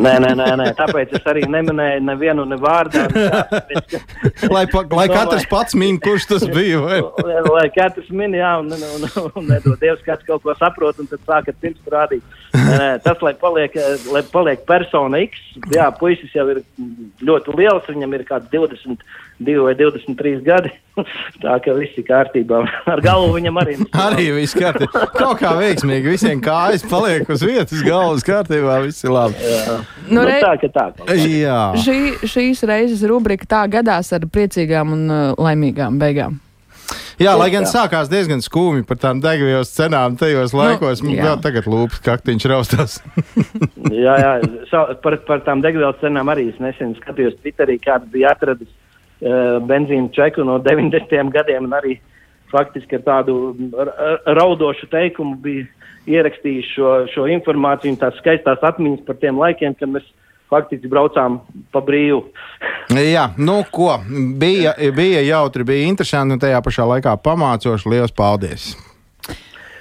nē, 0.03 0.17
nē, 0.25 0.33
nē, 0.41 0.49
nē, 0.59 0.67
tāpēc 0.81 1.15
es 1.15 1.31
arī 1.31 1.45
neminēju 1.47 2.03
nevienu 2.09 2.43
ne 2.51 2.59
vārdā. 2.59 3.05
lai, 4.51 4.65
pa, 4.67 4.83
lai 4.99 5.07
katrs 5.13 5.47
pats 5.47 5.79
min, 5.79 5.95
kurš 6.03 6.27
tas 6.33 6.47
bija. 6.51 6.83
Vai? 6.83 6.99
lai 7.47 7.65
katrs 7.71 8.11
min, 8.11 8.35
jā, 8.35 8.51
un, 8.59 8.75
un, 8.75 9.07
un, 9.07 9.31
un 9.31 9.49
nedod 9.55 9.79
Dievs, 9.79 10.03
kāds 10.03 10.27
kaut 10.27 10.43
ko 10.43 10.59
saprot, 10.59 10.99
un 10.99 11.07
tad 11.07 11.23
sākat 11.23 11.63
pirms 11.63 11.95
rādīt. 11.95 12.39
Tas, 13.03 13.19
lai 13.25 13.33
paliek, 13.37 13.75
lai 14.13 14.21
paliek 14.31 14.61
persona 14.67 15.19
X, 15.25 15.39
jā, 15.73 15.87
puisis 15.97 16.31
jau 16.35 16.45
ir 16.53 16.61
ļoti 17.23 17.55
liels, 17.57 17.87
viņam 17.89 18.15
ir 18.15 18.23
kāds 18.27 18.51
22 18.53 19.65
vai 19.65 19.73
23 19.79 20.43
gadi. 20.45 20.71
Tā 21.43 21.55
kā 21.63 21.73
viss 21.77 21.97
ir 21.99 22.05
kārtībā. 22.07 22.61
Ar 22.91 23.01
galvu 23.03 23.33
viņam 23.37 23.59
arī 23.63 23.75
ir. 23.77 23.87
arī 24.05 24.27
viss 24.35 24.57
kārtībā. 24.57 25.05
Kaut 25.15 25.39
kā 25.41 25.53
veiksmīgi 25.59 26.13
visiem 26.15 26.43
kājas 26.43 26.85
paliek 26.89 27.29
uz 27.31 27.43
vietas, 27.47 27.81
galvas 27.87 28.25
kārtībā, 28.27 28.81
viss 28.85 29.07
ir 29.07 29.15
labi. 29.15 29.39
Jā. 29.41 29.79
Nu, 30.11 30.25
re... 30.27 30.37
nu, 30.37 30.45
tā, 30.45 30.53
ka 30.61 30.71
tā. 30.75 30.87
Jā. 31.15 31.59
Šī, 31.81 31.97
šīs 32.27 32.63
reizes 32.69 33.03
rubrika 33.07 33.49
tā 33.49 33.65
gadās 33.79 34.13
ar 34.15 34.27
priecīgām 34.31 34.95
un 34.97 35.05
uh, 35.09 35.19
laimīgām 35.39 35.99
beigām. 36.01 36.39
Jā, 37.21 37.33
lai 37.37 37.49
gan 37.53 37.67
sākās 37.69 38.09
diezgan 38.11 38.41
skumji 38.41 38.85
par 38.87 38.97
tām 39.01 39.21
degvielas 39.21 39.71
cenām 39.75 40.15
tajos 40.19 40.55
nu, 40.55 40.61
laikos, 40.61 41.03
nu, 41.05 41.13
jau 41.17 41.35
tagad 41.43 41.67
lūpas 41.69 42.01
kaktiņš 42.05 42.47
raustās. 42.49 42.95
jā, 44.05 44.15
jā, 44.23 44.31
par, 45.03 45.19
par 45.27 45.43
tām 45.45 45.61
degvielas 45.63 45.99
cenām 46.01 46.31
arī 46.33 46.47
es 46.51 46.61
nesen 46.63 46.95
skatījos 46.99 47.37
Twitterī, 47.41 47.77
kāds 47.83 48.09
bija 48.13 48.33
atradis 48.35 48.69
uh, 48.71 49.59
benzīnu 49.69 50.09
čeku 50.15 50.45
no 50.47 50.57
90. 50.65 51.13
gadiem 51.35 51.69
un 51.69 51.77
arī 51.77 51.99
faktiski 52.51 52.97
ar 52.99 53.05
tādu 53.05 53.35
raudošu 54.25 54.89
teikumu 54.91 55.37
bija 55.43 55.67
ierakstījis 56.09 56.73
šo, 56.75 56.95
šo 57.13 57.27
informāciju 57.31 57.93
un 57.93 58.01
tās 58.01 58.17
skaistās 58.19 58.63
atmiņas 58.65 59.05
par 59.07 59.19
tiem 59.21 59.37
laikiem, 59.39 59.77
kad 59.77 59.93
mēs 59.93 60.07
faktiski 60.51 60.89
braucām 60.91 61.39
pa 61.73 61.81
brīvu. 61.85 62.25
Jā, 63.15 63.29
nu 63.39 63.61
ko, 63.71 63.95
bija, 64.41 64.75
bija 64.95 65.23
jautri, 65.25 65.67
bija 65.67 65.87
interesanti 65.89 66.37
un 66.37 66.43
tajā 66.43 66.59
pašā 66.65 66.87
laikā 66.95 67.15
pamācoši. 67.23 67.91
Lielas 67.91 68.15
paldies! 68.15 68.73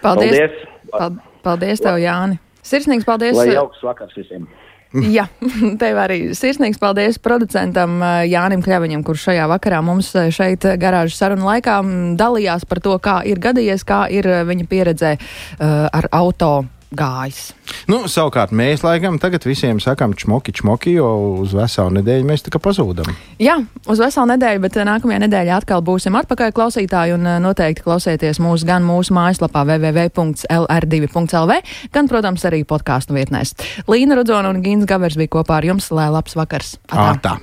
Paldies! 0.00 0.56
Paldies, 0.90 1.20
paldies 1.44 1.84
tev, 1.84 2.00
Jāni! 2.02 2.40
Sirsnīgs 2.66 3.06
paldies! 3.08 3.36
Lai 3.38 3.52
jauks 3.54 3.82
vakars 3.84 4.16
visiem! 4.16 4.48
Jā, 5.16 5.26
tev 5.80 5.98
arī 6.02 6.18
sirsnīgs 6.34 6.80
paldies 6.82 7.20
producentam 7.22 8.00
eh, 8.02 8.24
Jānim 8.32 8.62
Kļaviņam, 8.64 9.04
kurš 9.06 9.28
šajā 9.28 9.46
vakarā 9.52 9.78
mums 9.86 10.10
eh, 10.18 10.32
šeit 10.34 10.66
garāžas 10.82 11.20
sarunu 11.20 11.46
laikā 11.46 11.78
dalījās 12.18 12.66
par 12.66 12.82
to, 12.82 12.96
kā 13.02 13.20
ir 13.28 13.42
gadījies, 13.42 13.86
kā 13.86 14.04
ir 14.10 14.26
eh, 14.26 14.42
viņa 14.48 14.66
pieredzē 14.70 15.14
uh, 15.16 15.86
ar 15.94 16.08
auto 16.16 16.50
gājis. 16.96 17.52
Nu, 17.90 18.02
savukārt 18.10 18.52
mēs 18.56 18.82
laikam 18.84 19.18
tagad 19.22 19.44
visiem 19.46 19.80
sakām 19.82 20.14
čmoki, 20.18 20.52
čmoki, 20.56 20.94
jo 20.98 21.08
uz 21.42 21.54
veselu 21.56 21.90
nedēļu 21.98 22.26
mēs 22.26 22.44
tā 22.46 22.52
kā 22.54 22.60
pazūdam. 22.62 23.08
Jā, 23.42 23.56
uz 23.90 24.02
veselu 24.02 24.26
nedēļu, 24.32 24.62
bet 24.64 24.78
eh, 24.78 24.86
nākamajā 24.88 25.20
nedēļā 25.24 25.60
atkal 25.62 25.84
būsim 25.86 26.18
atpakaļ 26.20 26.54
klausītāji 26.56 27.14
un 27.16 27.26
eh, 27.26 27.38
noteikti 27.42 27.86
klausieties 27.86 28.42
mūs 28.42 28.66
gan 28.68 28.82
mūsu 28.86 29.14
mājaslapā 29.16 29.64
www.lr2.lv, 29.70 31.52
gan, 31.94 32.10
protams, 32.10 32.46
arī 32.50 32.64
podkāstu 32.68 33.16
vietnēs. 33.16 33.54
Līna 33.90 34.18
Rudzona 34.18 34.50
un 34.52 34.62
Gīns 34.64 34.86
Gavers 34.90 35.18
bija 35.20 35.34
kopā 35.38 35.60
ar 35.60 35.70
jums, 35.70 35.90
lai 35.94 36.10
labs 36.12 36.34
vakars. 36.38 36.76
Atā. 36.90 37.10
Atā. 37.14 37.34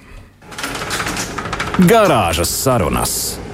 Garāžas 1.87 2.49
sarunas. 2.49 3.46